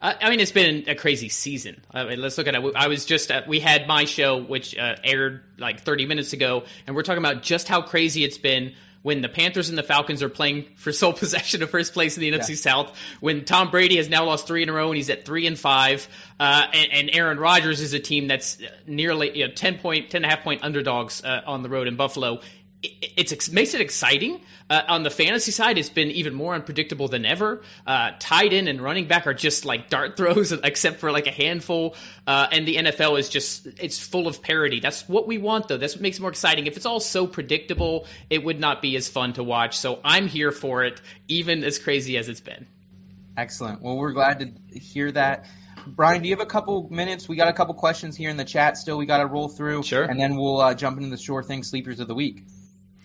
Uh, 0.00 0.14
I 0.20 0.30
mean, 0.30 0.40
it's 0.40 0.52
been 0.52 0.84
a 0.88 0.94
crazy 0.94 1.28
season. 1.28 1.82
I 1.90 2.04
mean, 2.04 2.20
let's 2.20 2.38
look 2.38 2.46
at 2.46 2.54
it. 2.54 2.72
I 2.74 2.88
was 2.88 3.04
just 3.04 3.30
uh, 3.30 3.42
we 3.46 3.60
had 3.60 3.86
my 3.86 4.04
show, 4.04 4.42
which 4.42 4.76
uh, 4.76 4.96
aired 5.04 5.42
like 5.58 5.80
30 5.80 6.06
minutes 6.06 6.32
ago, 6.32 6.64
and 6.86 6.96
we're 6.96 7.02
talking 7.02 7.22
about 7.22 7.42
just 7.42 7.68
how 7.68 7.82
crazy 7.82 8.24
it's 8.24 8.38
been 8.38 8.74
when 9.02 9.22
the 9.22 9.28
Panthers 9.28 9.70
and 9.70 9.78
the 9.78 9.82
Falcons 9.82 10.22
are 10.22 10.28
playing 10.28 10.66
for 10.76 10.92
sole 10.92 11.12
possession 11.24 11.62
of 11.62 11.70
first 11.70 11.94
place 11.94 12.16
in 12.16 12.20
the 12.20 12.28
Yeah. 12.28 12.38
NFC 12.38 12.56
South. 12.56 12.96
When 13.20 13.44
Tom 13.44 13.70
Brady 13.70 13.96
has 13.96 14.08
now 14.08 14.26
lost 14.26 14.46
three 14.46 14.62
in 14.62 14.68
a 14.68 14.72
row 14.72 14.88
and 14.88 14.96
he's 14.96 15.08
at 15.10 15.24
three 15.24 15.46
and 15.46 15.58
five, 15.58 16.06
uh, 16.38 16.66
and, 16.72 16.92
and 16.92 17.10
Aaron 17.12 17.38
Rodgers 17.38 17.80
is 17.80 17.94
a 17.94 17.98
team 17.98 18.28
that's 18.28 18.58
nearly 18.86 19.38
you 19.38 19.46
know, 19.48 19.52
10 19.54 19.78
point, 19.78 20.10
10 20.10 20.24
and 20.24 20.30
a 20.30 20.34
half 20.34 20.44
point 20.44 20.62
underdogs 20.62 21.24
uh, 21.24 21.40
on 21.46 21.62
the 21.62 21.68
road 21.68 21.88
in 21.88 21.96
Buffalo. 21.96 22.40
It, 22.82 23.12
it's 23.16 23.32
ex- 23.32 23.50
makes 23.50 23.74
it 23.74 23.80
exciting. 23.80 24.40
Uh, 24.68 24.82
on 24.88 25.02
the 25.02 25.10
fantasy 25.10 25.50
side, 25.50 25.78
it's 25.78 25.88
been 25.88 26.10
even 26.10 26.34
more 26.34 26.54
unpredictable 26.54 27.08
than 27.08 27.26
ever. 27.26 27.62
Uh, 27.86 28.12
tight 28.18 28.52
end 28.52 28.68
and 28.68 28.80
running 28.80 29.08
back 29.08 29.26
are 29.26 29.34
just 29.34 29.64
like 29.64 29.90
dart 29.90 30.16
throws, 30.16 30.52
except 30.64 31.00
for 31.00 31.10
like 31.10 31.26
a 31.26 31.32
handful. 31.32 31.96
Uh, 32.26 32.46
and 32.52 32.66
the 32.66 32.76
NFL 32.76 33.18
is 33.18 33.28
just 33.28 33.66
it's 33.66 33.98
full 33.98 34.26
of 34.26 34.42
parity. 34.42 34.80
That's 34.80 35.08
what 35.08 35.26
we 35.26 35.38
want, 35.38 35.68
though. 35.68 35.76
That's 35.78 35.94
what 35.94 36.02
makes 36.02 36.18
it 36.18 36.22
more 36.22 36.30
exciting. 36.30 36.66
If 36.66 36.76
it's 36.76 36.86
all 36.86 37.00
so 37.00 37.26
predictable, 37.26 38.06
it 38.30 38.44
would 38.44 38.60
not 38.60 38.80
be 38.80 38.96
as 38.96 39.08
fun 39.08 39.32
to 39.34 39.42
watch. 39.42 39.78
So 39.78 40.00
I'm 40.04 40.26
here 40.28 40.52
for 40.52 40.84
it, 40.84 41.00
even 41.28 41.64
as 41.64 41.78
crazy 41.78 42.16
as 42.16 42.28
it's 42.28 42.40
been. 42.40 42.66
Excellent. 43.36 43.82
Well, 43.82 43.96
we're 43.96 44.12
glad 44.12 44.40
to 44.40 44.78
hear 44.78 45.10
that. 45.12 45.46
Brian, 45.86 46.22
do 46.22 46.28
you 46.28 46.34
have 46.34 46.46
a 46.46 46.50
couple 46.50 46.88
minutes? 46.90 47.28
We 47.28 47.36
got 47.36 47.48
a 47.48 47.52
couple 47.52 47.74
questions 47.74 48.16
here 48.16 48.30
in 48.30 48.36
the 48.36 48.44
chat 48.44 48.76
still. 48.76 48.98
We 48.98 49.06
got 49.06 49.18
to 49.18 49.26
roll 49.26 49.48
through. 49.48 49.82
Sure. 49.82 50.04
And 50.04 50.20
then 50.20 50.36
we'll 50.36 50.60
uh, 50.60 50.74
jump 50.74 50.98
into 50.98 51.10
the 51.10 51.16
sure 51.16 51.42
thing 51.42 51.62
sleepers 51.62 52.00
of 52.00 52.08
the 52.08 52.14
week. 52.14 52.44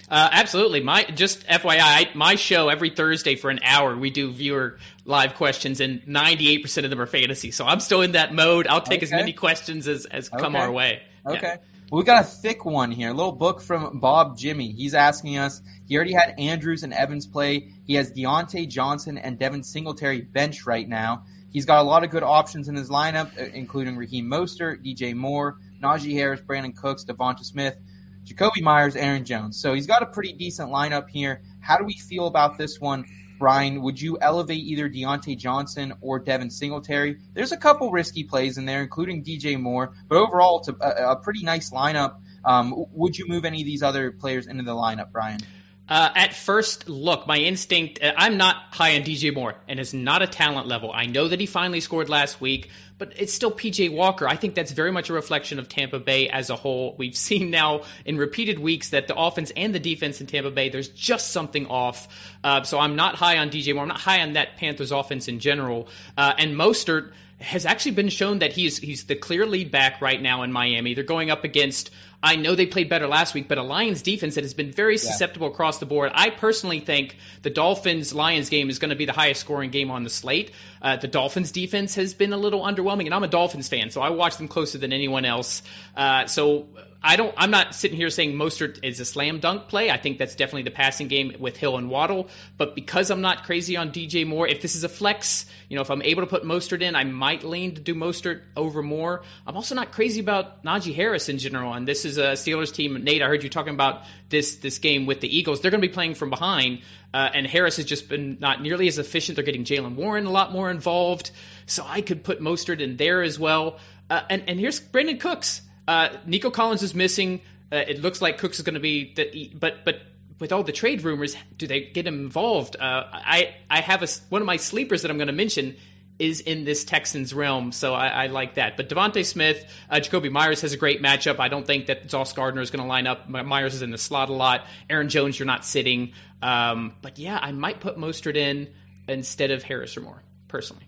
Uh, 0.09 0.29
absolutely. 0.31 0.81
My 0.81 1.03
just 1.03 1.47
FYI, 1.47 1.79
I, 1.79 2.09
my 2.13 2.35
show 2.35 2.69
every 2.69 2.91
Thursday 2.91 3.35
for 3.35 3.49
an 3.49 3.59
hour 3.63 3.97
we 3.97 4.11
do 4.11 4.31
viewer 4.31 4.77
live 5.03 5.35
questions, 5.35 5.79
and 5.79 6.01
98% 6.03 6.83
of 6.83 6.89
them 6.89 7.01
are 7.01 7.07
fantasy. 7.07 7.51
So 7.51 7.65
I'm 7.65 7.79
still 7.79 8.01
in 8.01 8.11
that 8.11 8.33
mode. 8.33 8.67
I'll 8.67 8.81
take 8.81 9.01
as 9.01 9.11
many 9.11 9.33
questions 9.33 9.87
as, 9.87 10.05
as 10.05 10.29
come 10.29 10.55
our 10.55 10.71
way. 10.71 11.01
Yeah. 11.25 11.31
Okay. 11.33 11.57
Well, 11.91 11.99
we 11.99 12.03
got 12.03 12.23
a 12.23 12.27
thick 12.27 12.65
one 12.65 12.91
here. 12.91 13.09
A 13.09 13.13
little 13.13 13.31
book 13.31 13.61
from 13.61 13.99
Bob 13.99 14.37
Jimmy. 14.37 14.71
He's 14.71 14.95
asking 14.95 15.37
us. 15.37 15.61
He 15.87 15.95
already 15.95 16.13
had 16.13 16.39
Andrews 16.39 16.83
and 16.83 16.93
Evans 16.93 17.27
play. 17.27 17.69
He 17.85 17.93
has 17.95 18.11
Diontae 18.11 18.67
Johnson 18.67 19.19
and 19.19 19.37
Devin 19.37 19.63
Singletary 19.63 20.21
bench 20.21 20.65
right 20.65 20.87
now. 20.87 21.25
He's 21.51 21.65
got 21.65 21.79
a 21.79 21.83
lot 21.83 22.03
of 22.03 22.09
good 22.09 22.23
options 22.23 22.67
in 22.67 22.75
his 22.75 22.89
lineup, 22.89 23.39
uh, 23.39 23.45
including 23.53 23.97
Raheem 23.97 24.25
Mostert, 24.25 24.83
DJ 24.83 25.15
Moore, 25.15 25.57
Najee 25.81 26.13
Harris, 26.13 26.41
Brandin 26.41 26.75
Cooks, 26.75 27.05
DeVonta 27.05 27.45
Smith, 27.45 27.77
Jakobi 28.26 28.61
Meyers, 28.61 28.95
Aaron 28.95 29.23
Jones. 29.23 29.59
So 29.59 29.73
he's 29.73 29.88
got 29.88 30.01
a 30.01 30.07
pretty 30.07 30.34
decent 30.34 30.71
lineup 30.71 31.09
here. 31.09 31.41
How 31.59 31.78
do 31.78 31.86
we 31.86 31.93
feel 31.93 32.26
about 32.28 32.57
this 32.57 32.80
one? 32.80 33.05
Brian, 33.38 33.82
would 33.82 34.01
you 34.01 34.17
elevate 34.19 34.63
either 34.63 34.89
Diontae 34.89 35.38
Johnson 35.38 35.93
or 36.01 36.19
Devin 36.19 36.49
Singletary? 36.49 37.17
There's 37.34 37.51
a 37.51 37.57
couple 37.57 37.91
risky 37.91 38.23
plays 38.23 38.57
in 38.57 38.65
there, 38.65 38.82
including 38.82 39.23
DJ 39.23 39.59
Moore, 39.59 39.93
but 40.07 40.17
overall, 40.17 40.59
it's 40.59 40.69
a, 40.69 40.73
a, 40.73 41.15
pretty 41.17 41.43
nice 41.43 41.69
lineup. 41.69 42.15
Um, 42.45 42.86
would 42.93 43.17
you 43.17 43.26
move 43.28 43.43
any 43.43 43.61
of 43.61 43.65
these 43.65 43.84
other 43.84 44.11
players 44.11 44.47
into 44.47 44.63
the 44.63 44.73
lineup, 44.73 45.11
Brian? 45.11 45.39
Uh, 45.88 46.09
at 46.15 46.33
first 46.33 46.89
look, 46.89 47.27
my 47.27 47.38
instinct, 47.38 47.99
uh, 48.01 48.11
I'm 48.17 48.38
not 48.38 48.55
high 48.71 48.95
on 48.95 49.03
DJ 49.03 49.33
Moore, 49.33 49.55
and 49.67 49.79
it's 49.79 49.93
not 49.93 50.23
a 50.23 50.27
talent 50.27 50.67
level. 50.67 50.91
I 50.91 51.05
know 51.05 51.27
that 51.27 51.39
he 51.39 51.45
finally 51.45 51.79
scored 51.79 52.09
last 52.09 52.41
week, 52.41 52.71
but 52.97 53.13
it's 53.17 53.33
still 53.33 53.51
PJ 53.51 53.93
Walker. 53.93 54.27
I 54.27 54.36
think 54.36 54.55
that's 54.55 54.71
very 54.71 54.91
much 54.91 55.11
a 55.11 55.13
reflection 55.13 55.59
of 55.59 55.69
Tampa 55.69 55.99
Bay 55.99 56.27
as 56.27 56.49
a 56.49 56.55
whole. 56.55 56.95
We've 56.97 57.15
seen 57.27 57.51
now 57.51 57.81
in 58.03 58.17
repeated 58.17 58.57
weeks 58.57 58.89
that 58.89 59.07
the 59.07 59.15
offense 59.15 59.51
and 59.55 59.75
the 59.75 59.79
defense 59.79 60.21
in 60.21 60.27
Tampa 60.27 60.49
Bay, 60.49 60.69
there's 60.69 60.89
just 60.89 61.31
something 61.31 61.67
off. 61.67 62.07
Uh, 62.43 62.63
so 62.63 62.79
I'm 62.79 62.95
not 62.95 63.15
high 63.15 63.38
on 63.38 63.51
DJ 63.51 63.75
Moore. 63.75 63.83
I'm 63.83 63.89
not 63.89 63.99
high 63.99 64.21
on 64.21 64.33
that 64.33 64.57
Panthers 64.57 64.91
offense 64.91 65.27
in 65.27 65.39
general. 65.39 65.88
Uh, 66.17 66.33
and 66.38 66.55
Mostert 66.55 67.11
has 67.39 67.65
actually 67.65 67.91
been 67.91 68.09
shown 68.09 68.39
that 68.39 68.53
he's 68.53 68.77
he's 68.77 69.03
the 69.05 69.15
clear 69.15 69.45
lead 69.45 69.71
back 69.71 70.01
right 70.01 70.21
now 70.21 70.43
in 70.43 70.51
Miami. 70.51 70.93
They're 70.93 71.03
going 71.03 71.31
up 71.31 71.43
against 71.43 71.91
I 72.23 72.38
know 72.38 72.55
they 72.55 72.65
played 72.65 72.89
better 72.89 73.07
last 73.07 73.36
week, 73.36 73.47
but 73.47 73.59
a 73.59 73.61
Lions 73.61 74.01
defense 74.01 74.33
that 74.33 74.43
has 74.43 74.55
been 74.55 74.71
very 74.71 74.97
susceptible 74.97 75.47
across 75.47 75.77
the 75.77 75.86
board. 75.86 76.11
I 76.15 76.31
personally 76.31 76.79
think 76.79 77.17
the 77.43 77.51
Dolphins 77.51 78.15
Lions 78.15 78.49
game 78.49 78.69
is 78.69 78.79
going 78.79 78.89
to 78.89 78.95
be 78.95 79.05
the 79.05 79.13
highest 79.13 79.41
scoring 79.41 79.69
game 79.69 79.91
on 79.91 80.03
the 80.03 80.09
slate. 80.09 80.51
Uh, 80.81 80.95
the 80.95 81.07
Dolphins 81.07 81.51
defense 81.51 81.95
has 81.95 82.15
been 82.15 82.33
a 82.33 82.38
little 82.38 82.63
underwhelming, 82.63 83.05
and 83.05 83.13
I'm 83.13 83.23
a 83.23 83.27
Dolphins 83.27 83.67
fan, 83.67 83.91
so 83.91 84.01
I 84.01 84.09
watch 84.09 84.38
them 84.38 84.47
closer 84.47 84.79
than 84.79 84.91
anyone 84.91 85.23
else. 85.23 85.61
Uh, 85.95 86.25
so 86.25 86.67
I 87.07 87.17
don't. 87.17 87.35
I'm 87.37 87.51
not 87.51 87.75
sitting 87.75 87.97
here 87.97 88.09
saying 88.09 88.33
Mostert 88.33 88.83
is 88.83 88.99
a 88.99 89.05
slam 89.05 89.39
dunk 89.39 89.67
play. 89.67 89.91
I 89.91 89.97
think 89.97 90.17
that's 90.17 90.33
definitely 90.33 90.63
the 90.63 90.71
passing 90.71 91.07
game 91.07 91.35
with 91.37 91.55
Hill 91.55 91.77
and 91.77 91.87
Waddle. 91.87 92.29
But 92.57 92.73
because 92.73 93.11
I'm 93.11 93.21
not 93.21 93.43
crazy 93.43 93.77
on 93.77 93.91
DJ 93.91 94.25
Moore, 94.25 94.47
if 94.47 94.59
this 94.59 94.75
is 94.75 94.83
a 94.83 94.89
flex, 94.89 95.45
you 95.69 95.75
know, 95.75 95.83
if 95.83 95.91
I'm 95.91 96.01
able 96.01 96.23
to 96.23 96.27
put 96.27 96.43
Mostert 96.43 96.81
in, 96.81 96.95
I 96.95 97.03
might 97.03 97.43
lean 97.43 97.75
to 97.75 97.81
do 97.81 97.93
Mostert 97.93 98.41
over 98.57 98.81
Moore. 98.81 99.21
I'm 99.45 99.55
also 99.55 99.75
not 99.75 99.91
crazy 99.91 100.19
about 100.19 100.63
Najee 100.63 100.95
Harris 100.95 101.29
in 101.29 101.37
general, 101.37 101.73
and 101.73 101.87
this 101.87 102.05
is 102.05 102.17
a 102.17 102.31
Steelers 102.31 102.73
team. 102.73 102.95
Nate, 103.03 103.21
I 103.21 103.27
heard 103.27 103.43
you 103.43 103.49
talking 103.51 103.75
about 103.75 104.01
this 104.29 104.55
this 104.55 104.79
game 104.79 105.05
with 105.05 105.21
the 105.21 105.37
Eagles. 105.37 105.61
They're 105.61 105.69
going 105.69 105.83
to 105.83 105.87
be 105.87 105.93
playing 105.93 106.15
from 106.15 106.31
behind, 106.31 106.81
uh, 107.13 107.29
and 107.35 107.45
Harris 107.45 107.77
has 107.77 107.85
just 107.85 108.09
been 108.09 108.37
not 108.39 108.63
nearly 108.63 108.87
as 108.87 108.97
efficient. 108.97 109.35
They're 109.35 109.45
getting 109.45 109.63
Jaylen 109.63 109.93
Warren 109.93 110.25
a 110.25 110.31
lot 110.31 110.51
more 110.51 110.71
involved, 110.71 111.29
so 111.67 111.85
I 111.87 112.01
could 112.01 112.23
put 112.23 112.41
Mostert 112.41 112.79
in 112.79 112.97
there 112.97 113.21
as 113.21 113.37
well. 113.37 113.77
Uh, 114.09 114.21
and 114.27 114.45
and 114.47 114.59
here's 114.59 114.81
Brandin 114.81 115.19
Cooks. 115.19 115.61
Uh, 115.88 116.09
Nico 116.25 116.49
Collins 116.49 116.83
is 116.83 116.95
missing. 116.95 117.41
Uh, 117.71 117.77
it 117.77 118.01
looks 118.01 118.21
like 118.21 118.38
Cooks 118.38 118.57
is 118.57 118.65
going 118.65 118.75
to 118.75 118.79
be 118.79 119.13
the, 119.13 119.51
but 119.53 119.86
but 119.86 120.01
with 120.39 120.51
all 120.51 120.63
the 120.63 120.71
trade 120.71 121.03
rumors, 121.03 121.36
do 121.57 121.67
they 121.67 121.81
get 121.81 122.07
involved? 122.07 122.75
Uh, 122.75 123.03
I 123.11 123.55
I 123.69 123.81
have 123.81 124.03
a 124.03 124.07
one 124.29 124.41
of 124.41 124.45
my 124.45 124.57
sleepers 124.57 125.03
that 125.03 125.11
I'm 125.11 125.17
going 125.17 125.27
to 125.27 125.33
mention 125.33 125.75
is 126.17 126.39
in 126.39 126.63
this 126.63 126.86
Texans 126.86 127.33
realm, 127.33 127.71
so 127.71 127.93
I, 127.93 128.07
I 128.07 128.27
like 128.27 128.55
that. 128.55 128.77
But 128.77 128.88
DeVonta 128.88 129.25
Smith, 129.25 129.65
uh, 129.89 129.95
Jakobi 129.97 130.31
Meyers 130.31 130.61
has 130.61 130.71
a 130.71 130.77
great 130.77 131.01
matchup. 131.01 131.39
I 131.39 131.49
don't 131.49 131.67
think 131.67 131.88
that 131.88 132.09
Sauce 132.09 132.31
Gardner 132.31 132.61
is 132.61 132.71
going 132.71 132.81
to 132.81 132.88
line 132.88 133.05
up. 133.05 133.27
My- 133.27 133.41
Meyers 133.41 133.73
is 133.75 133.81
in 133.81 133.91
the 133.91 133.97
slot 133.97 134.29
a 134.29 134.33
lot. 134.33 134.65
Aaron 134.89 135.09
Jones, 135.09 135.38
you're 135.38 135.45
not 135.45 135.65
sitting. 135.65 136.13
Um, 136.41 136.93
but 137.01 137.19
yeah, 137.19 137.38
I 137.41 137.51
might 137.51 137.81
put 137.81 137.97
Mostert 137.97 138.38
in 138.38 138.69
instead 139.09 139.51
of 139.51 139.63
Harris 139.63 139.97
or 139.97 140.01
Moore, 140.01 140.23
personally. 140.47 140.88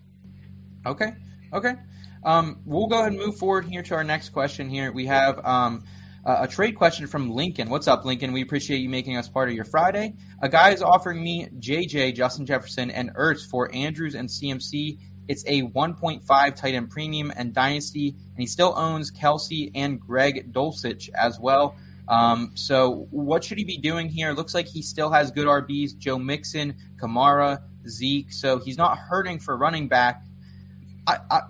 Okay. 0.86 1.12
Okay. 1.52 1.74
Um, 2.24 2.58
we'll 2.64 2.88
go 2.88 2.98
ahead 2.98 3.12
and 3.12 3.20
move 3.20 3.36
forward 3.36 3.64
here 3.64 3.82
to 3.82 3.94
our 3.94 4.04
next 4.04 4.30
question. 4.30 4.68
Here 4.68 4.92
we 4.92 5.06
have 5.06 5.44
um, 5.44 5.84
Uh, 6.24 6.40
a 6.42 6.48
trade 6.48 6.74
question 6.74 7.06
from 7.06 7.30
Lincoln. 7.30 7.70
What's 7.70 7.88
up, 7.88 8.04
Lincoln? 8.04 8.32
We 8.32 8.42
appreciate 8.42 8.78
you 8.78 8.90
making 8.90 9.16
us 9.16 9.28
part 9.28 9.48
of 9.48 9.54
your 9.54 9.64
Friday. 9.64 10.14
A 10.42 10.48
guy 10.48 10.70
is 10.70 10.82
offering 10.82 11.22
me 11.22 11.46
JJ, 11.58 12.14
Justin 12.16 12.44
Jefferson, 12.44 12.90
and 12.90 13.14
Ertz 13.14 13.48
for 13.48 13.72
Andrews 13.72 14.14
and 14.14 14.28
CMC. 14.28 14.98
It's 15.26 15.44
a 15.46 15.62
1.5 15.62 16.54
tight 16.54 16.74
end 16.74 16.90
premium 16.90 17.32
and 17.34 17.54
dynasty, 17.54 18.08
and 18.08 18.38
he 18.38 18.46
still 18.46 18.74
owns 18.76 19.10
Kelce 19.10 19.70
and 19.74 19.98
Greg 20.00 20.52
Dulcich 20.52 21.08
as 21.14 21.38
well. 21.40 21.76
Um, 22.08 22.50
so 22.54 23.06
what 23.10 23.44
should 23.44 23.58
he 23.58 23.64
be 23.64 23.78
doing 23.78 24.08
here? 24.08 24.32
Looks 24.32 24.54
like 24.54 24.66
he 24.66 24.82
still 24.82 25.10
has 25.10 25.30
good 25.30 25.46
RBs: 25.46 25.96
Joe 25.96 26.18
Mixon, 26.18 26.74
Kamara, 27.00 27.62
Zeke. 27.86 28.32
So 28.32 28.58
he's 28.58 28.76
not 28.76 28.98
hurting 28.98 29.38
for 29.38 29.56
running 29.56 29.88
back. 29.88 30.24
I, 31.06 31.18
I, 31.30 31.40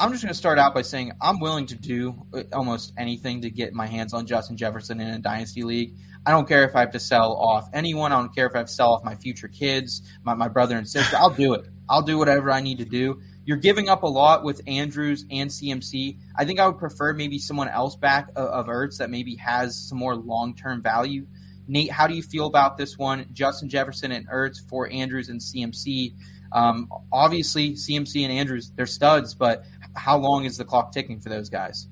I'm 0.00 0.12
just 0.12 0.22
going 0.22 0.32
to 0.32 0.38
start 0.38 0.60
out 0.60 0.74
by 0.74 0.82
saying 0.82 1.12
I'm 1.20 1.40
willing 1.40 1.66
to 1.66 1.74
do 1.74 2.24
almost 2.52 2.92
anything 2.96 3.42
to 3.42 3.50
get 3.50 3.72
my 3.74 3.86
hands 3.86 4.14
on 4.14 4.26
Justin 4.26 4.56
Jefferson 4.56 5.00
in 5.00 5.08
a 5.08 5.18
dynasty 5.18 5.62
league. 5.62 5.94
I 6.24 6.30
don't 6.30 6.46
care 6.46 6.62
if 6.64 6.76
I 6.76 6.80
have 6.80 6.92
to 6.92 7.00
sell 7.00 7.34
off 7.34 7.68
anyone. 7.72 8.12
I 8.12 8.20
don't 8.20 8.32
care 8.32 8.46
if 8.46 8.54
I 8.54 8.58
have 8.58 8.68
to 8.68 8.72
sell 8.72 8.92
off 8.92 9.02
my 9.02 9.16
future 9.16 9.48
kids, 9.48 10.02
my, 10.22 10.34
my 10.34 10.46
brother 10.46 10.76
and 10.76 10.88
sister. 10.88 11.16
I'll 11.16 11.30
do 11.30 11.54
it. 11.54 11.66
I'll 11.88 12.02
do 12.02 12.16
whatever 12.16 12.52
I 12.52 12.60
need 12.60 12.78
to 12.78 12.84
do. 12.84 13.22
You're 13.44 13.56
giving 13.56 13.88
up 13.88 14.04
a 14.04 14.06
lot 14.06 14.44
with 14.44 14.60
Andrews 14.68 15.24
and 15.32 15.50
CMC. 15.50 16.18
I 16.36 16.44
think 16.44 16.60
I 16.60 16.68
would 16.68 16.78
prefer 16.78 17.12
maybe 17.12 17.40
someone 17.40 17.68
else 17.68 17.96
back 17.96 18.28
of, 18.36 18.46
of 18.46 18.66
Ertz 18.66 18.98
that 18.98 19.10
maybe 19.10 19.34
has 19.36 19.76
some 19.76 19.98
more 19.98 20.14
long 20.14 20.54
term 20.54 20.80
value. 20.80 21.26
Nate, 21.66 21.90
how 21.90 22.06
do 22.06 22.14
you 22.14 22.22
feel 22.22 22.46
about 22.46 22.76
this 22.76 22.96
one? 22.96 23.26
Justin 23.32 23.68
Jefferson 23.68 24.12
and 24.12 24.28
Ertz 24.28 24.58
for 24.68 24.88
Andrews 24.88 25.28
and 25.28 25.40
CMC. 25.40 26.14
Um, 26.50 26.88
obviously, 27.12 27.72
CMC 27.72 28.24
and 28.24 28.32
Andrews, 28.32 28.72
they're 28.74 28.86
studs, 28.86 29.34
but 29.34 29.64
how 29.98 30.18
long 30.18 30.44
is 30.44 30.56
the 30.56 30.64
clock 30.64 30.92
ticking 30.92 31.20
for 31.20 31.28
those 31.28 31.50
guys? 31.50 31.86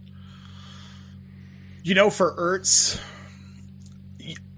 You 1.83 1.95
know, 1.95 2.11
for 2.11 2.35
Ertz, 2.35 3.01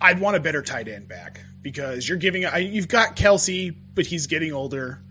I'd 0.00 0.20
want 0.20 0.36
a 0.36 0.40
better 0.40 0.62
tight 0.62 0.88
end 0.88 1.08
back 1.08 1.40
because 1.60 2.08
you're 2.08 2.18
giving. 2.18 2.42
You've 2.42 2.88
got 2.88 3.16
Kelce, 3.16 3.74
but 3.94 4.06
he's 4.06 4.26
getting 4.26 4.52
older. 4.52 5.02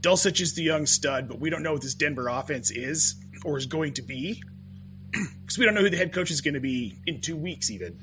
Dulcich 0.00 0.40
is 0.40 0.54
the 0.54 0.62
young 0.62 0.86
stud, 0.86 1.28
but 1.28 1.40
we 1.40 1.50
don't 1.50 1.62
know 1.62 1.72
what 1.72 1.82
this 1.82 1.94
Denver 1.94 2.28
offense 2.28 2.70
is 2.70 3.16
or 3.44 3.58
is 3.58 3.66
going 3.66 3.94
to 3.94 4.02
be 4.02 4.42
because 5.10 5.58
we 5.58 5.64
don't 5.64 5.74
know 5.74 5.80
who 5.80 5.90
the 5.90 5.96
head 5.96 6.12
coach 6.12 6.30
is 6.30 6.42
going 6.42 6.54
to 6.54 6.60
be 6.60 6.98
in 7.06 7.20
two 7.20 7.36
weeks, 7.36 7.70
even. 7.70 7.98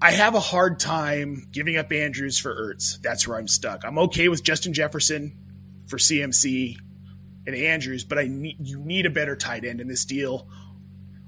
I 0.00 0.12
have 0.12 0.34
a 0.34 0.40
hard 0.40 0.78
time 0.78 1.48
giving 1.50 1.76
up 1.76 1.90
Andrews 1.92 2.38
for 2.38 2.54
Ertz. 2.54 3.00
That's 3.00 3.26
where 3.26 3.38
I'm 3.38 3.48
stuck. 3.48 3.84
I'm 3.84 3.98
okay 3.98 4.28
with 4.28 4.44
Justin 4.44 4.72
Jefferson 4.72 5.36
for 5.88 5.96
CMC 5.96 6.76
and 7.48 7.56
Andrews, 7.56 8.04
but 8.04 8.18
I 8.18 8.26
need 8.26 8.56
you 8.60 8.78
need 8.78 9.06
a 9.06 9.10
better 9.10 9.34
tight 9.34 9.64
end 9.64 9.80
in 9.80 9.88
this 9.88 10.04
deal, 10.04 10.46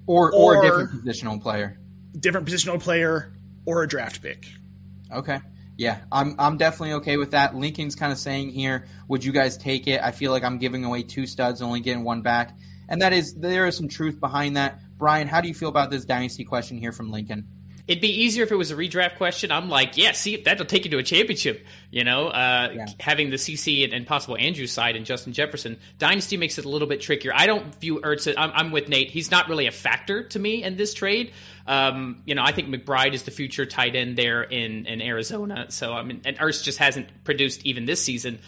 or 0.07 0.31
or, 0.33 0.57
or 0.57 0.61
a 0.61 0.63
different 0.63 1.05
positional 1.05 1.43
player, 1.43 1.79
different 2.19 2.47
positional 2.47 2.79
player, 2.79 3.33
or 3.65 3.83
a 3.83 3.89
draft 3.89 4.23
pick. 4.23 4.47
Okay. 5.11 5.41
Yeah, 5.79 5.99
I'm 6.13 6.37
I'm 6.39 6.59
definitely 6.59 6.93
okay 6.97 7.17
with 7.17 7.31
that. 7.31 7.55
Lincoln's 7.55 7.95
kind 7.95 8.13
of 8.13 8.19
saying 8.19 8.51
here, 8.51 8.87
would 9.09 9.25
you 9.25 9.33
guys 9.33 9.57
take 9.57 9.87
it? 9.89 10.03
I 10.03 10.11
feel 10.11 10.31
like 10.31 10.45
I'm 10.45 10.59
giving 10.59 10.85
away 10.85 11.05
two 11.05 11.27
studs, 11.27 11.63
only 11.63 11.81
getting 11.81 12.05
one 12.05 12.21
back, 12.21 12.55
and 12.87 13.01
that 13.01 13.15
is 13.15 13.35
there 13.35 13.67
is 13.67 13.79
some 13.79 13.89
truth 13.89 14.21
behind 14.21 14.59
that. 14.59 14.79
Brian, 14.99 15.27
how 15.27 15.41
do 15.41 15.49
you 15.49 15.55
feel 15.55 15.71
about 15.71 15.91
this 15.91 16.05
dynasty 16.05 16.45
question 16.45 16.77
here 16.77 16.93
from 16.93 17.11
Lincoln? 17.11 17.49
It'd 17.91 18.01
be 18.01 18.23
easier 18.23 18.45
if 18.45 18.53
it 18.53 18.57
was 18.57 18.71
a 18.71 18.77
redraft 18.77 19.17
question. 19.17 19.51
I'm 19.51 19.69
like, 19.69 19.97
yeah, 19.97 20.13
see, 20.13 20.37
that'll 20.37 20.65
take 20.65 20.85
you 20.85 20.93
to 20.93 20.99
a 20.99 21.03
championship. 21.03 21.67
You 21.91 22.05
know, 22.05 22.29
uh, 22.29 22.71
yeah. 22.73 22.87
having 23.01 23.31
the 23.31 23.37
CC 23.37 23.83
and, 23.83 23.93
and, 23.93 24.07
possible 24.07 24.37
Andrew 24.39 24.69
side 24.69 24.95
and 24.95 25.05
Justin 25.05 25.33
Jefferson. 25.33 25.77
Dynasty 25.99 26.37
makes 26.37 26.57
it 26.57 26.67
a 26.67 26.69
little 26.69 26.87
bit 26.87 27.01
trickier. 27.01 27.33
I 27.35 27.47
don't 27.47 27.75
view 27.81 27.99
Ertz. 28.01 28.33
I'm, 28.39 28.53
I'm 28.55 28.71
with 28.71 28.89
Nate. 28.89 29.11
He's 29.11 29.33
not 29.33 29.49
really 29.49 29.67
a 29.67 29.73
factor 29.73 30.23
to 30.23 30.39
me 30.39 30.63
in 30.63 30.77
this 30.77 30.95
trade. 30.95 31.33
Um, 31.67 32.23
you 32.27 32.37
know, 32.37 32.45
I 32.45 32.53
think 32.53 32.69
McBride 32.69 33.13
is 33.13 33.25
the 33.25 33.33
future 33.33 33.67
tight 33.67 33.97
end 33.97 34.17
there 34.17 34.45
in, 34.45 34.87
in 34.87 35.03
Arizona. 35.03 35.67
So 35.71 35.93
I 35.93 36.05
mean, 36.05 36.21
and 36.25 36.39
Ertz 36.39 36.63
just 36.63 36.79
hasn't 36.79 37.25
produced 37.25 37.67
even 37.67 37.87
this 37.87 38.01
season. 38.01 38.39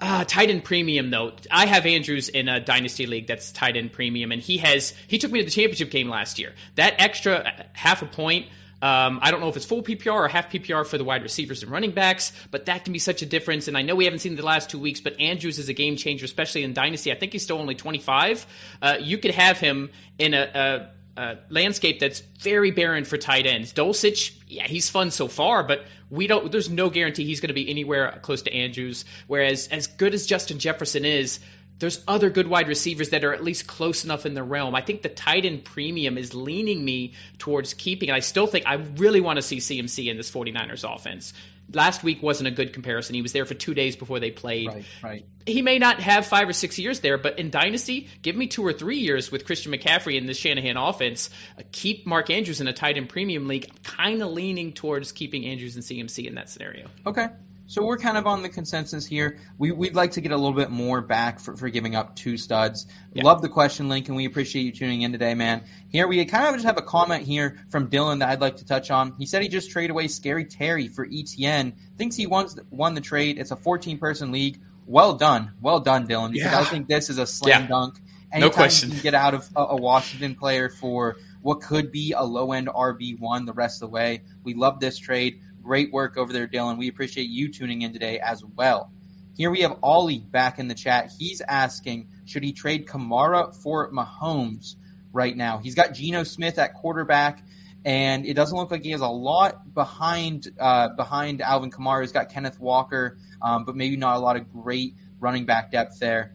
Uh, 0.00 0.24
tight 0.24 0.48
end 0.48 0.64
premium 0.64 1.10
though. 1.10 1.32
I 1.50 1.66
have 1.66 1.84
Andrews 1.84 2.30
in 2.30 2.48
a 2.48 2.58
dynasty 2.58 3.04
league 3.04 3.26
that's 3.26 3.52
tight 3.52 3.76
end 3.76 3.92
premium, 3.92 4.32
and 4.32 4.40
he 4.40 4.56
has 4.58 4.94
he 5.08 5.18
took 5.18 5.30
me 5.30 5.40
to 5.40 5.44
the 5.44 5.50
championship 5.50 5.90
game 5.90 6.08
last 6.08 6.38
year. 6.38 6.54
That 6.76 6.94
extra 7.00 7.66
half 7.74 8.00
a 8.00 8.06
point 8.06 8.46
um, 8.82 9.20
I 9.22 9.30
don't 9.30 9.40
know 9.40 9.48
if 9.48 9.56
it's 9.56 9.64
full 9.64 9.84
PPR 9.84 10.12
or 10.12 10.28
half 10.28 10.50
PPR 10.50 10.84
for 10.84 10.98
the 10.98 11.04
wide 11.04 11.22
receivers 11.22 11.62
and 11.62 11.70
running 11.70 11.92
backs, 11.92 12.32
but 12.50 12.66
that 12.66 12.82
can 12.82 12.92
be 12.92 12.98
such 12.98 13.22
a 13.22 13.26
difference. 13.26 13.68
And 13.68 13.78
I 13.78 13.82
know 13.82 13.94
we 13.94 14.06
haven't 14.06 14.18
seen 14.18 14.34
the 14.34 14.44
last 14.44 14.70
two 14.70 14.78
weeks, 14.80 15.00
but 15.00 15.20
Andrews 15.20 15.60
is 15.60 15.68
a 15.68 15.72
game 15.72 15.96
changer, 15.96 16.24
especially 16.24 16.64
in 16.64 16.72
Dynasty. 16.72 17.12
I 17.12 17.14
think 17.14 17.30
he's 17.30 17.44
still 17.44 17.58
only 17.58 17.76
25. 17.76 18.44
Uh, 18.82 18.96
you 19.00 19.18
could 19.18 19.30
have 19.30 19.60
him 19.60 19.90
in 20.18 20.34
a, 20.34 20.90
a, 21.16 21.36
landscape 21.48 22.00
that's 22.00 22.20
very 22.40 22.72
barren 22.72 23.04
for 23.04 23.16
tight 23.16 23.46
ends. 23.46 23.72
Dulcich, 23.72 24.32
yeah, 24.48 24.66
he's 24.66 24.90
fun 24.90 25.12
so 25.12 25.28
far, 25.28 25.62
but 25.62 25.84
we 26.10 26.26
don't. 26.26 26.50
There's 26.50 26.68
no 26.68 26.90
guarantee 26.90 27.24
he's 27.24 27.40
going 27.40 27.48
to 27.48 27.54
be 27.54 27.70
anywhere 27.70 28.18
close 28.22 28.42
to 28.42 28.52
Andrews. 28.52 29.04
Whereas, 29.28 29.68
as 29.68 29.86
good 29.86 30.12
as 30.12 30.26
Justin 30.26 30.58
Jefferson 30.58 31.04
is, 31.04 31.38
there's 31.82 32.00
other 32.06 32.30
good 32.30 32.46
wide 32.46 32.68
receivers 32.68 33.10
that 33.10 33.24
are 33.24 33.34
at 33.34 33.42
least 33.42 33.66
close 33.66 34.04
enough 34.04 34.24
in 34.24 34.34
the 34.34 34.42
realm. 34.42 34.76
I 34.76 34.82
think 34.82 35.02
the 35.02 35.08
tight 35.08 35.44
end 35.44 35.64
premium 35.64 36.16
is 36.16 36.32
leaning 36.32 36.82
me 36.82 37.14
towards 37.38 37.74
keeping 37.74 38.08
it. 38.08 38.12
I 38.12 38.20
still 38.20 38.46
think 38.46 38.66
I 38.68 38.74
really 38.74 39.20
want 39.20 39.38
to 39.38 39.42
see 39.42 39.56
CMC 39.56 40.06
in 40.06 40.16
this 40.16 40.30
49ers 40.30 40.88
offense. 40.88 41.34
Last 41.74 42.04
week 42.04 42.22
wasn't 42.22 42.46
a 42.46 42.50
good 42.52 42.72
comparison. 42.72 43.16
He 43.16 43.22
was 43.22 43.32
there 43.32 43.44
for 43.46 43.54
two 43.54 43.74
days 43.74 43.96
before 43.96 44.20
they 44.20 44.30
played. 44.30 44.68
Right, 44.68 44.84
right. 45.02 45.26
He 45.44 45.60
may 45.60 45.80
not 45.80 45.98
have 45.98 46.24
five 46.24 46.48
or 46.48 46.52
six 46.52 46.78
years 46.78 47.00
there, 47.00 47.18
but 47.18 47.40
in 47.40 47.50
Dynasty, 47.50 48.08
give 48.22 48.36
me 48.36 48.46
two 48.46 48.64
or 48.64 48.72
three 48.72 48.98
years 48.98 49.32
with 49.32 49.44
Christian 49.44 49.72
McCaffrey 49.72 50.16
in 50.16 50.26
the 50.26 50.34
Shanahan 50.34 50.76
offense. 50.76 51.30
Uh, 51.58 51.62
keep 51.72 52.06
Mark 52.06 52.30
Andrews 52.30 52.60
in 52.60 52.68
a 52.68 52.72
tight 52.72 52.96
end 52.96 53.08
premium 53.08 53.48
league. 53.48 53.66
I'm 53.68 53.76
kind 53.82 54.22
of 54.22 54.30
leaning 54.30 54.72
towards 54.72 55.10
keeping 55.10 55.46
Andrews 55.46 55.74
and 55.74 55.84
CMC 55.84 56.28
in 56.28 56.36
that 56.36 56.48
scenario. 56.48 56.86
Okay. 57.06 57.26
So 57.66 57.84
we're 57.84 57.96
kind 57.96 58.16
of 58.16 58.26
on 58.26 58.42
the 58.42 58.48
consensus 58.48 59.06
here. 59.06 59.38
We, 59.56 59.72
would 59.72 59.94
like 59.94 60.12
to 60.12 60.20
get 60.20 60.32
a 60.32 60.36
little 60.36 60.52
bit 60.52 60.70
more 60.70 61.00
back 61.00 61.40
for, 61.40 61.56
for 61.56 61.68
giving 61.70 61.96
up 61.96 62.16
two 62.16 62.36
studs. 62.36 62.86
Yeah. 63.14 63.24
Love 63.24 63.40
the 63.40 63.48
question, 63.48 63.88
Lincoln. 63.88 64.14
We 64.14 64.26
appreciate 64.26 64.62
you 64.62 64.72
tuning 64.72 65.02
in 65.02 65.12
today, 65.12 65.34
man. 65.34 65.64
Here 65.88 66.06
we 66.06 66.24
kind 66.24 66.48
of 66.48 66.54
just 66.54 66.66
have 66.66 66.76
a 66.76 66.82
comment 66.82 67.24
here 67.24 67.58
from 67.70 67.88
Dylan 67.88 68.18
that 68.18 68.28
I'd 68.28 68.40
like 68.40 68.56
to 68.56 68.66
touch 68.66 68.90
on. 68.90 69.14
He 69.18 69.26
said 69.26 69.42
he 69.42 69.48
just 69.48 69.70
traded 69.70 69.90
away 69.92 70.08
Scary 70.08 70.44
Terry 70.44 70.88
for 70.88 71.06
ETN. 71.06 71.74
Thinks 71.96 72.16
he 72.16 72.26
won, 72.26 72.48
won 72.70 72.94
the 72.94 73.00
trade. 73.00 73.38
It's 73.38 73.52
a 73.52 73.56
14 73.56 73.98
person 73.98 74.32
league. 74.32 74.60
Well 74.86 75.14
done. 75.14 75.52
Well 75.60 75.80
done, 75.80 76.06
Dylan. 76.06 76.32
Because 76.32 76.52
yeah. 76.52 76.60
I 76.60 76.64
think 76.64 76.88
this 76.88 77.08
is 77.10 77.18
a 77.18 77.26
slam 77.26 77.62
yeah. 77.62 77.68
dunk. 77.68 77.98
Anytime 78.32 78.48
no 78.48 78.54
question. 78.54 78.88
You 78.88 78.94
can 78.96 79.02
get 79.02 79.14
out 79.14 79.34
of 79.34 79.48
a, 79.54 79.60
a 79.60 79.76
Washington 79.76 80.34
player 80.34 80.70
for 80.70 81.16
what 81.42 81.60
could 81.60 81.92
be 81.92 82.12
a 82.12 82.22
low 82.22 82.52
end 82.52 82.68
RB1 82.68 83.46
the 83.46 83.52
rest 83.52 83.82
of 83.82 83.90
the 83.90 83.92
way. 83.92 84.22
We 84.42 84.54
love 84.54 84.80
this 84.80 84.98
trade. 84.98 85.40
Great 85.62 85.92
work 85.92 86.16
over 86.16 86.32
there, 86.32 86.48
Dylan. 86.48 86.78
We 86.78 86.88
appreciate 86.88 87.28
you 87.28 87.52
tuning 87.52 87.82
in 87.82 87.92
today 87.92 88.18
as 88.18 88.42
well. 88.44 88.90
Here 89.36 89.50
we 89.50 89.60
have 89.60 89.78
Ollie 89.82 90.18
back 90.18 90.58
in 90.58 90.68
the 90.68 90.74
chat. 90.74 91.10
He's 91.16 91.40
asking, 91.40 92.08
should 92.26 92.42
he 92.42 92.52
trade 92.52 92.86
Kamara 92.86 93.54
for 93.54 93.90
Mahomes 93.90 94.76
right 95.12 95.34
now? 95.34 95.58
He's 95.58 95.74
got 95.74 95.94
Geno 95.94 96.24
Smith 96.24 96.58
at 96.58 96.74
quarterback, 96.74 97.42
and 97.84 98.26
it 98.26 98.34
doesn't 98.34 98.56
look 98.56 98.70
like 98.70 98.82
he 98.82 98.90
has 98.90 99.00
a 99.00 99.08
lot 99.08 99.72
behind 99.72 100.48
uh, 100.58 100.90
behind 100.90 101.40
Alvin 101.40 101.70
Kamara. 101.70 102.02
He's 102.02 102.12
got 102.12 102.28
Kenneth 102.28 102.60
Walker, 102.60 103.16
um, 103.40 103.64
but 103.64 103.76
maybe 103.76 103.96
not 103.96 104.16
a 104.16 104.20
lot 104.20 104.36
of 104.36 104.52
great 104.52 104.96
running 105.20 105.46
back 105.46 105.70
depth 105.70 105.98
there. 105.98 106.34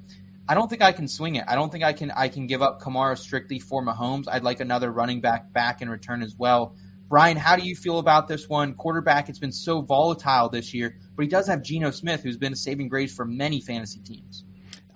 I 0.49 0.53
don't 0.53 0.69
think 0.69 0.82
I 0.82 0.93
can 0.93 1.07
swing 1.07 1.36
it. 1.36 1.43
I 1.47 1.55
don't 1.55 1.71
think 1.71 1.84
I 1.84 1.93
can 1.93 2.09
I 2.11 2.30
can 2.30 2.47
give 2.47 2.61
up 2.61 2.82
Kamara 2.82 3.17
strictly 3.17 3.59
for 3.59 3.86
Mahomes. 3.86 4.25
I'd 4.32 4.43
like 4.43 4.61
another 4.61 4.89
running 4.89 5.19
back 5.19 5.51
back 5.51 5.82
in 5.82 5.89
return 5.89 6.23
as 6.23 6.36
well. 6.36 6.75
Brian, 7.10 7.38
how 7.38 7.55
do 7.55 7.64
you 7.64 7.76
feel 7.76 7.99
about 7.99 8.28
this 8.28 8.49
one? 8.49 8.74
Quarterback, 8.74 9.30
it's 9.30 9.39
been 9.39 9.53
so 9.53 9.82
volatile 9.82 10.49
this 10.49 10.74
year, 10.74 10.97
but 11.16 11.24
he 11.24 11.30
does 11.30 11.47
have 11.47 11.64
Geno 11.64 11.91
Smith, 11.91 12.22
who's 12.22 12.38
been 12.38 12.53
a 12.53 12.58
saving 12.58 12.89
grace 12.89 13.16
for 13.16 13.26
many 13.26 13.62
fantasy 13.62 14.01
teams. 14.01 14.43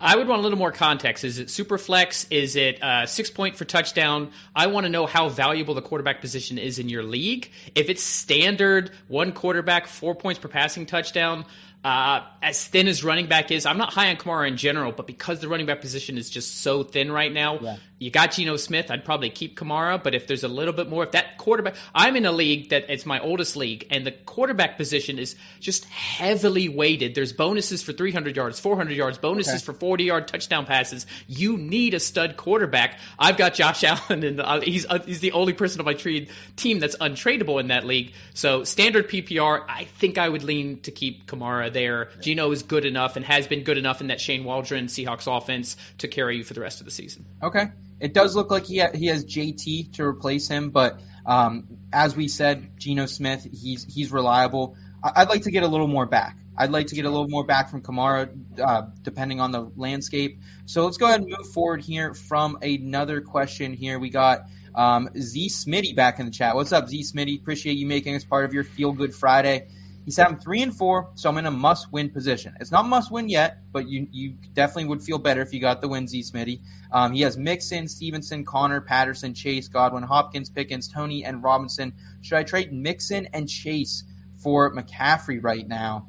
I 0.04 0.18
would 0.18 0.28
want 0.28 0.40
a 0.40 0.42
little 0.42 0.58
more 0.58 0.72
context. 0.72 1.24
Is 1.24 1.38
it 1.38 1.52
super 1.52 1.78
flex? 1.78 2.26
Is 2.32 2.56
it 2.56 2.82
uh, 2.82 3.06
six 3.06 3.30
point 3.30 3.56
for 3.56 3.66
touchdown? 3.66 4.32
I 4.56 4.68
want 4.68 4.86
to 4.86 4.90
know 4.90 5.06
how 5.06 5.30
valuable 5.30 5.76
the 5.76 5.84
quarterback 5.84 6.22
position 6.22 6.58
is 6.58 6.80
in 6.80 6.90
your 6.90 7.04
league. 7.04 7.52
If 7.76 7.88
it's 7.90 8.02
standard, 8.02 8.92
one 9.08 9.32
quarterback, 9.32 9.86
four 9.86 10.16
points 10.16 10.40
per 10.40 10.48
passing 10.48 10.88
touchdown, 10.88 11.46
uh, 11.84 12.22
as 12.44 12.64
thin 12.64 12.88
as 12.88 13.04
running 13.04 13.26
back 13.26 13.50
is, 13.50 13.66
I'm 13.66 13.80
not 13.80 13.92
high 13.92 14.10
on 14.10 14.18
Kamara 14.18 14.48
in 14.48 14.58
general, 14.58 14.92
but 14.92 15.08
because 15.08 15.40
the 15.40 15.48
running 15.48 15.66
back 15.66 15.82
position 15.82 16.20
is 16.20 16.30
just 16.30 16.62
so 16.62 16.84
thin 16.84 17.12
right 17.12 17.32
now, 17.32 17.58
yeah. 17.60 17.78
you 17.98 18.12
got 18.12 18.34
Geno 18.34 18.58
Smith. 18.58 18.92
I'd 18.92 19.04
probably 19.04 19.32
keep 19.32 19.58
Kamara, 19.58 20.02
but 20.02 20.14
if 20.14 20.28
there's 20.28 20.44
a 20.44 20.48
little 20.48 20.76
bit 20.76 20.90
more, 20.90 21.04
if 21.04 21.12
that 21.12 21.40
quarterback, 21.40 21.76
I'm 21.94 22.16
in 22.16 22.28
a 22.28 22.32
league 22.32 22.70
that 22.70 22.86
it's 22.90 23.08
my 23.08 23.20
oldest 23.20 23.56
league, 23.56 23.88
and 23.90 24.06
the 24.06 24.12
quarterback 24.12 24.78
position 24.78 25.18
is 25.18 25.36
just 25.60 25.86
heavily 25.86 26.70
weighted. 26.70 27.16
There's 27.16 27.34
bonuses 27.34 27.82
for 27.82 27.94
300 27.94 28.36
yards, 28.36 28.60
400 28.60 28.96
yards, 28.96 29.18
bonuses 29.18 29.56
okay. 29.56 29.64
for 29.64 29.74
40 29.74 30.04
yard 30.04 30.28
touchdown 30.28 30.68
passes. 30.68 31.08
You 31.28 31.58
need 31.58 31.96
a 31.96 32.00
stud 32.00 32.38
quarterback. 32.38 33.00
I've 33.18 33.38
got 33.38 33.56
Josh 33.56 33.84
Allen, 33.84 34.24
and 34.24 34.40
uh, 34.40 34.62
he's 34.62 34.86
uh, 34.86 35.00
he's 35.00 35.20
the 35.20 35.32
only 35.32 35.54
person 35.54 35.82
on 35.82 35.86
my 35.86 35.96
trade 35.96 36.30
team 36.56 36.80
that's 36.80 36.96
untradeable 36.98 37.60
in 37.60 37.70
that 37.70 37.88
league. 37.88 38.14
So 38.36 38.66
standard 38.66 39.10
PPR, 39.10 39.66
I 39.68 39.86
think 39.86 40.20
I 40.20 40.30
would 40.30 40.44
lean 40.44 40.82
to 40.82 40.92
keep 40.92 41.26
Kamara 41.26 41.71
there. 41.74 42.10
Geno 42.22 42.52
is 42.52 42.64
good 42.64 42.86
enough 42.86 43.16
and 43.16 43.26
has 43.26 43.48
been 43.48 43.64
good 43.64 43.78
enough 43.78 44.02
in 44.02 44.08
that 44.08 44.22
Shane 44.22 44.44
Waldron 44.44 44.88
Seahawks 44.88 45.26
offense 45.28 45.78
to 46.00 46.08
carry 46.08 46.38
you 46.38 46.44
for 46.44 46.54
the 46.54 46.62
rest 46.62 46.80
of 46.82 46.86
the 46.86 46.92
season. 46.92 47.26
Okay. 47.42 47.68
It 48.00 48.14
does 48.14 48.36
look 48.36 48.50
like 48.52 48.66
he 48.66 48.80
ha- 48.80 48.92
he 48.94 49.08
has 49.08 49.26
JT 49.26 49.94
to 49.94 50.04
replace 50.04 50.48
him, 50.48 50.72
but 50.72 51.00
um, 51.26 51.68
as 51.94 52.16
we 52.16 52.28
said, 52.28 52.78
Geno 52.78 53.06
Smith, 53.06 53.48
he's 53.52 53.84
he's 53.84 54.12
reliable. 54.12 54.76
I- 55.04 55.12
I'd 55.18 55.30
like 55.30 55.44
to 55.44 55.52
get 55.52 55.64
a 55.64 55.68
little 55.68 55.88
more 55.88 56.06
back. 56.06 56.38
I'd 56.58 56.72
like 56.72 56.88
to 56.88 56.96
get 56.96 57.06
a 57.06 57.10
little 57.10 57.30
more 57.30 57.46
back 57.46 57.70
from 57.70 57.82
Kamara, 57.82 58.30
uh, 58.60 58.84
depending 59.04 59.40
on 59.40 59.52
the 59.52 59.72
landscape. 59.76 60.40
So 60.66 60.84
let's 60.86 60.98
go 60.98 61.06
ahead 61.08 61.22
and 61.22 61.30
move 61.30 61.48
forward 61.54 61.82
here 61.82 62.14
from 62.14 62.58
another 62.62 63.22
question. 63.22 63.74
Here 63.74 63.98
we 64.00 64.10
got 64.10 64.42
um, 64.76 65.10
Z 65.18 65.50
Smitty 65.50 65.96
back 65.96 66.20
in 66.20 66.26
the 66.26 66.32
chat. 66.32 66.56
What's 66.56 66.72
up, 66.72 66.90
Z 66.90 67.04
Smitty? 67.04 67.40
Appreciate 67.40 67.78
you 67.78 67.86
making 67.88 68.16
us 68.16 68.24
part 68.24 68.46
of 68.46 68.54
your 68.54 68.64
Feel 68.64 68.92
Good 68.92 69.14
Friday. 69.16 69.68
He 70.06 70.12
said 70.12 70.26
I'm 70.26 70.40
three 70.40 70.62
and 70.64 70.76
four, 70.76 71.12
so 71.14 71.30
I'm 71.30 71.38
in 71.38 71.46
a 71.46 71.52
must-win 71.52 72.10
position. 72.10 72.56
It's 72.60 72.72
not 72.72 72.88
must-win 72.88 73.30
yet, 73.30 73.60
but 73.72 73.88
you 73.88 74.08
you 74.12 74.36
definitely 74.54 74.86
would 74.86 75.04
feel 75.04 75.20
better 75.20 75.42
if 75.42 75.54
you 75.54 75.60
got 75.60 75.82
the 75.82 75.88
win, 75.88 76.08
Z 76.08 76.22
Smitty. 76.22 76.62
Um, 76.92 77.14
he 77.14 77.22
has 77.22 77.38
Mixon, 77.38 77.88
Stevenson, 77.88 78.44
Connor, 78.44 78.82
Patterson, 78.82 79.36
Chase, 79.36 79.68
Godwin, 79.68 80.04
Hopkins, 80.04 80.50
Pickens, 80.50 80.88
Toney, 80.88 81.24
and 81.24 81.44
Robinson. 81.44 81.94
Should 82.22 82.38
I 82.38 82.44
trade 82.44 82.74
Mixon 82.74 83.28
and 83.34 83.48
Chase 83.48 84.04
for 84.42 84.74
McCaffrey 84.76 85.42
right 85.42 85.68
now? 85.68 86.08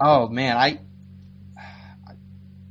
Oh 0.00 0.28
man, 0.28 0.56
I 0.56 0.80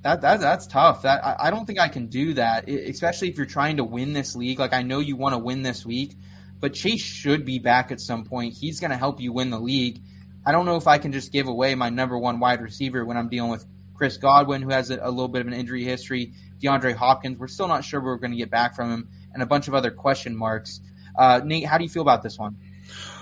that, 0.02 0.22
that 0.22 0.40
that's 0.40 0.68
tough. 0.68 1.04
That 1.04 1.24
I, 1.26 1.48
I 1.48 1.50
don't 1.52 1.66
think 1.66 1.80
I 1.80 1.88
can 1.90 2.08
do 2.08 2.34
that, 2.34 2.70
e- 2.70 2.90
especially 2.90 3.30
if 3.30 3.38
you're 3.38 3.46
trying 3.46 3.78
to 3.78 3.84
win 3.84 4.14
this 4.14 4.36
league. 4.36 4.60
Like 4.60 4.74
I 4.74 4.82
know 4.82 5.00
you 5.00 5.16
want 5.16 5.34
to 5.34 5.40
win 5.40 5.62
this 5.62 5.86
week, 5.86 6.16
but 6.60 6.74
Chase 6.74 7.02
should 7.02 7.46
be 7.46 7.60
back 7.60 7.92
at 7.92 8.00
some 8.00 8.26
point. 8.26 8.54
He's 8.54 8.80
going 8.80 8.92
to 8.92 8.98
help 8.98 9.20
you 9.20 9.34
win 9.34 9.50
the 9.50 9.60
league. 9.60 10.02
I 10.46 10.52
don't 10.52 10.66
know 10.66 10.78
if 10.78 10.88
I 10.88 10.98
can 10.98 11.12
just 11.12 11.32
give 11.32 11.48
away 11.48 11.76
my 11.76 11.90
number 11.90 12.18
one 12.18 12.40
wide 12.40 12.62
receiver 12.62 13.04
when 13.04 13.18
I'm 13.18 13.30
dealing 13.30 13.52
with 13.52 13.66
Chris 13.94 14.18
Godwin, 14.18 14.62
who 14.62 14.70
has 14.70 14.90
a, 14.90 15.00
a 15.02 15.10
little 15.10 15.28
bit 15.28 15.42
of 15.42 15.48
an 15.48 15.54
injury 15.54 15.84
history, 15.84 16.34
DeAndre 16.62 16.96
Hopkins. 16.96 17.38
We're 17.38 17.48
still 17.48 17.68
not 17.68 17.84
sure 17.84 18.02
we're 18.02 18.18
going 18.18 18.32
to 18.32 18.38
get 18.38 18.50
back 18.50 18.76
from 18.76 18.92
him, 18.92 19.10
and 19.34 19.44
a 19.44 19.46
bunch 19.46 19.68
of 19.68 19.76
other 19.76 19.92
question 19.92 20.36
marks. 20.36 20.80
Uh, 21.18 21.42
Nate, 21.44 21.66
how 21.66 21.78
do 21.78 21.84
you 21.84 21.90
feel 21.90 22.02
about 22.02 22.24
this 22.24 22.38
one? 22.38 22.58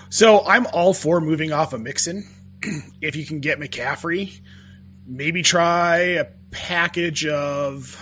So 0.09 0.45
I'm 0.45 0.68
all 0.68 0.93
for 0.93 1.20
moving 1.20 1.51
off 1.51 1.74
of 1.74 1.82
Mixon. 1.82 2.26
if 3.01 3.15
you 3.15 3.26
can 3.26 3.39
get 3.39 3.59
McCaffrey, 3.59 4.39
maybe 5.05 5.41
try 5.41 5.97
a 5.97 6.26
package 6.51 7.26
of, 7.26 7.99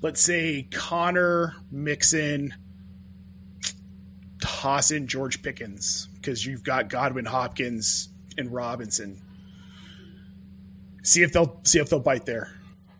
let's 0.00 0.20
say, 0.20 0.68
Connor, 0.70 1.54
Mixon, 1.70 2.54
toss 4.42 4.90
in 4.90 5.06
George 5.06 5.42
Pickens 5.42 6.08
because 6.16 6.44
you've 6.44 6.64
got 6.64 6.88
Godwin, 6.88 7.24
Hopkins, 7.24 8.08
and 8.36 8.52
Robinson. 8.52 9.20
See 11.02 11.22
if 11.22 11.32
they'll 11.32 11.60
see 11.64 11.78
if 11.78 11.88
they'll 11.88 12.00
bite 12.00 12.26
there. 12.26 12.52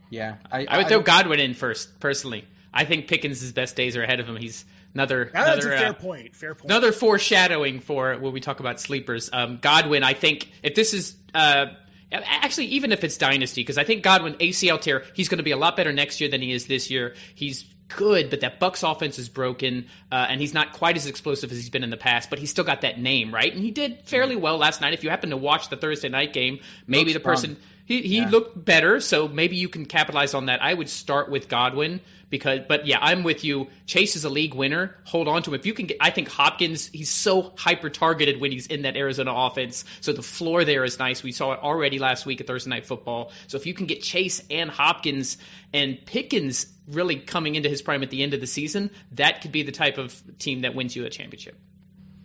Yeah, 0.08 0.36
I, 0.50 0.66
I 0.66 0.78
would 0.78 0.88
throw 0.88 1.00
Godwin 1.00 1.40
in 1.40 1.54
first, 1.54 1.98
personally. 1.98 2.44
I 2.72 2.84
think 2.84 3.08
Pickens' 3.08 3.52
best 3.52 3.76
days 3.76 3.96
are 3.96 4.02
ahead 4.02 4.20
of 4.20 4.28
him. 4.28 4.36
He's 4.36 4.64
another 4.94 5.30
Now, 5.34 5.44
that's 5.44 5.64
a 5.64 5.68
fair 5.68 5.88
uh, 5.88 5.92
point. 5.94 6.36
Fair 6.36 6.54
point. 6.54 6.70
another 6.70 6.92
foreshadowing 6.92 7.80
for 7.80 8.16
when 8.16 8.32
we 8.32 8.40
talk 8.40 8.60
about 8.60 8.80
sleepers. 8.80 9.30
Um, 9.32 9.58
Godwin, 9.60 10.04
I 10.04 10.14
think 10.14 10.50
if 10.62 10.74
this 10.74 10.94
is 10.94 11.16
uh, 11.34 11.66
actually 12.12 12.66
even 12.66 12.92
if 12.92 13.04
it's 13.04 13.16
dynasty, 13.16 13.62
because 13.62 13.78
I 13.78 13.84
think 13.84 14.02
Godwin 14.02 14.34
ACL 14.34 14.80
tear, 14.80 15.04
he's 15.14 15.28
going 15.28 15.38
to 15.38 15.44
be 15.44 15.52
a 15.52 15.56
lot 15.56 15.76
better 15.76 15.92
next 15.92 16.20
year 16.20 16.30
than 16.30 16.42
he 16.42 16.52
is 16.52 16.66
this 16.66 16.90
year. 16.90 17.14
He's 17.34 17.64
good, 17.88 18.30
but 18.30 18.40
that 18.40 18.60
Bucs 18.60 18.88
offense 18.90 19.18
is 19.18 19.28
broken, 19.28 19.86
uh, 20.10 20.26
and 20.28 20.40
he's 20.40 20.54
not 20.54 20.72
quite 20.72 20.96
as 20.96 21.06
explosive 21.06 21.50
as 21.50 21.58
he's 21.58 21.70
been 21.70 21.84
in 21.84 21.90
the 21.90 21.96
past. 21.96 22.30
But 22.30 22.38
he's 22.38 22.50
still 22.50 22.64
got 22.64 22.82
that 22.82 22.98
name, 22.98 23.34
right? 23.34 23.52
And 23.52 23.62
he 23.62 23.70
did 23.70 24.02
fairly 24.04 24.36
well 24.36 24.58
last 24.58 24.80
night. 24.80 24.94
If 24.94 25.04
you 25.04 25.10
happen 25.10 25.30
to 25.30 25.36
watch 25.36 25.68
the 25.68 25.76
Thursday 25.76 26.08
night 26.08 26.32
game, 26.32 26.60
maybe 26.86 27.12
the 27.12 27.20
person. 27.20 27.56
He, 27.84 28.02
he 28.02 28.18
Yeah. 28.18 28.30
looked 28.30 28.64
better, 28.64 29.00
so 29.00 29.28
maybe 29.28 29.56
you 29.56 29.68
can 29.68 29.86
capitalize 29.86 30.34
on 30.34 30.46
that. 30.46 30.62
I 30.62 30.72
would 30.72 30.88
start 30.88 31.30
with 31.30 31.48
Godwin 31.48 32.00
because, 32.30 32.60
but 32.68 32.86
yeah, 32.86 32.98
I'm 33.00 33.24
with 33.24 33.44
you. 33.44 33.68
Chase 33.86 34.16
is 34.16 34.24
a 34.24 34.30
league 34.30 34.54
winner. 34.54 34.96
Hold 35.04 35.28
on 35.28 35.42
to 35.42 35.50
him. 35.50 35.54
If 35.54 35.66
you 35.66 35.74
can 35.74 35.86
get, 35.86 35.98
I 36.00 36.10
think 36.10 36.28
Hopkins, 36.28 36.86
he's 36.86 37.10
so 37.10 37.52
hyper 37.56 37.90
targeted 37.90 38.40
when 38.40 38.52
he's 38.52 38.68
in 38.68 38.82
that 38.82 38.96
Arizona 38.96 39.32
offense. 39.34 39.84
So 40.00 40.12
the 40.12 40.22
floor 40.22 40.64
there 40.64 40.84
is 40.84 40.98
nice. 40.98 41.22
We 41.22 41.32
saw 41.32 41.52
it 41.52 41.60
already 41.60 41.98
last 41.98 42.24
week 42.24 42.40
at 42.40 42.46
Thursday 42.46 42.70
Night 42.70 42.86
Football. 42.86 43.32
So 43.48 43.58
if 43.58 43.66
you 43.66 43.74
can 43.74 43.86
get 43.86 44.02
Chase 44.02 44.42
and 44.50 44.70
Hopkins 44.70 45.36
and 45.74 45.98
Pickens 46.06 46.66
really 46.88 47.16
coming 47.16 47.54
into 47.56 47.68
his 47.68 47.82
prime 47.82 48.02
at 48.02 48.10
the 48.10 48.22
end 48.22 48.32
of 48.32 48.40
the 48.40 48.46
season, 48.46 48.90
that 49.12 49.42
could 49.42 49.52
be 49.52 49.62
the 49.64 49.72
type 49.72 49.98
of 49.98 50.20
team 50.38 50.62
that 50.62 50.74
wins 50.74 50.96
you 50.96 51.04
a 51.04 51.10
championship. 51.10 51.56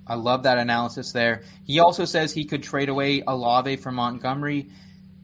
I 0.05 0.15
love 0.15 0.43
that 0.43 0.57
analysis 0.57 1.11
there. 1.11 1.41
He 1.65 1.79
also 1.79 2.05
says 2.05 2.31
he 2.31 2.45
could 2.45 2.63
trade 2.63 2.87
away 2.87 3.23
Olave 3.27 3.75
for 3.77 3.91
Montgomery. 3.91 4.69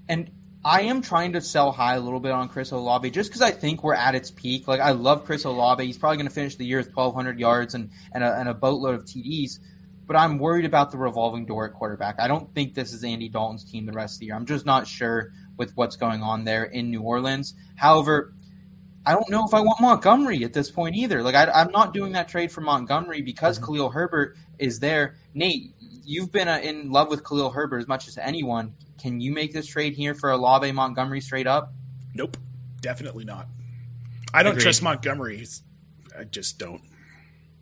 And 0.07 0.31
I 0.65 0.83
am 0.83 1.01
trying 1.01 1.33
to 1.33 1.41
sell 1.41 1.71
high 1.71 1.95
a 1.95 1.99
little 1.99 2.19
bit 2.19 2.31
on 2.31 2.47
Chris 2.49 2.71
Olave 2.71 3.09
just 3.11 3.29
because 3.29 3.41
I 3.41 3.51
think 3.51 3.83
we're 3.83 3.93
at 3.93 4.15
its 4.15 4.31
peak. 4.31 4.67
Like, 4.67 4.79
I 4.79 4.91
love 4.91 5.25
Chris 5.25 5.43
Olave. 5.43 5.85
He's 5.85 5.97
probably 5.97 6.17
going 6.17 6.27
to 6.27 6.33
finish 6.33 6.55
the 6.55 6.65
year 6.65 6.77
with 6.77 6.95
1,200 6.95 7.39
yards 7.39 7.73
and, 7.73 7.91
and, 8.13 8.23
a, 8.23 8.33
and 8.33 8.47
a 8.47 8.53
boatload 8.53 8.95
of 8.95 9.05
TDs. 9.05 9.59
But 10.05 10.15
I'm 10.15 10.37
worried 10.37 10.65
about 10.65 10.91
the 10.91 10.97
revolving 10.97 11.45
door 11.45 11.65
at 11.65 11.73
quarterback. 11.73 12.15
I 12.19 12.27
don't 12.27 12.53
think 12.53 12.73
this 12.73 12.93
is 12.93 13.03
Andy 13.03 13.29
Dalton's 13.29 13.69
team 13.69 13.85
the 13.85 13.93
rest 13.93 14.15
of 14.15 14.19
the 14.19 14.27
year. 14.27 14.35
I'm 14.35 14.45
just 14.45 14.65
not 14.65 14.87
sure 14.87 15.31
with 15.57 15.73
what's 15.75 15.97
going 15.97 16.21
on 16.21 16.43
there 16.45 16.63
in 16.63 16.91
New 16.91 17.01
Orleans. 17.01 17.55
However, 17.75 18.33
I 19.05 19.13
don't 19.13 19.29
know 19.29 19.45
if 19.45 19.53
I 19.53 19.59
want 19.61 19.81
Montgomery 19.81 20.45
at 20.45 20.53
this 20.53 20.71
point 20.71 20.95
either. 20.95 21.21
Like 21.21 21.35
I, 21.35 21.51
I'm 21.51 21.71
not 21.71 21.93
doing 21.93 22.13
that 22.13 22.29
trade 22.29 22.51
for 22.51 22.61
Montgomery 22.61 23.21
because 23.21 23.59
Khalil 23.59 23.89
Herbert 23.89 24.37
is 24.57 24.79
there. 24.79 25.15
Nate, 25.33 25.73
you've 26.05 26.31
been 26.31 26.47
uh, 26.47 26.59
in 26.63 26.89
love 26.89 27.09
with 27.09 27.27
Khalil 27.27 27.51
Herbert 27.51 27.79
as 27.79 27.87
much 27.87 28.07
as 28.07 28.17
anyone. 28.17 28.75
Can 29.03 29.19
you 29.19 29.33
make 29.33 29.51
this 29.51 29.67
trade 29.67 29.95
here 29.95 30.15
for 30.15 30.31
Olave 30.31 30.71
Montgomery 30.71 31.19
straight 31.19 31.45
up? 31.45 31.73
Nope, 32.13 32.37
definitely 32.79 33.25
not. 33.25 33.49
I 34.33 34.43
don't 34.43 34.53
Agreed. 34.53 34.63
trust 34.63 34.81
Montgomery. 34.81 35.45
I 36.17 36.23
just 36.23 36.57
don't. 36.57 36.81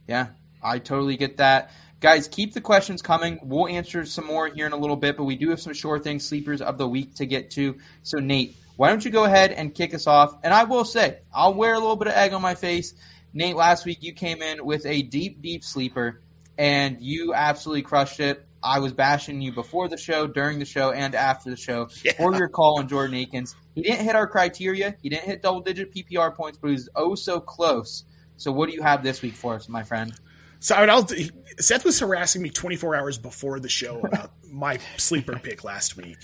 Yeah, 0.08 0.28
I 0.62 0.78
totally 0.78 1.18
get 1.18 1.38
that. 1.38 1.72
Guys, 2.00 2.28
keep 2.28 2.54
the 2.54 2.62
questions 2.62 3.02
coming. 3.02 3.40
We'll 3.42 3.68
answer 3.68 4.06
some 4.06 4.28
more 4.28 4.50
here 4.50 4.68
in 4.68 4.72
a 4.72 4.78
little 4.78 4.96
bit, 4.96 5.18
but 5.18 5.24
we 5.24 5.36
do 5.36 5.50
have 5.50 5.60
some 5.60 5.74
short 5.74 6.04
things, 6.04 6.28
sleepers 6.28 6.62
of 6.62 6.78
the 6.78 6.88
week 6.88 7.16
to 7.16 7.26
get 7.26 7.50
to. 7.52 7.80
So, 8.04 8.20
Nate, 8.20 8.56
why 8.76 8.90
don't 8.90 9.04
you 9.04 9.10
go 9.10 9.24
ahead 9.24 9.52
and 9.52 9.74
kick 9.74 9.96
us 9.96 10.06
off? 10.06 10.36
And 10.44 10.54
I 10.54 10.66
will 10.66 10.86
say, 10.86 11.22
I'll 11.34 11.56
wear 11.56 11.74
a 11.74 11.80
little 11.80 11.96
bit 11.96 12.08
of 12.08 12.14
egg 12.14 12.34
on 12.34 12.44
my 12.44 12.54
face. 12.54 12.94
Nate, 13.34 13.56
last 13.56 13.84
week 13.84 14.04
you 14.04 14.14
came 14.14 14.44
in 14.44 14.64
with 14.64 14.86
a 14.86 15.02
deep, 15.02 15.42
deep 15.42 15.64
sleeper, 15.64 16.22
and 16.56 17.02
you 17.02 17.34
absolutely 17.34 17.82
crushed 17.82 18.20
it. 18.20 18.46
I 18.64 18.80
was 18.80 18.94
bashing 18.94 19.42
you 19.42 19.52
before 19.52 19.88
the 19.88 19.98
show, 19.98 20.28
during 20.28 20.60
the 20.60 20.66
show, 20.66 20.92
and 20.92 21.16
after 21.16 21.50
the 21.50 21.58
show 21.58 21.90
Yeah. 22.04 22.14
for 22.14 22.36
your 22.36 22.50
call 22.50 22.80
on 22.80 22.88
Jordan 22.88 23.16
Akins. 23.16 23.56
He 23.76 23.82
didn't 23.82 24.06
hit 24.06 24.16
our 24.16 24.28
criteria. 24.28 24.96
He 25.02 25.10
didn't 25.10 25.26
hit 25.26 25.42
double 25.42 25.62
digit 25.62 25.94
PPR 25.94 26.36
points, 26.36 26.58
but 26.62 26.68
he 26.68 26.74
was 26.74 26.90
oh 26.96 27.16
so 27.16 27.40
close. 27.40 28.04
So, 28.38 28.52
what 28.52 28.70
do 28.70 28.76
you 28.76 28.82
have 28.82 29.04
this 29.04 29.22
week 29.22 29.36
for 29.36 29.56
us, 29.56 29.70
my 29.70 29.84
friend? 29.84 30.14
So 30.60 30.76
I 30.76 30.82
would, 30.82 30.90
I'll, 30.90 31.08
Seth 31.60 31.84
was 31.84 32.00
harassing 32.00 32.42
me 32.44 32.52
24 32.52 32.96
hours 32.96 33.18
before 33.18 33.60
the 33.60 33.70
show 33.70 34.00
about 34.00 34.32
my 34.48 34.78
sleeper 34.98 35.40
pick 35.40 35.64
last 35.64 35.98
week. 35.98 36.18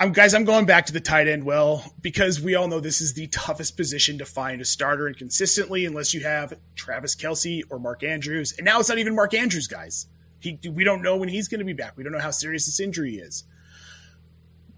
I'm, 0.00 0.12
guys, 0.12 0.34
I'm 0.34 0.44
going 0.44 0.66
back 0.66 0.86
to 0.86 0.92
the 0.92 1.00
tight 1.00 1.28
end 1.28 1.44
well 1.44 1.84
because 2.00 2.40
we 2.40 2.56
all 2.56 2.66
know 2.66 2.80
this 2.80 3.00
is 3.00 3.14
the 3.14 3.28
toughest 3.28 3.76
position 3.76 4.18
to 4.18 4.24
find 4.24 4.60
a 4.60 4.64
starter 4.64 5.06
and 5.06 5.16
consistently 5.16 5.86
unless 5.86 6.14
you 6.14 6.22
have 6.22 6.52
Travis 6.76 7.14
Kelce 7.14 7.62
or 7.70 7.78
Mark 7.78 8.02
Andrews. 8.02 8.54
And 8.58 8.64
now 8.64 8.80
it's 8.80 8.88
not 8.88 8.98
even 8.98 9.14
Mark 9.14 9.34
Andrews, 9.34 9.68
guys. 9.68 10.06
He, 10.40 10.58
we 10.68 10.84
don't 10.84 11.02
know 11.02 11.16
when 11.16 11.28
he's 11.28 11.48
going 11.48 11.60
to 11.60 11.64
be 11.64 11.72
back. 11.72 11.96
We 11.96 12.04
don't 12.04 12.12
know 12.12 12.20
how 12.20 12.30
serious 12.30 12.66
this 12.66 12.80
injury 12.80 13.16
is. 13.16 13.44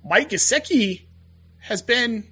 Mike 0.05 0.31
Gesicki 0.31 1.03
has 1.59 1.83
been 1.83 2.27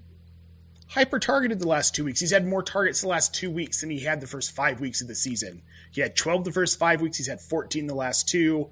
hyper 0.88 1.18
targeted 1.18 1.58
the 1.58 1.68
last 1.68 1.94
two 1.94 2.04
weeks. 2.04 2.18
He's 2.18 2.30
had 2.30 2.46
more 2.46 2.62
targets 2.62 3.02
the 3.02 3.08
last 3.08 3.34
two 3.34 3.50
weeks 3.50 3.82
than 3.82 3.90
he 3.90 4.00
had 4.00 4.20
the 4.20 4.26
first 4.26 4.52
five 4.52 4.80
weeks 4.80 5.02
of 5.02 5.08
the 5.08 5.14
season. 5.14 5.62
He 5.92 6.00
had 6.00 6.16
12 6.16 6.44
the 6.44 6.52
first 6.52 6.78
five 6.78 7.02
weeks. 7.02 7.18
He's 7.18 7.28
had 7.28 7.40
14 7.40 7.86
the 7.86 7.94
last 7.94 8.28
two. 8.28 8.70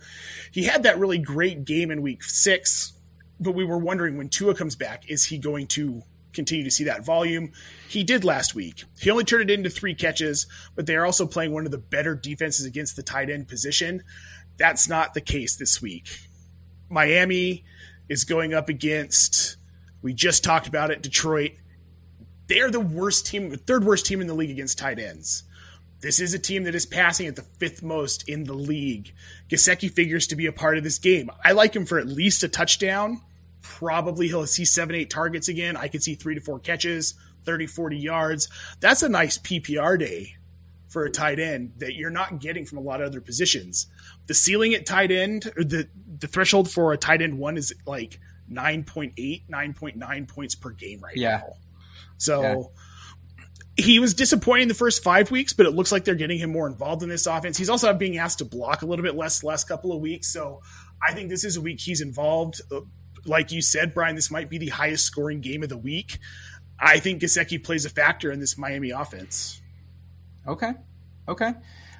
He 0.50 0.64
had 0.64 0.84
that 0.84 0.98
really 0.98 1.18
great 1.18 1.64
game 1.64 1.90
in 1.90 2.00
week 2.00 2.24
six, 2.24 2.92
but 3.38 3.52
we 3.52 3.64
were 3.64 3.78
wondering 3.78 4.16
when 4.16 4.30
Tua 4.30 4.54
comes 4.54 4.76
back, 4.76 5.10
is 5.10 5.24
he 5.24 5.36
going 5.38 5.66
to 5.68 6.02
continue 6.32 6.64
to 6.64 6.70
see 6.70 6.84
that 6.84 7.04
volume? 7.04 7.52
He 7.88 8.02
did 8.02 8.24
last 8.24 8.54
week. 8.54 8.84
He 8.98 9.10
only 9.10 9.24
turned 9.24 9.50
it 9.50 9.54
into 9.54 9.70
three 9.70 9.94
catches, 9.94 10.46
but 10.74 10.86
they 10.86 10.96
are 10.96 11.04
also 11.04 11.26
playing 11.26 11.52
one 11.52 11.66
of 11.66 11.70
the 11.70 11.78
better 11.78 12.14
defenses 12.14 12.64
against 12.64 12.96
the 12.96 13.02
tight 13.02 13.28
end 13.28 13.48
position. 13.48 14.04
That's 14.58 14.88
not 14.88 15.14
the 15.14 15.20
case 15.20 15.56
this 15.56 15.80
week. 15.82 16.08
Miami 16.88 17.64
is 18.08 18.24
going 18.24 18.54
up 18.54 18.68
against, 18.68 19.56
we 20.02 20.14
just 20.14 20.44
talked 20.44 20.68
about 20.68 20.90
it, 20.90 21.02
Detroit 21.02 21.52
they're 22.48 22.70
the 22.70 22.80
worst 22.80 23.26
team, 23.26 23.50
third 23.50 23.84
worst 23.84 24.06
team 24.06 24.20
in 24.20 24.26
the 24.26 24.34
league 24.34 24.50
against 24.50 24.78
tight 24.78 24.98
ends. 24.98 25.42
This 26.00 26.20
is 26.20 26.34
a 26.34 26.38
team 26.38 26.64
that 26.64 26.74
is 26.74 26.86
passing 26.86 27.26
at 27.26 27.36
the 27.36 27.42
fifth 27.42 27.82
most 27.82 28.28
in 28.28 28.44
the 28.44 28.54
league. 28.54 29.14
Gesicki 29.48 29.90
figures 29.90 30.28
to 30.28 30.36
be 30.36 30.46
a 30.46 30.52
part 30.52 30.78
of 30.78 30.84
this 30.84 30.98
game. 30.98 31.30
I 31.44 31.52
like 31.52 31.74
him 31.74 31.86
for 31.86 31.98
at 31.98 32.06
least 32.06 32.44
a 32.44 32.48
touchdown. 32.48 33.20
Probably 33.62 34.28
he'll 34.28 34.46
see 34.46 34.64
seven, 34.64 34.94
eight 34.94 35.10
targets 35.10 35.48
again. 35.48 35.76
I 35.76 35.88
could 35.88 36.02
see 36.02 36.14
three 36.14 36.34
to 36.34 36.40
four 36.40 36.60
catches, 36.60 37.14
30, 37.44 37.66
40 37.66 37.98
yards. 37.98 38.48
That's 38.78 39.02
a 39.02 39.08
nice 39.08 39.38
PPR 39.38 39.98
day 39.98 40.35
for 40.88 41.04
a 41.04 41.10
tight 41.10 41.38
end 41.40 41.72
that 41.78 41.94
you're 41.94 42.10
not 42.10 42.38
getting 42.40 42.64
from 42.64 42.78
a 42.78 42.80
lot 42.80 43.00
of 43.00 43.08
other 43.08 43.20
positions. 43.20 43.86
The 44.26 44.34
ceiling 44.34 44.74
at 44.74 44.86
tight 44.86 45.10
end, 45.10 45.50
or 45.56 45.64
the, 45.64 45.88
the 46.18 46.26
threshold 46.28 46.70
for 46.70 46.92
a 46.92 46.96
tight 46.96 47.22
end 47.22 47.38
one 47.38 47.56
is 47.56 47.74
like 47.86 48.20
9.8, 48.50 49.42
9.9 49.50 50.28
points 50.28 50.54
per 50.54 50.70
game 50.70 51.00
right 51.00 51.16
Yeah. 51.16 51.38
now. 51.38 51.52
So 52.18 52.42
Yeah. 52.42 53.84
he 53.84 53.98
was 53.98 54.14
disappointing 54.14 54.68
the 54.68 54.74
first 54.74 55.02
five 55.02 55.30
weeks, 55.30 55.52
but 55.52 55.66
it 55.66 55.70
looks 55.72 55.92
like 55.92 56.04
they're 56.04 56.14
getting 56.14 56.38
him 56.38 56.50
more 56.52 56.66
involved 56.66 57.02
in 57.02 57.08
this 57.08 57.26
offense. 57.26 57.58
He's 57.58 57.68
also 57.68 57.92
being 57.94 58.18
asked 58.18 58.38
to 58.38 58.44
block 58.44 58.82
a 58.82 58.86
little 58.86 59.02
bit 59.02 59.14
less 59.14 59.40
the 59.40 59.46
last 59.46 59.68
couple 59.68 59.92
of 59.92 60.00
weeks. 60.00 60.28
So 60.28 60.62
I 61.02 61.12
think 61.12 61.28
this 61.28 61.44
is 61.44 61.56
a 61.56 61.60
week 61.60 61.80
he's 61.80 62.00
involved. 62.00 62.60
Uh, 62.72 62.80
like 63.24 63.50
you 63.52 63.60
said, 63.60 63.92
Brian, 63.92 64.14
this 64.14 64.30
might 64.30 64.48
be 64.48 64.58
the 64.58 64.68
highest 64.68 65.04
scoring 65.04 65.40
game 65.40 65.62
of 65.64 65.68
the 65.68 65.76
week. 65.76 66.18
I 66.78 67.00
think 67.00 67.22
Gesicki 67.22 67.62
plays 67.62 67.84
a 67.86 67.90
factor 67.90 68.30
in 68.30 68.38
this 68.38 68.56
Miami 68.56 68.90
offense. 68.90 69.60
Okay. 70.46 70.72
Okay. 71.28 71.52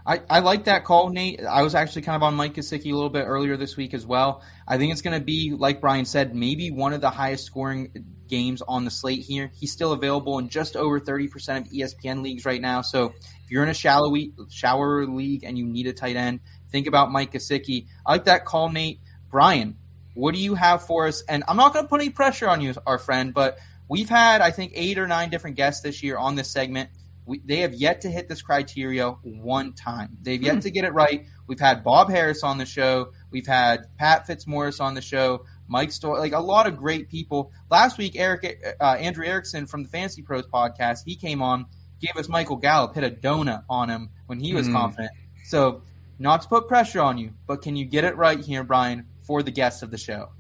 I, 0.07 0.22
I 0.30 0.38
like 0.38 0.64
that 0.64 0.84
call, 0.84 1.09
Nate. 1.09 1.42
I 1.42 1.62
was 1.62 1.74
actually 1.74 2.03
kind 2.03 2.14
of 2.14 2.22
on 2.22 2.36
Mike 2.36 2.55
Gesicki 2.55 2.92
a 2.92 2.94
little 2.94 3.11
bit 3.11 3.24
earlier 3.24 3.57
this 3.57 3.76
week 3.76 3.92
as 3.92 4.07
well. 4.07 4.42
I 4.66 4.78
think 4.78 4.92
it's 4.92 5.03
going 5.03 5.18
to 5.18 5.24
be, 5.24 5.53
like 5.59 5.80
Brian 5.80 6.05
said, 6.05 6.32
maybe 6.32 6.70
one 6.70 6.92
of 6.92 7.01
the 7.01 7.11
highest 7.11 7.44
scoring 7.44 8.05
games 8.28 8.62
on 8.62 8.84
the 8.84 8.90
slate 8.90 9.22
here. 9.22 9.51
He's 9.59 9.72
still 9.72 9.92
available 9.92 10.38
in 10.38 10.49
just 10.49 10.76
over 10.76 11.01
30% 11.01 11.26
of 11.59 11.64
ESPN 11.72 12.22
leagues 12.22 12.44
right 12.44 12.61
now. 12.61 12.82
So 12.82 13.14
if 13.44 13.51
you're 13.51 13.64
in 13.64 13.68
a 13.68 13.74
shallow 13.74 14.14
shower 14.49 15.07
league 15.07 15.42
and 15.42 15.59
you 15.59 15.66
need 15.66 15.88
a 15.88 15.92
tight 15.92 16.14
end, 16.14 16.38
think 16.70 16.86
about 16.86 17.11
Mike 17.11 17.32
Gesicki. 17.32 17.86
I 18.07 18.12
like 18.12 18.24
that 18.26 18.44
call, 18.44 18.70
Nate. 18.70 19.01
Brian, 19.28 19.76
what 20.14 20.34
do 20.34 20.40
you 20.40 20.55
have 20.55 20.86
for 20.86 21.09
us? 21.09 21.24
And 21.28 21.42
I'm 21.49 21.57
not 21.57 21.72
going 21.72 21.84
to 21.84 21.88
put 21.88 22.01
any 22.01 22.11
pressure 22.11 22.49
on 22.49 22.61
you, 22.61 22.74
our 22.86 22.99
friend, 22.99 23.34
but 23.34 23.59
we've 23.88 24.09
had, 24.09 24.40
I 24.40 24.53
think, 24.53 24.72
eight 24.76 24.99
or 24.99 25.09
nine 25.09 25.30
different 25.30 25.57
guests 25.57 25.82
this 25.82 26.05
year 26.05 26.16
on 26.16 26.36
this 26.36 26.49
segment. 26.49 26.90
We, 27.26 27.40
they 27.44 27.58
have 27.58 27.74
yet 27.74 28.02
to 28.02 28.10
hit 28.10 28.28
this 28.28 28.40
criteria 28.40 29.10
one 29.10 29.72
time. 29.72 30.16
They've 30.22 30.40
yet 30.40 30.54
hmm. 30.54 30.60
to 30.60 30.70
get 30.70 30.84
it 30.84 30.92
right. 30.92 31.26
We've 31.46 31.60
had 31.60 31.84
Bob 31.84 32.08
Harris 32.08 32.42
on 32.42 32.58
the 32.58 32.66
show. 32.66 33.12
We've 33.30 33.46
had 33.46 33.86
Pat 33.98 34.26
Fitzmaurice 34.26 34.80
on 34.80 34.94
the 34.94 35.02
show. 35.02 35.44
Mike 35.68 35.92
Story, 35.92 36.20
like 36.20 36.32
a 36.32 36.40
lot 36.40 36.66
of 36.66 36.76
great 36.76 37.08
people. 37.08 37.52
Last 37.70 37.98
week, 37.98 38.14
Eric 38.16 38.76
uh, 38.80 38.84
Andrew 38.84 39.26
Erickson 39.26 39.66
from 39.66 39.82
the 39.82 39.88
Fantasy 39.88 40.22
Pros 40.22 40.46
podcast, 40.46 41.00
he 41.04 41.16
came 41.16 41.42
on, 41.42 41.66
gave 42.00 42.16
us 42.16 42.28
Michael 42.28 42.56
Gallup, 42.56 42.94
hit 42.94 43.04
a 43.04 43.10
donut 43.10 43.64
on 43.68 43.90
him 43.90 44.10
when 44.26 44.38
he 44.38 44.54
was 44.54 44.68
mm. 44.68 44.72
confident. 44.72 45.10
So, 45.44 45.82
not 46.18 46.42
to 46.42 46.48
put 46.48 46.68
pressure 46.68 47.00
on 47.00 47.18
you, 47.18 47.32
but 47.46 47.62
can 47.62 47.76
you 47.76 47.84
get 47.84 48.04
it 48.04 48.16
right 48.16 48.38
here, 48.38 48.62
Brian, 48.64 49.06
for 49.22 49.42
the 49.42 49.50
guests 49.50 49.82
of 49.82 49.90
the 49.90 49.98
show? 49.98 50.30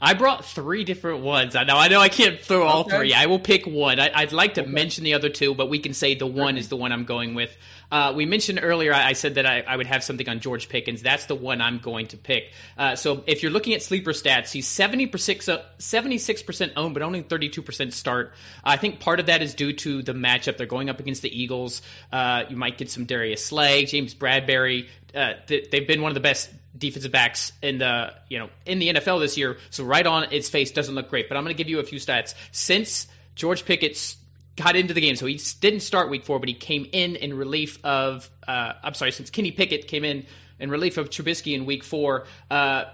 I 0.00 0.14
brought 0.14 0.44
three 0.44 0.84
different 0.84 1.20
ones. 1.20 1.56
I 1.56 1.64
know, 1.64 1.76
I 1.76 1.88
know, 1.88 2.00
I 2.00 2.08
can't 2.08 2.40
throw 2.40 2.64
all 2.64 2.82
okay. 2.82 2.96
three. 2.96 3.14
I 3.14 3.26
will 3.26 3.40
pick 3.40 3.66
one. 3.66 3.98
I, 3.98 4.24
would 4.24 4.32
like 4.32 4.54
to 4.54 4.62
okay. 4.62 4.70
mention 4.70 5.02
the 5.02 5.14
other 5.14 5.28
two, 5.28 5.54
but 5.54 5.68
we 5.68 5.80
can 5.80 5.92
say 5.92 6.14
the 6.14 6.26
one 6.26 6.54
okay. 6.54 6.60
is 6.60 6.68
the 6.68 6.76
one 6.76 6.92
I'm 6.92 7.04
going 7.04 7.34
with. 7.34 7.56
Uh, 7.90 8.12
we 8.14 8.26
mentioned 8.26 8.60
earlier, 8.62 8.92
I, 8.92 9.08
I 9.08 9.12
said 9.14 9.36
that 9.36 9.46
I, 9.46 9.60
I, 9.60 9.76
would 9.76 9.86
have 9.86 10.04
something 10.04 10.28
on 10.28 10.40
George 10.40 10.68
Pickens. 10.68 11.00
That's 11.00 11.26
the 11.26 11.34
one 11.34 11.60
I'm 11.62 11.78
going 11.78 12.08
to 12.08 12.18
pick. 12.18 12.52
Uh, 12.76 12.96
so 12.96 13.24
if 13.26 13.42
you're 13.42 13.52
looking 13.52 13.74
at 13.74 13.82
sleeper 13.82 14.12
stats, 14.12 14.50
he's 14.50 14.66
76, 14.66 15.48
uh, 15.48 15.64
76% 15.78 16.72
owned, 16.76 16.94
but 16.94 17.02
only 17.02 17.22
32% 17.22 17.92
start. 17.92 18.34
I 18.62 18.76
think 18.76 19.00
part 19.00 19.20
of 19.20 19.26
that 19.26 19.42
is 19.42 19.54
due 19.54 19.72
to 19.72 20.02
the 20.02 20.12
matchup. 20.12 20.58
They're 20.58 20.66
going 20.66 20.90
up 20.90 21.00
against 21.00 21.22
the 21.22 21.42
Eagles. 21.42 21.80
Uh, 22.12 22.44
you 22.50 22.56
might 22.56 22.76
get 22.76 22.90
some 22.90 23.06
Darius 23.06 23.44
Slay, 23.44 23.86
James 23.86 24.14
Bradberry. 24.14 24.88
Uh, 25.14 25.34
they've 25.46 25.86
been 25.86 26.02
one 26.02 26.10
of 26.10 26.14
the 26.14 26.20
best 26.20 26.50
defensive 26.76 27.10
backs 27.10 27.52
in 27.62 27.78
the 27.78 28.12
you 28.28 28.38
know 28.38 28.50
in 28.66 28.78
the 28.78 28.92
NFL 28.92 29.20
this 29.20 29.38
year. 29.38 29.56
So 29.70 29.84
right 29.84 30.06
on 30.06 30.32
its 30.32 30.50
face 30.50 30.70
doesn't 30.70 30.94
look 30.94 31.08
great. 31.08 31.28
But 31.28 31.38
I'm 31.38 31.44
going 31.44 31.56
to 31.56 31.58
give 31.58 31.70
you 31.70 31.80
a 31.80 31.84
few 31.84 31.98
stats 31.98 32.34
since 32.52 33.06
George 33.34 33.64
Pickett's 33.64 34.17
got 34.58 34.76
into 34.76 34.94
the 34.94 35.00
game. 35.00 35.16
So 35.16 35.26
he 35.26 35.40
didn't 35.60 35.80
start 35.80 36.10
week 36.10 36.24
four, 36.24 36.38
but 36.38 36.48
he 36.48 36.54
came 36.54 36.86
in 36.92 37.16
in 37.16 37.34
relief 37.34 37.78
of, 37.84 38.28
uh, 38.46 38.72
I'm 38.82 38.94
sorry, 38.94 39.12
since 39.12 39.30
Kenny 39.30 39.52
Pickett 39.52 39.86
came 39.86 40.04
in 40.04 40.26
in 40.58 40.70
relief 40.70 40.98
of 40.98 41.10
Trubisky 41.10 41.54
in 41.54 41.64
week 41.64 41.84
four. 41.84 42.26
Uh, 42.50 42.84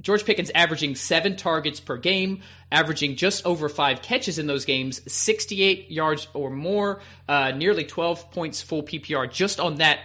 George 0.00 0.24
Pickens 0.24 0.50
averaging 0.52 0.96
seven 0.96 1.36
targets 1.36 1.78
per 1.78 1.96
game, 1.96 2.42
averaging 2.72 3.14
just 3.14 3.46
over 3.46 3.68
five 3.68 4.02
catches 4.02 4.40
in 4.40 4.48
those 4.48 4.64
games, 4.64 5.00
68 5.12 5.92
yards 5.92 6.26
or 6.34 6.50
more, 6.50 7.00
uh, 7.28 7.52
nearly 7.52 7.84
12 7.84 8.32
points 8.32 8.60
full 8.60 8.82
PPR 8.82 9.30
just 9.30 9.60
on 9.60 9.76
that 9.76 10.00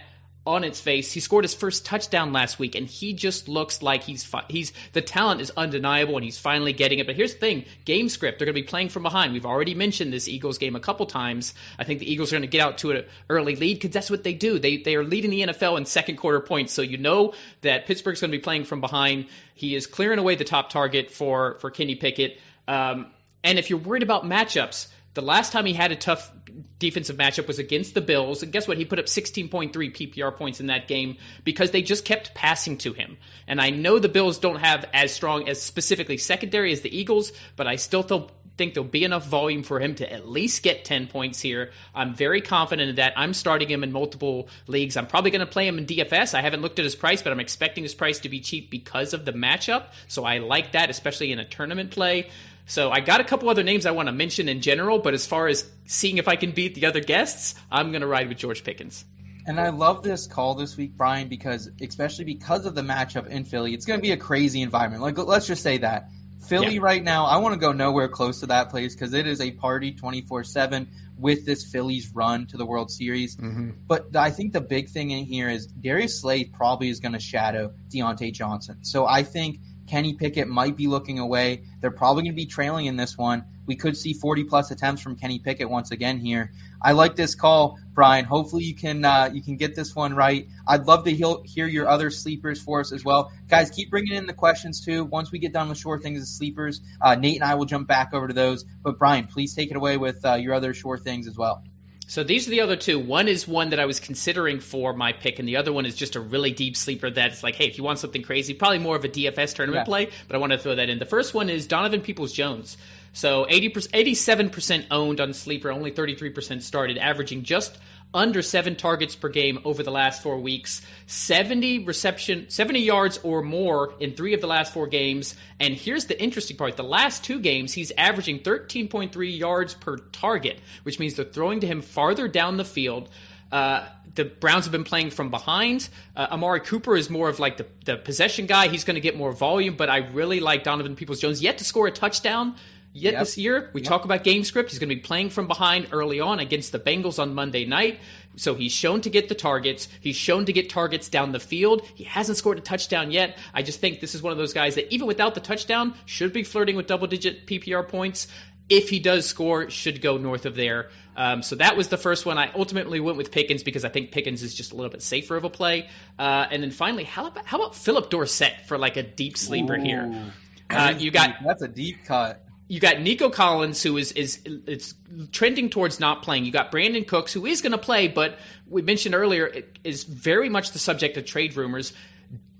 on 0.48 0.64
its 0.64 0.80
face. 0.80 1.12
He 1.12 1.20
scored 1.20 1.44
his 1.44 1.54
first 1.54 1.84
touchdown 1.84 2.32
last 2.32 2.58
week, 2.58 2.74
and 2.74 2.86
he 2.86 3.12
just 3.12 3.48
looks 3.48 3.82
like 3.82 4.02
he's 4.02 4.24
fi- 4.24 4.46
he's 4.48 4.72
the 4.94 5.02
talent 5.02 5.42
is 5.42 5.52
undeniable, 5.56 6.16
and 6.16 6.24
he's 6.24 6.38
finally 6.38 6.72
getting 6.72 6.98
it. 6.98 7.06
But 7.06 7.16
here's 7.16 7.34
the 7.34 7.38
thing: 7.38 7.66
game 7.84 8.08
script. 8.08 8.38
They're 8.38 8.46
going 8.46 8.56
to 8.56 8.62
be 8.62 8.66
playing 8.66 8.88
from 8.88 9.02
behind. 9.02 9.34
We've 9.34 9.44
already 9.44 9.74
mentioned 9.74 10.10
this 10.10 10.26
Eagles 10.26 10.56
game 10.56 10.74
a 10.74 10.80
couple 10.80 11.04
times. 11.04 11.52
I 11.78 11.84
think 11.84 12.00
the 12.00 12.10
Eagles 12.10 12.32
are 12.32 12.36
going 12.36 12.42
to 12.42 12.48
get 12.48 12.62
out 12.62 12.78
to 12.78 12.92
an 12.92 13.04
early 13.28 13.56
lead 13.56 13.74
because 13.74 13.90
that's 13.90 14.10
what 14.10 14.24
they 14.24 14.32
do. 14.32 14.58
They 14.58 14.78
they 14.78 14.96
are 14.96 15.04
leading 15.04 15.30
the 15.30 15.42
NFL 15.42 15.76
in 15.76 15.84
second 15.84 16.16
quarter 16.16 16.40
points, 16.40 16.72
so 16.72 16.80
you 16.80 16.96
know 16.96 17.34
that 17.60 17.84
Pittsburgh's 17.84 18.22
going 18.22 18.32
to 18.32 18.38
be 18.38 18.42
playing 18.42 18.64
from 18.64 18.80
behind. 18.80 19.26
He 19.54 19.76
is 19.76 19.86
clearing 19.86 20.18
away 20.18 20.36
the 20.36 20.44
top 20.44 20.70
target 20.70 21.10
for 21.10 21.58
for 21.60 21.70
Kenny 21.70 21.94
Pickett. 21.94 22.38
Um, 22.66 23.08
and 23.44 23.58
if 23.58 23.70
you're 23.70 23.78
worried 23.78 24.02
about 24.02 24.24
matchups 24.24 24.88
the 25.14 25.22
last 25.22 25.52
time 25.52 25.66
he 25.66 25.72
had 25.72 25.92
a 25.92 25.96
tough 25.96 26.30
defensive 26.78 27.16
matchup 27.16 27.46
was 27.46 27.58
against 27.58 27.94
the 27.94 28.00
Bills, 28.00 28.42
and 28.42 28.52
guess 28.52 28.68
what? 28.68 28.78
He 28.78 28.84
put 28.84 28.98
up 28.98 29.06
16.3 29.06 29.72
PPR 29.72 30.36
points 30.36 30.60
in 30.60 30.66
that 30.66 30.86
game 30.88 31.16
because 31.44 31.70
they 31.70 31.82
just 31.82 32.04
kept 32.04 32.34
passing 32.34 32.78
to 32.78 32.92
him. 32.92 33.16
And 33.46 33.60
I 33.60 33.70
know 33.70 33.98
the 33.98 34.08
Bills 34.08 34.38
don't 34.38 34.60
have 34.60 34.86
as 34.92 35.12
strong 35.12 35.48
as 35.48 35.60
specifically 35.60 36.18
secondary 36.18 36.72
as 36.72 36.82
the 36.82 36.96
Eagles, 36.96 37.32
but 37.56 37.66
I 37.66 37.76
still 37.76 38.04
th- 38.04 38.28
think 38.56 38.74
there'll 38.74 38.88
be 38.88 39.04
enough 39.04 39.26
volume 39.26 39.62
for 39.62 39.80
him 39.80 39.94
to 39.94 40.12
at 40.12 40.28
least 40.28 40.62
get 40.62 40.84
10 40.84 41.06
points 41.06 41.40
here. 41.40 41.70
I'm 41.94 42.14
very 42.14 42.40
confident 42.40 42.90
in 42.90 42.96
that. 42.96 43.14
I'm 43.16 43.32
starting 43.32 43.68
him 43.70 43.84
in 43.84 43.92
multiple 43.92 44.48
leagues. 44.66 44.96
I'm 44.96 45.06
probably 45.06 45.30
going 45.30 45.40
to 45.40 45.46
play 45.46 45.66
him 45.66 45.78
in 45.78 45.86
DFS. 45.86 46.34
I 46.34 46.42
haven't 46.42 46.60
looked 46.60 46.78
at 46.78 46.84
his 46.84 46.96
price, 46.96 47.22
but 47.22 47.32
I'm 47.32 47.40
expecting 47.40 47.84
his 47.84 47.94
price 47.94 48.20
to 48.20 48.28
be 48.28 48.40
cheap 48.40 48.68
because 48.68 49.14
of 49.14 49.24
the 49.24 49.32
matchup. 49.32 49.86
So 50.08 50.24
I 50.24 50.38
like 50.38 50.72
that, 50.72 50.90
especially 50.90 51.32
in 51.32 51.38
a 51.38 51.44
tournament 51.44 51.92
play. 51.92 52.28
So 52.68 52.90
I 52.90 53.00
got 53.00 53.20
a 53.20 53.24
couple 53.24 53.48
other 53.48 53.62
names 53.62 53.86
I 53.86 53.92
want 53.92 54.08
to 54.08 54.12
mention 54.12 54.48
in 54.48 54.60
general, 54.60 54.98
but 54.98 55.14
as 55.14 55.26
far 55.26 55.48
as 55.48 55.68
seeing 55.86 56.18
if 56.18 56.28
I 56.28 56.36
can 56.36 56.52
beat 56.52 56.74
the 56.74 56.86
other 56.86 57.00
guests, 57.00 57.54
I'm 57.72 57.90
going 57.90 58.02
to 58.02 58.06
ride 58.06 58.28
with 58.28 58.38
George 58.38 58.62
Pickens. 58.62 59.04
And 59.46 59.58
I 59.58 59.70
love 59.70 60.02
this 60.02 60.26
call 60.26 60.54
this 60.54 60.76
week, 60.76 60.94
Brian, 60.94 61.28
because 61.28 61.70
especially 61.80 62.26
because 62.26 62.66
of 62.66 62.74
the 62.74 62.82
matchup 62.82 63.26
in 63.26 63.44
Philly, 63.44 63.72
it's 63.72 63.86
going 63.86 63.98
to 63.98 64.02
be 64.02 64.12
a 64.12 64.18
crazy 64.18 64.60
environment. 64.60 65.02
Like 65.02 65.16
let's 65.16 65.46
just 65.46 65.62
say 65.62 65.78
that 65.78 66.10
Philly 66.48 66.74
yeah. 66.74 66.82
right 66.82 67.02
now, 67.02 67.24
I 67.24 67.38
want 67.38 67.54
to 67.54 67.60
go 67.60 67.72
nowhere 67.72 68.08
close 68.08 68.40
to 68.40 68.46
that 68.46 68.70
place 68.70 68.94
because 68.94 69.12
it 69.12 69.26
is 69.26 69.40
a 69.40 69.50
party 69.50 69.92
24/7 69.92 70.86
with 71.18 71.44
this 71.44 71.64
Phillies 71.64 72.10
run 72.14 72.46
to 72.46 72.56
the 72.56 72.64
World 72.64 72.90
Series. 72.90 73.36
Mm-hmm. 73.36 73.70
But 73.86 74.14
I 74.16 74.30
think 74.30 74.52
the 74.52 74.60
big 74.60 74.88
thing 74.88 75.10
in 75.10 75.24
here 75.24 75.48
is 75.48 75.66
Darius 75.66 76.20
Slay 76.20 76.44
probably 76.44 76.90
is 76.90 77.00
going 77.00 77.12
to 77.12 77.20
shadow 77.20 77.72
Diontae 77.90 78.32
Johnson. 78.32 78.78
So 78.82 79.06
I 79.06 79.24
think 79.24 79.60
Kenny 79.88 80.14
Pickett 80.14 80.48
might 80.48 80.76
be 80.76 80.86
looking 80.86 81.18
away. 81.18 81.62
They're 81.80 81.90
probably 81.90 82.22
going 82.24 82.32
to 82.32 82.36
be 82.36 82.46
trailing 82.46 82.86
in 82.86 82.96
this 82.96 83.16
one. 83.16 83.44
We 83.66 83.76
could 83.76 83.96
see 83.96 84.14
40 84.14 84.44
plus 84.44 84.70
attempts 84.70 85.02
from 85.02 85.16
Kenny 85.16 85.38
Pickett 85.38 85.68
once 85.68 85.90
again 85.90 86.18
here. 86.18 86.52
I 86.80 86.92
like 86.92 87.16
this 87.16 87.34
call, 87.34 87.78
Brian. 87.92 88.24
Hopefully 88.24 88.64
you 88.64 88.74
can 88.74 89.04
uh, 89.04 89.30
you 89.32 89.42
can 89.42 89.56
get 89.56 89.74
this 89.74 89.94
one 89.94 90.14
right. 90.14 90.48
I'd 90.66 90.86
love 90.86 91.04
to 91.04 91.10
hear, 91.10 91.36
hear 91.44 91.66
your 91.66 91.88
other 91.88 92.10
sleepers 92.10 92.62
for 92.62 92.80
us 92.80 92.92
as 92.92 93.04
well, 93.04 93.32
guys. 93.48 93.70
Keep 93.70 93.90
bringing 93.90 94.14
in 94.14 94.26
the 94.26 94.32
questions 94.32 94.84
too. 94.84 95.04
Once 95.04 95.32
we 95.32 95.38
get 95.38 95.52
done 95.52 95.68
with 95.68 95.78
short 95.78 96.02
things 96.02 96.22
as 96.22 96.30
sleepers, 96.30 96.80
uh, 97.00 97.16
Nate 97.16 97.36
and 97.36 97.44
I 97.44 97.56
will 97.56 97.66
jump 97.66 97.88
back 97.88 98.14
over 98.14 98.28
to 98.28 98.34
those. 98.34 98.64
But 98.82 98.98
Brian, 98.98 99.26
please 99.26 99.54
take 99.54 99.70
it 99.70 99.76
away 99.76 99.96
with 99.96 100.24
uh, 100.24 100.34
your 100.34 100.54
other 100.54 100.72
short 100.72 101.02
things 101.02 101.26
as 101.26 101.36
well. 101.36 101.62
So 102.08 102.24
these 102.24 102.48
are 102.48 102.50
the 102.50 102.62
other 102.62 102.76
two. 102.76 102.98
One 102.98 103.28
is 103.28 103.46
one 103.46 103.70
that 103.70 103.78
I 103.78 103.84
was 103.84 104.00
considering 104.00 104.60
for 104.60 104.94
my 104.94 105.12
pick, 105.12 105.38
and 105.38 105.46
the 105.46 105.58
other 105.58 105.74
one 105.74 105.84
is 105.84 105.94
just 105.94 106.16
a 106.16 106.20
really 106.20 106.52
deep 106.52 106.74
sleeper 106.74 107.10
that's 107.10 107.42
like, 107.42 107.54
hey, 107.54 107.66
if 107.66 107.76
you 107.76 107.84
want 107.84 107.98
something 107.98 108.22
crazy, 108.22 108.54
probably 108.54 108.78
more 108.78 108.96
of 108.96 109.04
a 109.04 109.10
DFS 109.10 109.54
tournament 109.54 109.82
yeah. 109.82 109.84
play, 109.84 110.10
but 110.26 110.34
I 110.34 110.38
want 110.38 110.52
to 110.52 110.58
throw 110.58 110.74
that 110.74 110.88
in. 110.88 110.98
The 110.98 111.04
first 111.04 111.34
one 111.34 111.50
is 111.50 111.66
Donovan 111.66 112.00
Peoples 112.00 112.32
Jones. 112.32 112.78
So 113.12 113.46
80 113.46 113.70
87% 113.70 114.86
owned 114.90 115.20
on 115.20 115.34
sleeper, 115.34 115.70
only 115.70 115.92
33% 115.92 116.62
started, 116.62 116.96
averaging 116.96 117.42
just 117.42 117.76
under 118.12 118.40
seven 118.40 118.74
targets 118.74 119.14
per 119.14 119.28
game 119.28 119.60
over 119.64 119.82
the 119.82 119.90
last 119.90 120.22
four 120.22 120.38
weeks, 120.38 120.82
70 121.06 121.84
reception, 121.84 122.48
70 122.48 122.80
yards 122.80 123.18
or 123.18 123.42
more 123.42 123.94
in 124.00 124.14
three 124.14 124.34
of 124.34 124.40
the 124.40 124.46
last 124.46 124.72
four 124.72 124.86
games. 124.86 125.34
And 125.60 125.74
here's 125.74 126.06
the 126.06 126.20
interesting 126.20 126.56
part: 126.56 126.76
the 126.76 126.82
last 126.82 127.24
two 127.24 127.40
games, 127.40 127.72
he's 127.72 127.92
averaging 127.96 128.40
13.3 128.40 129.38
yards 129.38 129.74
per 129.74 129.96
target, 129.96 130.58
which 130.84 130.98
means 130.98 131.14
they're 131.14 131.24
throwing 131.24 131.60
to 131.60 131.66
him 131.66 131.82
farther 131.82 132.28
down 132.28 132.56
the 132.56 132.64
field. 132.64 133.08
Uh, 133.50 133.86
the 134.14 134.24
Browns 134.24 134.64
have 134.64 134.72
been 134.72 134.84
playing 134.84 135.10
from 135.10 135.30
behind. 135.30 135.88
Uh, 136.14 136.26
Amari 136.32 136.60
Cooper 136.60 136.96
is 136.96 137.08
more 137.08 137.28
of 137.28 137.38
like 137.38 137.56
the, 137.56 137.66
the 137.84 137.96
possession 137.96 138.46
guy. 138.46 138.68
He's 138.68 138.84
going 138.84 138.96
to 138.96 139.00
get 139.00 139.16
more 139.16 139.32
volume, 139.32 139.76
but 139.76 139.88
I 139.88 139.98
really 139.98 140.40
like 140.40 140.64
Donovan 140.64 140.96
Peoples 140.96 141.20
Jones 141.20 141.40
yet 141.40 141.58
to 141.58 141.64
score 141.64 141.86
a 141.86 141.90
touchdown 141.90 142.56
yet 142.92 143.12
yep. 143.12 143.20
this 143.20 143.38
year. 143.38 143.70
We 143.72 143.82
yep. 143.82 143.88
talk 143.88 144.04
about 144.04 144.24
game 144.24 144.44
script. 144.44 144.70
He's 144.70 144.78
going 144.78 144.88
to 144.88 144.94
be 144.94 145.00
playing 145.00 145.30
from 145.30 145.46
behind 145.46 145.88
early 145.92 146.20
on 146.20 146.40
against 146.40 146.72
the 146.72 146.78
Bengals 146.78 147.18
on 147.18 147.34
Monday 147.34 147.64
night. 147.64 148.00
So 148.36 148.54
he's 148.54 148.72
shown 148.72 149.00
to 149.02 149.10
get 149.10 149.28
the 149.28 149.34
targets. 149.34 149.88
He's 150.00 150.16
shown 150.16 150.46
to 150.46 150.52
get 150.52 150.70
targets 150.70 151.08
down 151.08 151.32
the 151.32 151.40
field. 151.40 151.82
He 151.94 152.04
hasn't 152.04 152.38
scored 152.38 152.58
a 152.58 152.60
touchdown 152.60 153.10
yet. 153.10 153.38
I 153.52 153.62
just 153.62 153.80
think 153.80 154.00
this 154.00 154.14
is 154.14 154.22
one 154.22 154.32
of 154.32 154.38
those 154.38 154.52
guys 154.52 154.76
that 154.76 154.92
even 154.92 155.06
without 155.06 155.34
the 155.34 155.40
touchdown 155.40 155.94
should 156.06 156.32
be 156.32 156.44
flirting 156.44 156.76
with 156.76 156.86
double 156.86 157.06
digit 157.06 157.46
PPR 157.46 157.86
points. 157.88 158.28
If 158.68 158.90
he 158.90 158.98
does 158.98 159.24
score, 159.24 159.70
should 159.70 160.02
go 160.02 160.18
north 160.18 160.44
of 160.44 160.54
there. 160.54 160.90
Um, 161.16 161.42
so 161.42 161.56
that 161.56 161.76
was 161.76 161.88
the 161.88 161.96
first 161.96 162.26
one. 162.26 162.36
I 162.36 162.52
ultimately 162.54 163.00
went 163.00 163.16
with 163.16 163.32
Pickens 163.32 163.62
because 163.62 163.84
I 163.84 163.88
think 163.88 164.12
Pickens 164.12 164.42
is 164.42 164.54
just 164.54 164.72
a 164.72 164.76
little 164.76 164.90
bit 164.90 165.02
safer 165.02 165.36
of 165.36 165.44
a 165.44 165.50
play. 165.50 165.88
Uh, 166.18 166.46
and 166.50 166.62
then 166.62 166.70
finally, 166.70 167.04
how 167.04 167.26
about 167.26 167.46
how 167.46 167.58
about 167.58 167.74
Phillip 167.74 168.10
Dorsett 168.10 168.66
for 168.66 168.76
like 168.76 168.96
a 168.98 169.02
deep 169.02 169.38
sleeper 169.38 169.76
Ooh, 169.76 169.82
here? 169.82 170.32
Uh, 170.70 170.94
you 170.98 171.10
got 171.10 171.36
that's 171.44 171.62
a 171.62 171.68
deep 171.68 172.04
cut. 172.04 172.44
You 172.68 172.80
got 172.80 173.00
Nico 173.00 173.30
Collins, 173.30 173.82
who 173.82 173.96
is 173.96 174.12
is 174.12 174.40
it's 174.44 174.94
trending 175.32 175.70
towards 175.70 175.98
not 176.00 176.22
playing. 176.22 176.44
You 176.44 176.52
got 176.52 176.70
Brandin 176.70 177.06
Cooks, 177.08 177.32
who 177.32 177.46
is 177.46 177.62
going 177.62 177.72
to 177.72 177.78
play, 177.78 178.08
but 178.08 178.38
we 178.68 178.82
mentioned 178.82 179.14
earlier 179.14 179.50
is 179.84 180.04
very 180.04 180.50
much 180.50 180.72
the 180.72 180.78
subject 180.78 181.16
of 181.16 181.24
trade 181.24 181.56
rumors 181.56 181.94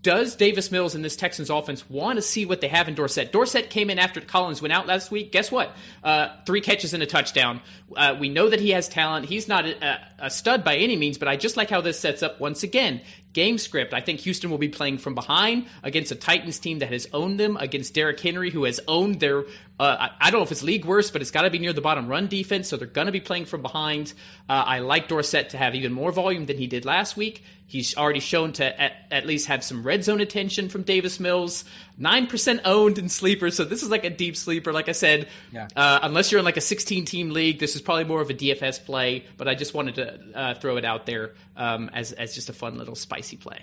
does 0.00 0.36
Davis 0.36 0.70
Mills 0.70 0.94
and 0.94 1.04
this 1.04 1.16
Texans 1.16 1.50
offense 1.50 1.88
want 1.90 2.16
to 2.16 2.22
see 2.22 2.46
what 2.46 2.60
they 2.60 2.68
have 2.68 2.88
in 2.88 2.94
Dorsett? 2.94 3.32
Dorsett 3.32 3.68
came 3.68 3.90
in 3.90 3.98
after 3.98 4.20
Collins 4.20 4.62
went 4.62 4.72
out 4.72 4.86
last 4.86 5.10
week. 5.10 5.32
Guess 5.32 5.50
what? 5.50 5.74
Uh, 6.04 6.28
three 6.46 6.60
catches 6.60 6.94
and 6.94 7.02
a 7.02 7.06
touchdown. 7.06 7.60
Uh, 7.96 8.16
we 8.18 8.28
know 8.28 8.48
that 8.48 8.60
he 8.60 8.70
has 8.70 8.88
talent. 8.88 9.26
He's 9.26 9.48
not 9.48 9.66
a, 9.66 10.00
a, 10.20 10.30
stud 10.30 10.62
by 10.62 10.76
any 10.76 10.96
means, 10.96 11.18
but 11.18 11.26
I 11.26 11.36
just 11.36 11.56
like 11.56 11.68
how 11.68 11.80
this 11.80 11.98
sets 11.98 12.22
up 12.22 12.38
once 12.38 12.62
again. 12.62 13.00
Game 13.32 13.58
script. 13.58 13.92
I 13.92 14.00
think 14.00 14.20
Houston 14.20 14.50
will 14.50 14.58
be 14.58 14.68
playing 14.68 14.98
from 14.98 15.14
behind 15.14 15.66
against 15.82 16.12
a 16.12 16.16
Titans 16.16 16.60
team 16.60 16.78
that 16.78 16.92
has 16.92 17.08
owned 17.12 17.40
them, 17.40 17.56
against 17.56 17.92
Derrick 17.92 18.20
Henry, 18.20 18.50
who 18.50 18.64
has 18.64 18.80
owned 18.86 19.18
their, 19.18 19.44
uh, 19.78 20.08
I 20.20 20.30
don't 20.30 20.40
know 20.40 20.44
if 20.44 20.52
it's 20.52 20.62
league 20.62 20.84
worst, 20.84 21.12
but 21.12 21.22
it's 21.22 21.30
got 21.30 21.42
to 21.42 21.50
be 21.50 21.58
near 21.58 21.72
the 21.72 21.80
bottom 21.80 22.08
run 22.08 22.26
defense, 22.26 22.68
so 22.68 22.76
they're 22.76 22.88
going 22.88 23.06
to 23.06 23.12
be 23.12 23.20
playing 23.20 23.44
from 23.44 23.62
behind. 23.62 24.12
Uh, 24.48 24.64
I 24.66 24.80
like 24.80 25.08
Dorsett 25.08 25.50
to 25.50 25.58
have 25.58 25.74
even 25.74 25.92
more 25.92 26.10
volume 26.10 26.46
than 26.46 26.58
he 26.58 26.66
did 26.66 26.84
last 26.84 27.16
week. 27.16 27.44
He's 27.66 27.96
already 27.96 28.20
shown 28.20 28.54
to 28.54 28.80
at, 28.80 28.92
at 29.10 29.26
least 29.26 29.46
have 29.48 29.62
some 29.62 29.84
red 29.84 30.02
zone 30.02 30.20
attention 30.20 30.68
from 30.68 30.82
Davis 30.82 31.20
Mills. 31.20 31.64
9% 32.00 32.60
owned 32.64 32.98
in 32.98 33.08
sleeper, 33.08 33.50
so 33.50 33.64
this 33.64 33.82
is 33.82 33.90
like 33.90 34.04
a 34.04 34.10
deep 34.10 34.36
sleeper. 34.36 34.72
Like 34.72 34.88
I 34.88 34.92
said, 34.92 35.28
yeah. 35.52 35.68
uh, 35.76 36.00
unless 36.02 36.32
you're 36.32 36.40
in 36.40 36.44
like 36.44 36.56
a 36.56 36.62
16 36.62 37.04
team 37.04 37.30
league, 37.30 37.60
this 37.60 37.76
is 37.76 37.82
probably 37.82 38.04
more 38.04 38.20
of 38.20 38.30
a 38.30 38.34
DFS 38.34 38.84
play, 38.84 39.26
but 39.36 39.46
I 39.46 39.54
just 39.54 39.74
wanted 39.74 39.96
to 39.96 40.18
uh, 40.34 40.54
throw 40.54 40.76
it 40.76 40.84
out 40.84 41.06
there 41.06 41.34
um, 41.56 41.90
as, 41.92 42.12
as 42.12 42.34
just 42.34 42.48
a 42.48 42.52
fun 42.52 42.78
little 42.78 42.96
spicy 42.96 43.36
play. 43.36 43.60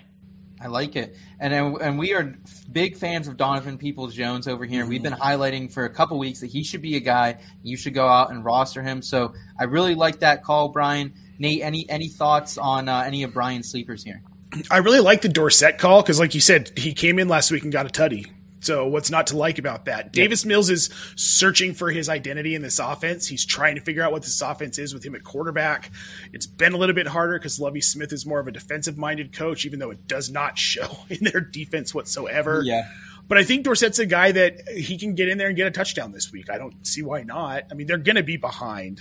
I 0.60 0.68
like 0.68 0.96
it, 0.96 1.16
and 1.38 1.52
and 1.54 1.98
we 1.98 2.14
are 2.14 2.34
big 2.70 2.96
fans 2.96 3.28
of 3.28 3.36
Donovan 3.36 3.76
Peoples 3.76 4.14
Jones 4.14 4.48
over 4.48 4.64
here. 4.64 4.82
Mm-hmm. 4.82 4.88
We've 4.90 5.02
been 5.02 5.12
highlighting 5.12 5.70
for 5.70 5.84
a 5.84 5.90
couple 5.90 6.18
weeks 6.18 6.40
that 6.40 6.46
he 6.46 6.64
should 6.64 6.82
be 6.82 6.96
a 6.96 7.00
guy 7.00 7.38
you 7.62 7.76
should 7.76 7.94
go 7.94 8.06
out 8.06 8.30
and 8.30 8.44
roster 8.44 8.82
him. 8.82 9.02
So 9.02 9.34
I 9.58 9.64
really 9.64 9.94
like 9.94 10.20
that 10.20 10.44
call, 10.44 10.70
Brian. 10.70 11.12
Nate, 11.38 11.60
any 11.62 11.88
any 11.88 12.08
thoughts 12.08 12.56
on 12.56 12.88
uh, 12.88 13.02
any 13.06 13.24
of 13.24 13.34
Brian's 13.34 13.70
sleepers 13.70 14.02
here? 14.02 14.22
I 14.70 14.78
really 14.78 15.00
like 15.00 15.20
the 15.22 15.28
Dorsett 15.28 15.78
call 15.78 16.02
because, 16.02 16.18
like 16.18 16.34
you 16.34 16.40
said, 16.40 16.72
he 16.76 16.94
came 16.94 17.18
in 17.18 17.28
last 17.28 17.50
week 17.50 17.62
and 17.64 17.72
got 17.72 17.86
a 17.86 17.90
tutty. 17.90 18.30
So 18.66 18.88
what's 18.88 19.10
not 19.10 19.28
to 19.28 19.36
like 19.36 19.58
about 19.58 19.84
that? 19.84 20.12
Davis 20.12 20.44
Mills 20.44 20.70
is 20.70 20.90
searching 21.14 21.74
for 21.74 21.88
his 21.88 22.08
identity 22.08 22.56
in 22.56 22.62
this 22.62 22.80
offense. 22.80 23.24
He's 23.24 23.44
trying 23.44 23.76
to 23.76 23.80
figure 23.80 24.02
out 24.02 24.10
what 24.10 24.22
this 24.22 24.42
offense 24.42 24.78
is 24.78 24.92
with 24.92 25.04
him 25.04 25.14
at 25.14 25.22
quarterback. 25.22 25.92
It's 26.32 26.46
been 26.46 26.72
a 26.72 26.76
little 26.76 26.94
bit 26.94 27.06
harder 27.06 27.38
because 27.38 27.60
Lovie 27.60 27.80
Smith 27.80 28.12
is 28.12 28.26
more 28.26 28.40
of 28.40 28.48
a 28.48 28.50
defensive-minded 28.50 29.32
coach, 29.32 29.66
even 29.66 29.78
though 29.78 29.92
it 29.92 30.08
does 30.08 30.30
not 30.30 30.58
show 30.72 30.88
in 31.08 31.18
their 31.22 31.40
defense 31.40 31.94
whatsoever. 31.94 32.60
Yeah. 32.64 32.88
But 33.28 33.38
I 33.38 33.44
think 33.44 33.64
Dorsett's 33.64 34.00
a 34.00 34.06
guy 34.06 34.32
that 34.32 34.68
he 34.68 34.98
can 34.98 35.14
get 35.14 35.28
in 35.28 35.38
there 35.38 35.46
and 35.46 35.56
get 35.56 35.68
a 35.68 35.70
touchdown 35.70 36.10
this 36.10 36.32
week. 36.32 36.50
I 36.50 36.58
don't 36.58 36.84
see 36.84 37.02
why 37.02 37.22
not. 37.22 37.64
I 37.70 37.74
mean, 37.74 37.86
they're 37.86 37.98
going 37.98 38.16
to 38.16 38.24
be 38.24 38.36
behind 38.36 39.00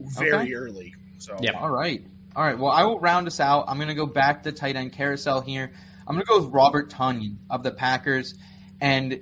very 0.00 0.32
okay. 0.32 0.54
early. 0.54 0.94
So 1.18 1.36
yeah. 1.40 1.52
All 1.52 1.70
right. 1.70 2.04
All 2.34 2.44
right. 2.44 2.58
Well, 2.58 2.72
I 2.72 2.84
will 2.84 2.98
round 2.98 3.28
us 3.28 3.38
out. 3.38 3.66
I'm 3.68 3.76
going 3.76 3.88
to 3.88 3.94
go 3.94 4.06
back 4.06 4.42
to 4.42 4.52
tight 4.52 4.74
end 4.74 4.92
carousel 4.92 5.40
here. 5.40 5.72
I'm 6.08 6.14
going 6.14 6.24
to 6.24 6.28
go 6.28 6.40
with 6.40 6.54
Robert 6.54 6.88
Tonyan 6.90 7.36
of 7.50 7.62
the 7.62 7.70
Packers. 7.70 8.34
And 8.80 9.20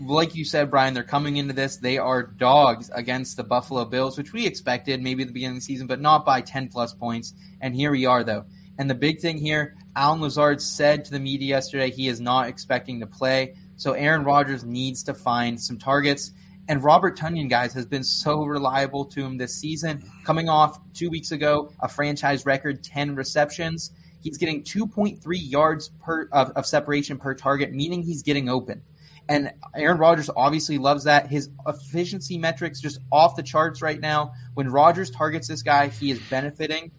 like 0.00 0.34
you 0.34 0.44
said, 0.44 0.68
Brian, 0.68 0.92
they're 0.92 1.04
coming 1.04 1.36
into 1.36 1.54
this. 1.54 1.76
They 1.76 1.98
are 1.98 2.24
dogs 2.24 2.90
against 2.92 3.36
the 3.36 3.44
Buffalo 3.44 3.84
Bills, 3.84 4.18
which 4.18 4.32
we 4.32 4.44
expected 4.44 5.00
maybe 5.00 5.22
at 5.22 5.28
the 5.28 5.32
beginning 5.32 5.58
of 5.58 5.62
the 5.62 5.66
season, 5.66 5.86
but 5.86 6.00
not 6.00 6.26
by 6.26 6.40
10 6.40 6.70
plus 6.70 6.92
points. 6.92 7.34
And 7.60 7.72
here 7.72 7.92
we 7.92 8.06
are, 8.06 8.24
though. 8.24 8.46
And 8.78 8.90
the 8.90 8.96
big 8.96 9.20
thing 9.20 9.38
here, 9.38 9.76
Allen 9.94 10.20
Lazard 10.20 10.60
said 10.60 11.04
to 11.04 11.12
the 11.12 11.20
media 11.20 11.50
yesterday 11.50 11.92
he 11.92 12.08
is 12.08 12.20
not 12.20 12.48
expecting 12.48 12.98
to 12.98 13.06
play. 13.06 13.54
So 13.76 13.92
Aaron 13.92 14.24
Rodgers 14.24 14.64
needs 14.64 15.04
to 15.04 15.14
find 15.14 15.60
some 15.60 15.78
targets. 15.78 16.32
And 16.66 16.82
Robert 16.82 17.16
Tonyan, 17.16 17.48
guys, 17.48 17.74
has 17.74 17.86
been 17.86 18.02
so 18.02 18.44
reliable 18.44 19.04
to 19.06 19.24
him 19.24 19.38
this 19.38 19.54
season. 19.54 20.02
Coming 20.24 20.48
off 20.48 20.78
two 20.94 21.10
weeks 21.10 21.30
ago, 21.30 21.72
a 21.80 21.88
franchise 21.88 22.44
record 22.44 22.82
10 22.82 23.14
receptions. 23.14 23.92
He's 24.28 24.38
getting 24.38 24.62
2.3 24.62 25.18
yards 25.32 25.90
per 26.02 26.28
of, 26.30 26.52
of 26.52 26.66
separation 26.66 27.18
per 27.18 27.34
target, 27.34 27.72
meaning 27.72 28.02
he's 28.02 28.22
getting 28.22 28.48
open. 28.48 28.82
And 29.28 29.52
Aaron 29.74 29.98
Rodgers 29.98 30.30
obviously 30.34 30.78
loves 30.78 31.04
that. 31.04 31.26
His 31.26 31.50
efficiency 31.66 32.38
metrics 32.38 32.80
just 32.80 32.98
off 33.12 33.36
the 33.36 33.42
charts 33.42 33.82
right 33.82 34.00
now. 34.00 34.32
When 34.54 34.70
Rodgers 34.70 35.10
targets 35.10 35.48
this 35.48 35.62
guy, 35.62 35.88
he 35.88 36.10
is 36.10 36.18
benefiting. 36.18 36.92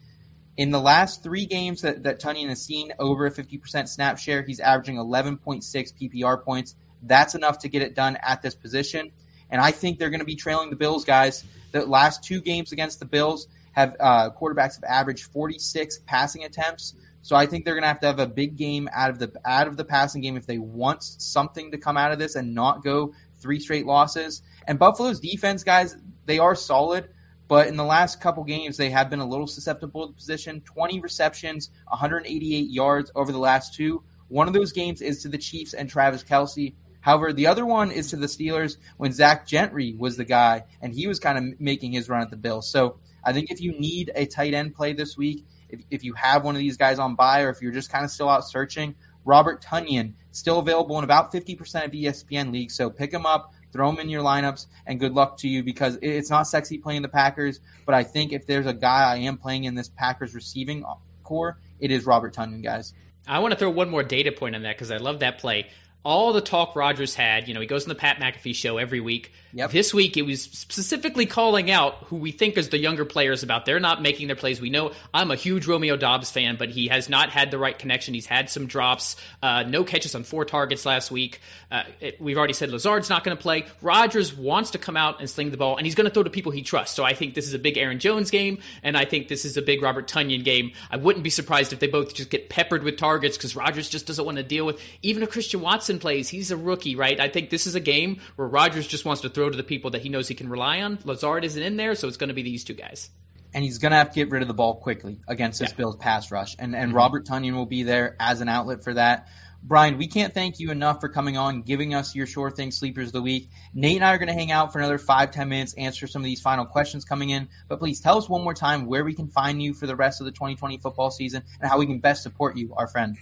In 0.58 0.72
the 0.72 0.80
last 0.80 1.24
three 1.24 1.46
games 1.46 1.82
that, 1.82 2.04
that 2.04 2.22
Tonyan 2.22 2.50
has 2.50 2.62
seen 2.62 2.94
over 3.00 3.26
a 3.26 3.32
50% 3.32 3.88
snap 3.88 4.20
share, 4.20 4.44
he's 4.44 4.60
averaging 4.60 4.98
11.6 4.98 5.64
PPR 5.64 6.44
points. 6.44 6.76
That's 7.02 7.34
enough 7.34 7.60
to 7.60 7.70
get 7.70 7.82
it 7.82 7.96
done 7.96 8.18
at 8.22 8.42
this 8.42 8.56
position 8.56 9.12
and 9.50 9.62
I 9.62 9.72
think 9.72 9.98
they're 9.98 10.10
going 10.10 10.20
to 10.20 10.26
be 10.26 10.36
trailing 10.36 10.70
the 10.70 10.76
Bills, 10.76 11.06
guys. 11.06 11.44
The 11.72 11.86
last 11.86 12.24
two 12.24 12.42
games 12.42 12.72
against 12.72 13.00
the 13.00 13.06
Bills 13.06 13.48
have 13.72 13.96
uh, 14.00 14.30
quarterbacks 14.32 14.76
have 14.76 14.84
averaged 14.88 15.26
46 15.32 16.00
passing 16.06 16.44
attempts. 16.44 16.94
So 17.22 17.36
I 17.36 17.46
think 17.46 17.66
they're 17.66 17.74
going 17.74 17.84
to 17.84 17.90
have 17.90 18.00
to 18.02 18.08
have 18.08 18.20
a 18.20 18.28
big 18.28 18.56
game 18.56 18.90
out 18.92 19.10
of 19.10 19.20
the 19.20 19.32
out 19.46 19.68
of 19.68 19.78
the 19.78 19.84
passing 19.84 20.22
game 20.22 20.38
if 20.38 20.46
they 20.46 20.58
want 20.58 21.04
something 21.04 21.72
to 21.72 21.78
come 21.78 21.98
out 21.98 22.12
of 22.12 22.20
this 22.20 22.36
and 22.36 22.56
not 22.56 22.84
go 22.84 23.14
three 23.40 23.60
straight 23.60 23.86
losses. 23.86 24.42
And 24.68 24.80
Buffalo's 24.80 25.20
defense, 25.20 25.64
guys, 25.64 25.96
they 26.26 26.40
are 26.40 26.56
solid, 26.56 27.10
but 27.48 27.68
in 27.68 27.76
the 27.76 27.84
last 27.84 28.22
couple 28.22 28.44
games 28.44 28.78
they 28.78 28.90
have 28.90 29.10
been 29.10 29.20
a 29.20 29.28
little 29.28 29.48
susceptible 29.48 30.08
to 30.08 30.14
position. 30.14 30.62
20 30.62 31.00
receptions, 31.02 31.70
188 31.88 32.70
yards 32.70 33.12
over 33.16 33.32
the 33.32 33.40
last 33.40 33.74
two. 33.76 34.04
One 34.28 34.48
of 34.48 34.54
those 34.54 34.72
games 34.72 35.02
is 35.02 35.24
to 35.24 35.30
the 35.30 35.38
Chiefs 35.38 35.74
and 35.74 35.90
Travis 35.90 36.24
Kelce. 36.24 36.76
However, 37.02 37.34
the 37.34 37.48
other 37.48 37.66
one 37.66 37.92
is 37.92 38.12
to 38.12 38.18
the 38.18 38.28
Steelers 38.28 38.78
when 38.98 39.12
Zach 39.12 39.48
Gentry 39.48 39.96
was 39.98 40.18
the 40.18 40.26
guy 40.26 40.66
and 40.82 40.94
he 40.94 41.08
was 41.08 41.20
kind 41.20 41.38
of 41.38 41.60
making 41.60 41.94
his 41.94 42.10
run 42.10 42.22
at 42.22 42.30
the 42.30 42.38
Bills. 42.38 42.70
So 42.70 42.98
I 43.24 43.34
think 43.34 43.52
if 43.52 43.62
you 43.62 43.80
need 43.80 44.12
a 44.14 44.26
tight 44.26 44.54
end 44.54 44.76
play 44.76 44.94
this 44.94 45.18
week, 45.18 45.46
if, 45.70 45.82
if 45.90 46.04
you 46.04 46.14
have 46.14 46.44
one 46.44 46.56
of 46.56 46.60
these 46.60 46.78
guys 46.78 47.00
on 47.00 47.16
buy 47.16 47.42
or 47.42 47.50
if 47.50 47.62
you're 47.62 47.72
just 47.72 47.92
kind 47.92 48.06
of 48.06 48.12
still 48.12 48.30
out 48.30 48.48
searching, 48.48 48.96
Robert 49.26 49.64
Tonyan 49.64 50.14
still 50.32 50.60
available 50.60 50.98
in 50.98 51.04
about 51.04 51.32
50% 51.32 51.86
of 51.86 51.92
ESPN 51.92 52.52
leagues. 52.52 52.76
So 52.76 52.90
pick 52.90 53.14
him 53.14 53.26
up, 53.26 53.54
throw 53.72 53.90
him 53.90 54.00
in 54.00 54.10
your 54.10 54.24
lineups, 54.24 54.68
and 54.86 55.00
good 55.00 55.14
luck 55.14 55.38
to 55.40 55.48
you 55.48 55.64
because 55.64 55.98
it's 56.02 56.30
not 56.30 56.44
sexy 56.44 56.78
playing 56.78 57.02
the 57.02 57.10
Packers. 57.10 57.60
But 57.86 57.96
I 57.96 58.04
think 58.04 58.34
if 58.34 58.46
there's 58.46 58.66
a 58.66 58.74
guy 58.74 59.04
I 59.04 59.18
am 59.20 59.38
playing 59.38 59.66
in 59.66 59.76
this 59.76 59.90
Packers 59.90 60.34
receiving 60.34 60.86
core, 61.24 61.60
it 61.80 61.92
is 61.92 62.06
Robert 62.06 62.34
Tonyan, 62.34 62.64
guys. 62.64 62.94
I 63.28 63.40
want 63.40 63.52
to 63.52 63.60
throw 63.60 63.70
one 63.70 63.90
more 63.90 64.04
data 64.04 64.32
point 64.32 64.56
on 64.56 64.64
that 64.64 64.76
because 64.76 64.92
I 64.92 64.98
love 64.98 65.20
that 65.20 65.38
play 65.38 65.68
all 66.04 66.32
the 66.34 66.42
talk 66.42 66.76
Rodgers 66.76 67.14
had, 67.14 67.48
you 67.48 67.54
know, 67.54 67.60
he 67.60 67.68
goes 67.68 67.84
on 67.84 67.90
the 67.90 67.96
Pat 67.96 68.18
McAfee 68.18 68.56
show 68.56 68.78
every 68.78 69.02
week. 69.02 69.32
Yep. 69.52 69.72
This 69.72 69.94
week, 69.94 70.16
it 70.16 70.22
was 70.22 70.44
specifically 70.44 71.26
calling 71.26 71.72
out 71.72 71.96
who 72.06 72.18
we 72.18 72.32
think 72.32 72.56
is 72.58 72.70
the 72.70 72.78
younger 72.78 73.04
players 73.04 73.42
about 73.42 73.66
they're 73.66 73.80
not 73.80 74.02
making 74.02 74.28
their 74.28 74.36
plays. 74.36 74.62
We 74.62 74.70
know 74.70 74.92
I'm 75.14 75.32
a 75.32 75.36
huge 75.36 75.66
Romeo 75.66 75.98
Doubs 75.98 76.30
fan, 76.30 76.56
but 76.58 76.70
he 76.70 76.88
has 76.88 77.10
not 77.10 77.32
had 77.32 77.50
the 77.50 77.58
right 77.58 77.78
connection. 77.78 78.14
He's 78.14 78.28
had 78.28 78.50
some 78.50 78.68
drops, 78.68 79.16
uh, 79.42 79.64
no 79.64 79.84
catches 79.84 80.14
on 80.14 80.24
four 80.24 80.46
targets 80.46 80.86
last 80.86 81.10
week. 81.10 81.42
Uh, 81.72 81.84
it, 82.00 82.22
we've 82.22 82.38
already 82.38 82.54
said 82.54 82.70
Lazard's 82.70 83.10
not 83.10 83.24
going 83.24 83.36
to 83.36 83.42
play. 83.42 83.66
Rodgers 83.82 84.36
wants 84.36 84.72
to 84.72 84.78
come 84.78 84.96
out 84.96 85.20
and 85.20 85.30
sling 85.30 85.50
the 85.50 85.58
ball, 85.58 85.78
and 85.78 85.86
he's 85.86 85.96
going 85.96 86.08
to 86.08 86.14
throw 86.14 86.24
to 86.24 86.30
people 86.30 86.52
he 86.52 86.62
trusts. 86.62 86.96
So 86.96 87.04
I 87.04 87.14
think 87.14 87.34
this 87.34 87.48
is 87.48 87.56
a 87.56 87.60
big 87.60 87.78
Aaron 87.78 88.00
Jones 88.00 88.30
game, 88.30 88.60
and 88.84 88.96
I 88.96 89.06
think 89.06 89.30
this 89.30 89.46
is 89.46 89.58
a 89.58 89.62
big 89.64 89.82
Robert 89.82 90.08
Tonyan 90.08 90.44
game. 90.44 90.74
I 90.92 90.98
wouldn't 90.98 91.24
be 91.24 91.32
surprised 91.32 91.74
if 91.74 91.80
they 91.80 91.88
both 91.88 92.14
just 92.14 92.30
get 92.30 92.50
peppered 92.50 92.84
with 92.84 92.98
targets 92.98 93.36
because 93.36 93.56
Rodgers 93.56 93.90
just 93.90 94.06
doesn't 94.06 94.24
want 94.24 94.38
to 94.38 94.44
deal 94.44 94.66
with 94.66 94.80
even 95.02 95.24
if 95.24 95.32
Christian 95.32 95.62
Watson 95.62 95.89
plays. 95.98 96.30
He's 96.30 96.52
a 96.52 96.58
rookie, 96.58 96.96
right? 96.96 97.20
I 97.20 97.30
think 97.30 97.50
this 97.50 97.66
is 97.66 97.74
a 97.74 97.80
game 97.80 98.22
where 98.36 98.48
Rodgers 98.48 98.86
just 98.86 99.06
wants 99.06 99.24
to 99.24 99.30
throw 99.30 99.50
to 99.50 99.58
the 99.58 99.64
people 99.64 99.92
that 99.92 100.04
he 100.04 100.10
knows 100.10 100.28
he 100.28 100.36
can 100.36 100.50
rely 100.50 100.82
on. 100.82 101.00
Lazard 101.04 101.44
isn't 101.44 101.64
in 101.64 101.76
there, 101.76 101.96
so 101.96 102.08
it's 102.08 102.18
going 102.18 102.28
to 102.28 102.36
be 102.36 102.44
these 102.44 102.64
two 102.64 102.76
guys. 102.76 103.10
And 103.52 103.64
he's 103.64 103.80
going 103.80 103.94
to 103.94 103.98
have 103.98 104.10
to 104.10 104.16
get 104.16 104.30
rid 104.30 104.44
of 104.44 104.48
the 104.48 104.54
ball 104.54 104.76
quickly 104.76 105.22
against 105.28 105.60
this 105.60 105.72
yeah. 105.72 105.78
Bills 105.78 105.96
pass 105.96 106.30
rush. 106.30 106.56
And, 106.60 106.76
and 106.76 106.90
mm-hmm. 106.90 106.98
Robert 106.98 107.26
Tonyan 107.26 107.56
will 107.56 107.66
be 107.66 107.82
there 107.82 108.16
as 108.20 108.42
an 108.42 108.50
outlet 108.50 108.84
for 108.84 108.94
that. 108.94 109.28
Brian, 109.62 109.98
we 109.98 110.08
can't 110.08 110.34
thank 110.34 110.60
you 110.60 110.72
enough 110.72 111.02
for 111.02 111.10
coming 111.10 111.38
on, 111.38 111.64
giving 111.64 111.94
us 111.94 112.16
your 112.16 112.26
sure 112.26 112.50
thing 112.50 112.72
sleepers 112.72 113.08
of 113.08 113.14
the 113.14 113.22
week. 113.22 113.50
Nate 113.74 113.98
and 113.98 114.06
I 114.06 114.14
are 114.14 114.18
going 114.18 114.30
to 114.30 114.34
hang 114.34 114.52
out 114.52 114.72
for 114.72 114.80
another 114.80 114.98
five, 114.98 115.32
ten 115.32 115.50
minutes, 115.50 115.74
answer 115.74 116.08
some 116.08 116.22
of 116.22 116.26
these 116.26 116.40
final 116.40 116.66
questions 116.66 117.04
coming 117.04 117.30
in. 117.30 117.50
But 117.68 117.80
please 117.80 118.00
tell 118.00 118.18
us 118.18 118.30
one 118.30 118.44
more 118.44 118.54
time 118.54 118.86
where 118.86 119.04
we 119.04 119.14
can 119.14 119.28
find 119.28 119.62
you 119.62 119.74
for 119.74 119.86
the 119.86 119.98
rest 119.98 120.22
of 120.22 120.26
the 120.26 120.32
2020 120.32 120.78
football 120.78 121.12
season 121.12 121.44
and 121.60 121.70
how 121.70 121.78
we 121.78 121.86
can 121.86 122.00
best 122.00 122.24
support 122.24 122.56
you, 122.56 122.74
our 122.78 122.88
friend. 122.88 123.18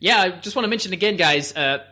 Yeah, 0.00 0.18
I 0.18 0.30
just 0.30 0.56
want 0.56 0.64
to 0.64 0.70
mention 0.70 0.94
again, 0.94 1.16
guys. 1.16 1.54
Uh, 1.54 1.84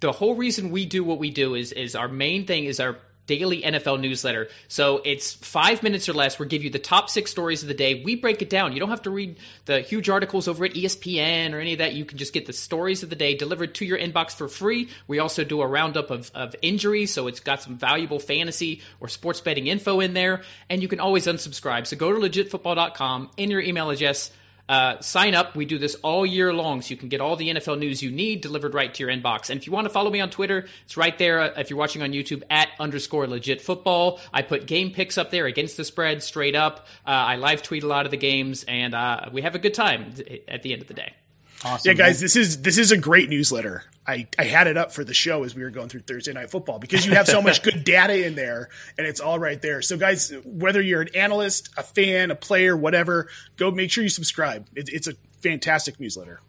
the 0.00 0.12
whole 0.12 0.34
reason 0.34 0.70
we 0.70 0.86
do 0.86 1.04
what 1.04 1.18
we 1.18 1.30
do 1.30 1.54
is 1.54 1.72
is 1.72 1.94
our 1.94 2.08
main 2.08 2.46
thing 2.46 2.64
is 2.64 2.80
our 2.80 2.96
daily 3.26 3.60
NFL 3.60 4.00
newsletter. 4.00 4.48
So 4.68 5.02
it's 5.04 5.34
five 5.34 5.82
minutes 5.82 6.08
or 6.08 6.14
less. 6.14 6.38
We 6.38 6.46
give 6.46 6.64
you 6.64 6.70
the 6.70 6.78
top 6.78 7.10
six 7.10 7.30
stories 7.30 7.60
of 7.62 7.68
the 7.68 7.74
day. 7.74 8.02
We 8.02 8.16
break 8.16 8.40
it 8.40 8.48
down. 8.48 8.72
You 8.72 8.80
don't 8.80 8.88
have 8.88 9.02
to 9.02 9.10
read 9.10 9.36
the 9.66 9.82
huge 9.82 10.08
articles 10.08 10.48
over 10.48 10.64
at 10.64 10.72
ESPN 10.72 11.52
or 11.52 11.60
any 11.60 11.74
of 11.74 11.78
that. 11.80 11.92
You 11.92 12.06
can 12.06 12.16
just 12.16 12.32
get 12.32 12.46
the 12.46 12.54
stories 12.54 13.02
of 13.02 13.10
the 13.10 13.16
day 13.16 13.34
delivered 13.34 13.74
to 13.76 13.84
your 13.84 13.98
inbox 13.98 14.32
for 14.32 14.48
free. 14.48 14.88
We 15.06 15.18
also 15.18 15.44
do 15.44 15.60
a 15.60 15.66
roundup 15.66 16.10
of, 16.10 16.30
of 16.34 16.56
injuries, 16.62 17.12
so 17.12 17.26
it's 17.26 17.40
got 17.40 17.60
some 17.60 17.76
valuable 17.76 18.18
fantasy 18.18 18.80
or 18.98 19.08
sports 19.08 19.42
betting 19.42 19.66
info 19.66 20.00
in 20.00 20.14
there. 20.14 20.42
And 20.70 20.80
you 20.80 20.88
can 20.88 20.98
always 20.98 21.26
unsubscribe. 21.26 21.86
So 21.86 21.98
go 21.98 22.10
to 22.10 22.18
legitfootball.com, 22.18 23.30
in 23.36 23.50
your 23.50 23.60
email 23.60 23.90
address 23.90 24.30
Uh, 24.68 25.00
sign 25.00 25.34
up. 25.34 25.56
We 25.56 25.64
do 25.64 25.78
this 25.78 25.94
all 25.96 26.26
year 26.26 26.52
long, 26.52 26.82
so 26.82 26.90
you 26.90 26.96
can 26.96 27.08
get 27.08 27.20
all 27.20 27.36
the 27.36 27.48
NFL 27.48 27.78
news 27.78 28.02
you 28.02 28.10
need 28.10 28.40
delivered 28.40 28.74
right 28.74 28.92
to 28.92 29.02
your 29.02 29.12
inbox. 29.12 29.50
And 29.50 29.58
if 29.58 29.66
you 29.66 29.72
want 29.72 29.86
to 29.86 29.90
follow 29.90 30.10
me 30.10 30.20
on 30.20 30.30
Twitter, 30.30 30.66
it's 30.84 30.96
right 30.96 31.16
there. 31.16 31.40
Uh, 31.40 31.60
if 31.60 31.70
you're 31.70 31.78
watching 31.78 32.02
on 32.02 32.12
YouTube, 32.12 32.42
at 32.50 32.68
underscore 32.78 33.26
legit 33.26 33.60
football. 33.62 34.20
I 34.32 34.42
put 34.42 34.66
game 34.66 34.92
picks 34.92 35.18
up 35.18 35.30
there 35.30 35.46
against 35.46 35.76
the 35.76 35.84
spread, 35.84 36.22
straight 36.22 36.54
up. 36.54 36.86
Uh, 37.06 37.10
I 37.10 37.36
live 37.36 37.62
tweet 37.62 37.82
a 37.82 37.86
lot 37.86 38.04
of 38.04 38.10
the 38.10 38.16
games, 38.16 38.64
and 38.64 38.94
uh, 38.94 39.30
we 39.32 39.42
have 39.42 39.54
a 39.54 39.58
good 39.58 39.74
time 39.74 40.14
at 40.48 40.62
the 40.62 40.72
end 40.72 40.82
of 40.82 40.88
the 40.88 40.94
day. 40.94 41.12
Awesome. 41.64 41.90
Yeah, 41.90 41.94
guys, 41.94 42.20
this 42.20 42.36
is 42.36 42.62
this 42.62 42.78
is 42.78 42.92
a 42.92 42.96
great 42.96 43.28
newsletter. 43.28 43.82
I, 44.06 44.28
I 44.38 44.44
had 44.44 44.68
it 44.68 44.76
up 44.76 44.92
for 44.92 45.02
the 45.02 45.12
show 45.12 45.42
as 45.42 45.54
we 45.54 45.62
were 45.62 45.70
going 45.70 45.88
through 45.88 46.00
Thursday 46.00 46.32
Night 46.32 46.50
Football 46.50 46.78
because 46.78 47.04
you 47.04 47.12
have 47.12 47.26
so 47.26 47.42
much 47.42 47.62
good 47.64 47.84
data 47.84 48.26
in 48.26 48.36
there 48.36 48.68
and 48.96 49.06
it's 49.06 49.20
all 49.20 49.38
right 49.38 49.60
there. 49.60 49.82
So, 49.82 49.96
guys, 49.96 50.32
whether 50.44 50.80
you're 50.80 51.02
an 51.02 51.14
analyst, 51.14 51.70
a 51.76 51.82
fan, 51.82 52.30
a 52.30 52.36
player, 52.36 52.76
whatever, 52.76 53.28
go 53.56 53.70
make 53.70 53.90
sure 53.90 54.04
you 54.04 54.08
subscribe. 54.08 54.66
It, 54.74 54.88
it's 54.88 55.08
a 55.08 55.14
fantastic 55.42 55.98
newsletter. 55.98 56.40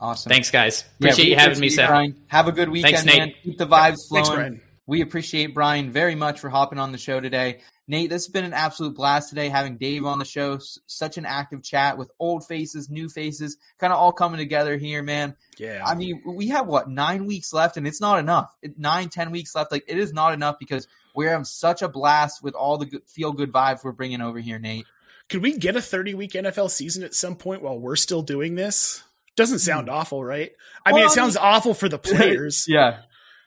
Awesome. 0.00 0.30
Thanks, 0.30 0.50
guys. 0.50 0.84
Appreciate 0.98 1.28
yeah, 1.28 1.30
you 1.30 1.36
having 1.36 1.60
me, 1.60 1.68
Seth. 1.68 1.88
Brian. 1.88 2.16
Have 2.28 2.48
a 2.48 2.52
good 2.52 2.68
weekend, 2.68 2.96
Thanks, 2.96 3.18
man. 3.18 3.34
Keep 3.42 3.58
the 3.58 3.66
vibes 3.66 4.08
flowing. 4.08 4.24
Thanks, 4.24 4.28
Brian. 4.30 4.60
We 4.86 5.02
appreciate 5.02 5.54
Brian 5.54 5.90
very 5.90 6.14
much 6.14 6.40
for 6.40 6.48
hopping 6.48 6.78
on 6.78 6.92
the 6.92 6.98
show 6.98 7.20
today. 7.20 7.60
Nate, 7.90 8.10
this 8.10 8.26
has 8.26 8.32
been 8.32 8.44
an 8.44 8.52
absolute 8.52 8.94
blast 8.94 9.30
today 9.30 9.48
having 9.48 9.78
Dave 9.78 10.04
on 10.04 10.18
the 10.18 10.26
show. 10.26 10.58
such 10.86 11.16
an 11.16 11.24
active 11.24 11.62
chat 11.62 11.96
with 11.96 12.10
old 12.18 12.46
faces, 12.46 12.90
new 12.90 13.08
faces, 13.08 13.56
kind 13.78 13.94
of 13.94 13.98
all 13.98 14.12
coming 14.12 14.38
together 14.38 14.76
here, 14.76 15.02
man. 15.02 15.34
Yeah. 15.56 15.82
I 15.84 15.94
mean, 15.94 16.22
we 16.26 16.48
have 16.48 16.66
what 16.66 16.90
nine 16.90 17.24
weeks 17.24 17.54
left, 17.54 17.78
and 17.78 17.86
it's 17.86 18.00
not 18.00 18.18
enough. 18.18 18.54
Nine, 18.76 19.08
ten 19.08 19.30
weeks 19.30 19.54
left. 19.54 19.72
Like 19.72 19.84
it 19.88 19.98
is 19.98 20.12
not 20.12 20.34
enough 20.34 20.58
because 20.58 20.86
we're 21.14 21.30
having 21.30 21.46
such 21.46 21.80
a 21.80 21.88
blast 21.88 22.42
with 22.42 22.54
all 22.54 22.76
the 22.76 23.00
feel 23.06 23.32
good 23.32 23.52
vibes 23.52 23.82
we're 23.82 23.92
bringing 23.92 24.20
over 24.20 24.38
here, 24.38 24.58
Nate. 24.58 24.84
Could 25.30 25.42
we 25.42 25.56
get 25.56 25.76
a 25.76 25.82
30 25.82 26.14
week 26.14 26.32
NFL 26.32 26.70
season 26.70 27.04
at 27.04 27.14
some 27.14 27.36
point 27.36 27.62
while 27.62 27.78
we're 27.78 27.96
still 27.96 28.22
doing 28.22 28.54
this? 28.54 29.02
Doesn't 29.34 29.60
sound 29.60 29.88
mm. 29.88 29.92
awful, 29.92 30.22
right? 30.22 30.52
I 30.84 30.92
well, 30.92 31.00
mean, 31.00 31.06
it 31.06 31.12
sounds 31.12 31.36
I 31.36 31.40
mean, 31.40 31.54
awful 31.54 31.74
for 31.74 31.88
the 31.88 31.98
players. 31.98 32.66
yeah. 32.68 33.00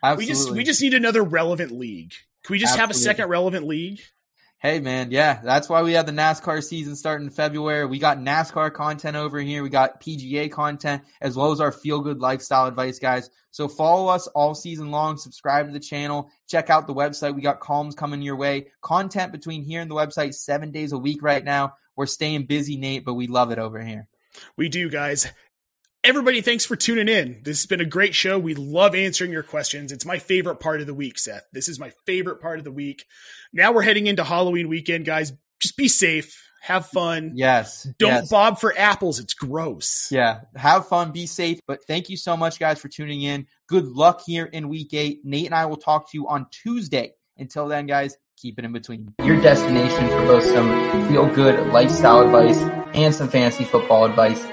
Absolutely. 0.04 0.26
We 0.26 0.28
just 0.28 0.52
we 0.52 0.64
just 0.64 0.82
need 0.82 0.94
another 0.96 1.22
relevant 1.22 1.72
league. 1.72 2.14
Can 2.44 2.54
we 2.54 2.58
just 2.58 2.74
Absolutely. 2.74 2.82
have 2.82 2.90
a 2.90 2.94
second 3.00 3.30
relevant 3.30 3.68
league? 3.68 4.02
Hey 4.62 4.80
man, 4.80 5.10
yeah, 5.10 5.42
that's 5.44 5.68
why 5.68 5.82
we 5.82 5.94
have 5.94 6.06
the 6.06 6.12
NASCAR 6.12 6.64
season 6.64 6.96
starting 6.96 7.26
in 7.26 7.34
February. 7.34 7.88
We 7.88 7.98
got 7.98 8.20
NASCAR 8.20 8.72
content 8.72 9.18
over 9.18 9.40
here. 9.40 9.64
We 9.64 9.70
got 9.70 10.00
PGA 10.00 10.52
content 10.52 11.02
as 11.20 11.36
well 11.36 11.52
as 11.52 11.60
our 11.60 11.72
feel 11.72 12.02
good 12.02 12.20
lifestyle 12.20 12.68
advice, 12.68 13.00
guys. 13.00 13.32
So 13.50 13.68
follow 13.68 14.10
us 14.10 14.28
all 14.28 14.54
season 14.54 14.92
long. 14.92 15.18
Subscribe 15.18 15.66
to 15.66 15.74
the 15.74 15.80
channel. 15.80 16.30
Check 16.48 16.70
out 16.70 16.86
the 16.86 16.94
website. 16.94 17.34
We 17.34 17.42
got 17.42 17.60
columns 17.60 17.96
coming 17.96 18.22
your 18.22 18.36
way. 18.36 18.68
Content 18.82 19.32
between 19.32 19.64
here 19.64 19.82
and 19.82 19.90
the 19.90 19.96
website 19.96 20.36
seven 20.36 20.70
days 20.70 20.92
a 20.92 20.98
week 21.00 21.24
right 21.24 21.44
now. 21.44 21.74
We're 21.96 22.06
staying 22.06 22.46
busy, 22.46 22.78
Nate, 22.78 23.04
but 23.04 23.16
we 23.16 23.26
love 23.26 23.50
it 23.50 23.58
over 23.58 23.84
here. 23.84 24.08
We 24.58 24.70
do, 24.70 24.92
guys. 24.92 25.28
Everybody, 26.04 26.42
thanks 26.42 26.66
for 26.66 26.76
tuning 26.76 27.08
in. 27.08 27.42
This 27.44 27.60
has 27.62 27.68
been 27.68 27.80
a 27.80 27.86
great 27.86 28.16
show. 28.16 28.40
We 28.40 28.56
love 28.56 28.96
answering 28.96 29.32
your 29.32 29.44
questions. 29.44 29.92
It's 29.92 30.06
my 30.06 30.18
favorite 30.18 30.56
part 30.56 30.82
of 30.82 30.88
the 30.88 30.96
week, 30.96 31.20
Seth. 31.20 31.46
This 31.54 31.70
is 31.70 31.80
my 31.80 31.92
favorite 32.08 32.42
part 32.42 32.58
of 32.58 32.66
the 32.66 32.72
week. 32.72 33.06
Now 33.54 33.72
we're 33.72 33.84
heading 33.84 34.08
into 34.08 34.24
Halloween 34.24 34.68
weekend, 34.68 35.06
guys. 35.06 35.32
Just 35.60 35.78
be 35.78 35.88
safe. 35.88 36.44
Have 36.64 36.88
fun. 36.88 37.34
Yes. 37.36 37.88
Don't 38.00 38.10
yes. 38.10 38.30
bob 38.30 38.60
for 38.60 38.74
apples. 38.76 39.20
It's 39.20 39.36
gross. 39.36 40.12
Yeah. 40.12 40.42
Have 40.56 40.88
fun. 40.88 41.12
Be 41.12 41.28
safe. 41.28 41.60
But 41.68 41.86
thank 41.86 42.10
you 42.10 42.18
so 42.18 42.36
much, 42.36 42.60
guys, 42.60 42.80
for 42.80 42.88
tuning 42.88 43.22
in. 43.22 43.46
Good 43.68 43.86
luck 43.86 44.24
here 44.26 44.46
in 44.46 44.70
week 44.70 44.96
eight. 44.96 45.22
Nate 45.24 45.46
and 45.46 45.56
I 45.56 45.68
will 45.68 45.78
talk 45.78 46.10
to 46.10 46.18
you 46.18 46.28
on 46.28 46.48
Tuesday. 46.50 47.14
Until 47.38 47.68
then, 47.68 47.86
guys, 47.86 48.18
keep 48.38 48.58
it 48.58 48.66
in 48.66 48.74
between. 48.74 49.14
Your 49.24 49.40
destination 49.40 50.10
for 50.10 50.26
both 50.26 50.46
some 50.46 51.10
feel 51.10 51.28
good 51.28 51.72
lifestyle 51.72 52.22
advice 52.22 52.60
and 52.96 53.14
some 53.14 53.30
fantasy 53.30 53.66
football 53.66 54.06
advice 54.06 54.44